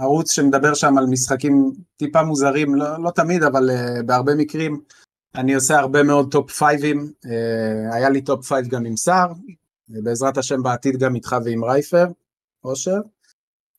[0.00, 3.70] ערוץ שמדבר שם על משחקים טיפה מוזרים, לא, לא תמיד, אבל
[4.06, 4.80] בהרבה מקרים.
[5.34, 9.32] אני עושה הרבה מאוד top five ים, אה, היה לי top five גם עם סער,
[9.88, 12.06] בעזרת השם בעתיד גם איתך ועם רייפר,
[12.64, 13.00] אושר.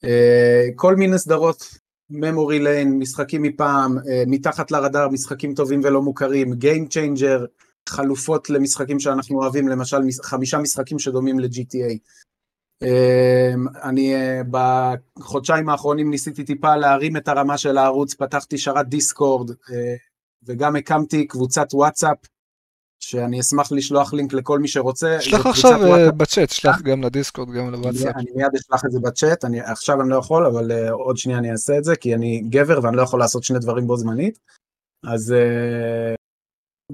[0.03, 1.63] אה, כל מיני סדרות,
[2.11, 7.45] memory lane, משחקים מפעם, אה, מתחת לרדאר, משחקים טובים ולא מוכרים, Game Changer,
[7.89, 11.97] חלופות למשחקים שאנחנו אוהבים, למשל חמישה משחקים שדומים ל-GTA.
[13.84, 14.13] אני
[14.51, 19.51] בחודשיים האחרונים ניסיתי טיפה להרים את הרמה של הערוץ, פתחתי שרת דיסקורד,
[20.45, 22.18] וגם הקמתי קבוצת וואטסאפ,
[22.99, 25.18] שאני אשמח לשלוח לינק לכל מי שרוצה.
[25.22, 26.14] שלח עכשיו וואטסאפ.
[26.14, 28.16] בצ'אט, שלח גם לדיסקורד, גם לוואטסאפ.
[28.16, 31.40] אני מיד אשלח את זה בצ'אט, אני, עכשיו אני לא יכול, אבל uh, עוד שנייה
[31.40, 34.40] אני אעשה את זה, כי אני גבר ואני לא יכול לעשות שני דברים בו זמנית.
[35.03, 35.34] אז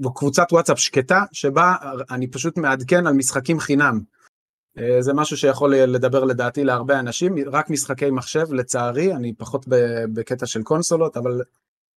[0.00, 1.74] uh, קבוצת וואטסאפ שקטה, שבה
[2.10, 4.00] אני פשוט מעדכן על משחקים חינם.
[4.78, 9.66] Uh, זה משהו שיכול לדבר לדעתי להרבה אנשים, רק משחקי מחשב, לצערי, אני פחות
[10.14, 11.42] בקטע של קונסולות, אבל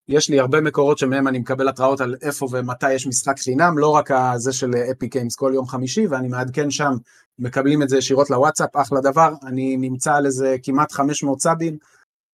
[0.09, 3.89] יש לי הרבה מקורות שמהם אני מקבל התראות על איפה ומתי יש משחק חינם, לא
[3.89, 6.91] רק זה של אפיק גיימס כל יום חמישי, ואני מעדכן שם,
[7.39, 11.77] מקבלים את זה ישירות לוואטסאפ, אחלה דבר, אני נמצא על איזה כמעט 500 סאבים,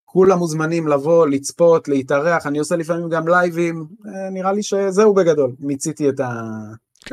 [0.05, 5.51] כולם מוזמנים לבוא, לצפות, להתארח, אני עושה לפעמים גם לייבים, אה, נראה לי שזהו בגדול,
[5.59, 6.31] מיציתי את, ה...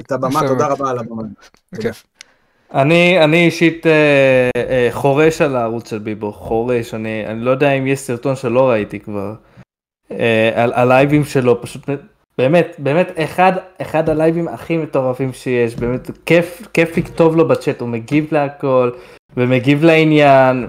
[0.00, 1.22] את הבמה, תודה רבה על הבמה.
[2.74, 7.72] אני, אני אישית אה, אה, חורש על הערוץ של ביבו, חורש, אני, אני לא יודע
[7.72, 9.34] אם יש סרטון שלא ראיתי כבר.
[10.18, 11.88] אה, על הלייבים שלו, פשוט
[12.38, 13.52] באמת, באמת אחד,
[13.82, 18.90] אחד הלייבים הכי מטורפים שיש, באמת כיף, כיף לכתוב לו בצ'אט, הוא מגיב להכל,
[19.36, 20.66] ומגיב לעניין,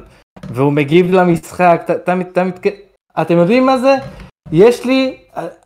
[0.52, 2.53] והוא מגיב למשחק, תמיד, תמיד,
[3.22, 3.95] אתם יודעים מה זה?
[4.52, 5.18] יש לי,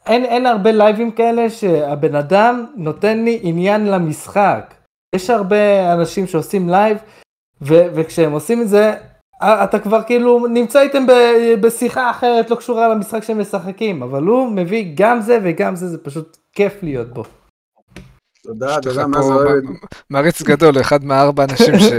[0.07, 4.73] אין, אין הרבה לייבים כאלה שהבן אדם נותן לי עניין למשחק.
[5.15, 6.97] יש הרבה אנשים שעושים לייב,
[7.61, 8.93] וכשהם עושים את זה,
[9.43, 11.05] אתה כבר כאילו נמצא איתם
[11.61, 15.97] בשיחה אחרת לא קשורה למשחק שהם משחקים, אבל הוא מביא גם זה וגם זה, זה
[15.97, 17.23] פשוט כיף להיות בו.
[18.43, 19.63] תודה, תודה, מה זה אוהד?
[20.09, 21.91] מעריץ גדול, אחד מהארבע אנשים ש...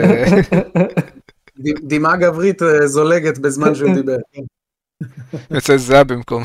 [1.82, 4.16] דמעה גברית אה, זולגת בזמן שהוא דיבר.
[5.50, 6.42] יוצא זהה במקום.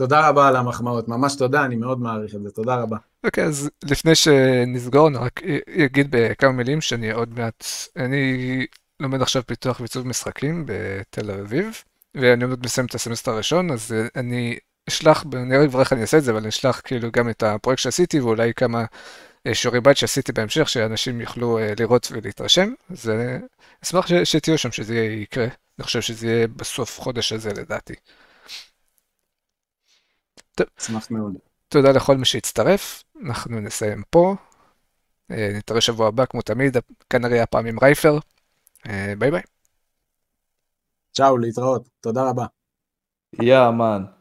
[0.00, 2.96] תודה רבה על המחמאות, ממש תודה, אני מאוד מעריך את זה, תודה רבה.
[3.24, 5.40] אוקיי, okay, אז לפני שנסגור, אני רק
[5.84, 7.64] אגיד בכמה מילים שאני עוד מעט,
[7.96, 8.66] אני
[9.00, 11.82] לומד עכשיו פיתוח ועיצוב משחקים בתל אביב,
[12.14, 14.58] ואני עוד מסיים את הסמסטר הראשון, אז אני
[14.88, 17.82] אשלח, אני כבר איך אני אעשה את זה, אבל אני אשלח כאילו גם את הפרויקט
[17.82, 18.84] שעשיתי, ואולי כמה
[19.46, 23.12] אה, שיעורי בית שעשיתי בהמשך, שאנשים יוכלו אה, לראות ולהתרשם, אז
[23.84, 25.46] אשמח שתהיו שם, שזה יקרה.
[25.78, 27.94] אני חושב שזה יהיה בסוף חודש הזה לדעתי.
[30.80, 31.34] אשמח מאוד.
[31.68, 34.34] תודה לכל מי שהצטרף, אנחנו נסיים פה.
[35.30, 36.76] אה, נתראה שבוע הבא, כמו תמיד,
[37.10, 38.18] כנראה הפעם עם רייפר.
[39.18, 39.42] ביי ביי.
[41.12, 42.46] צ'או, להתראות, תודה רבה.
[43.42, 44.19] יא, yeah, מן.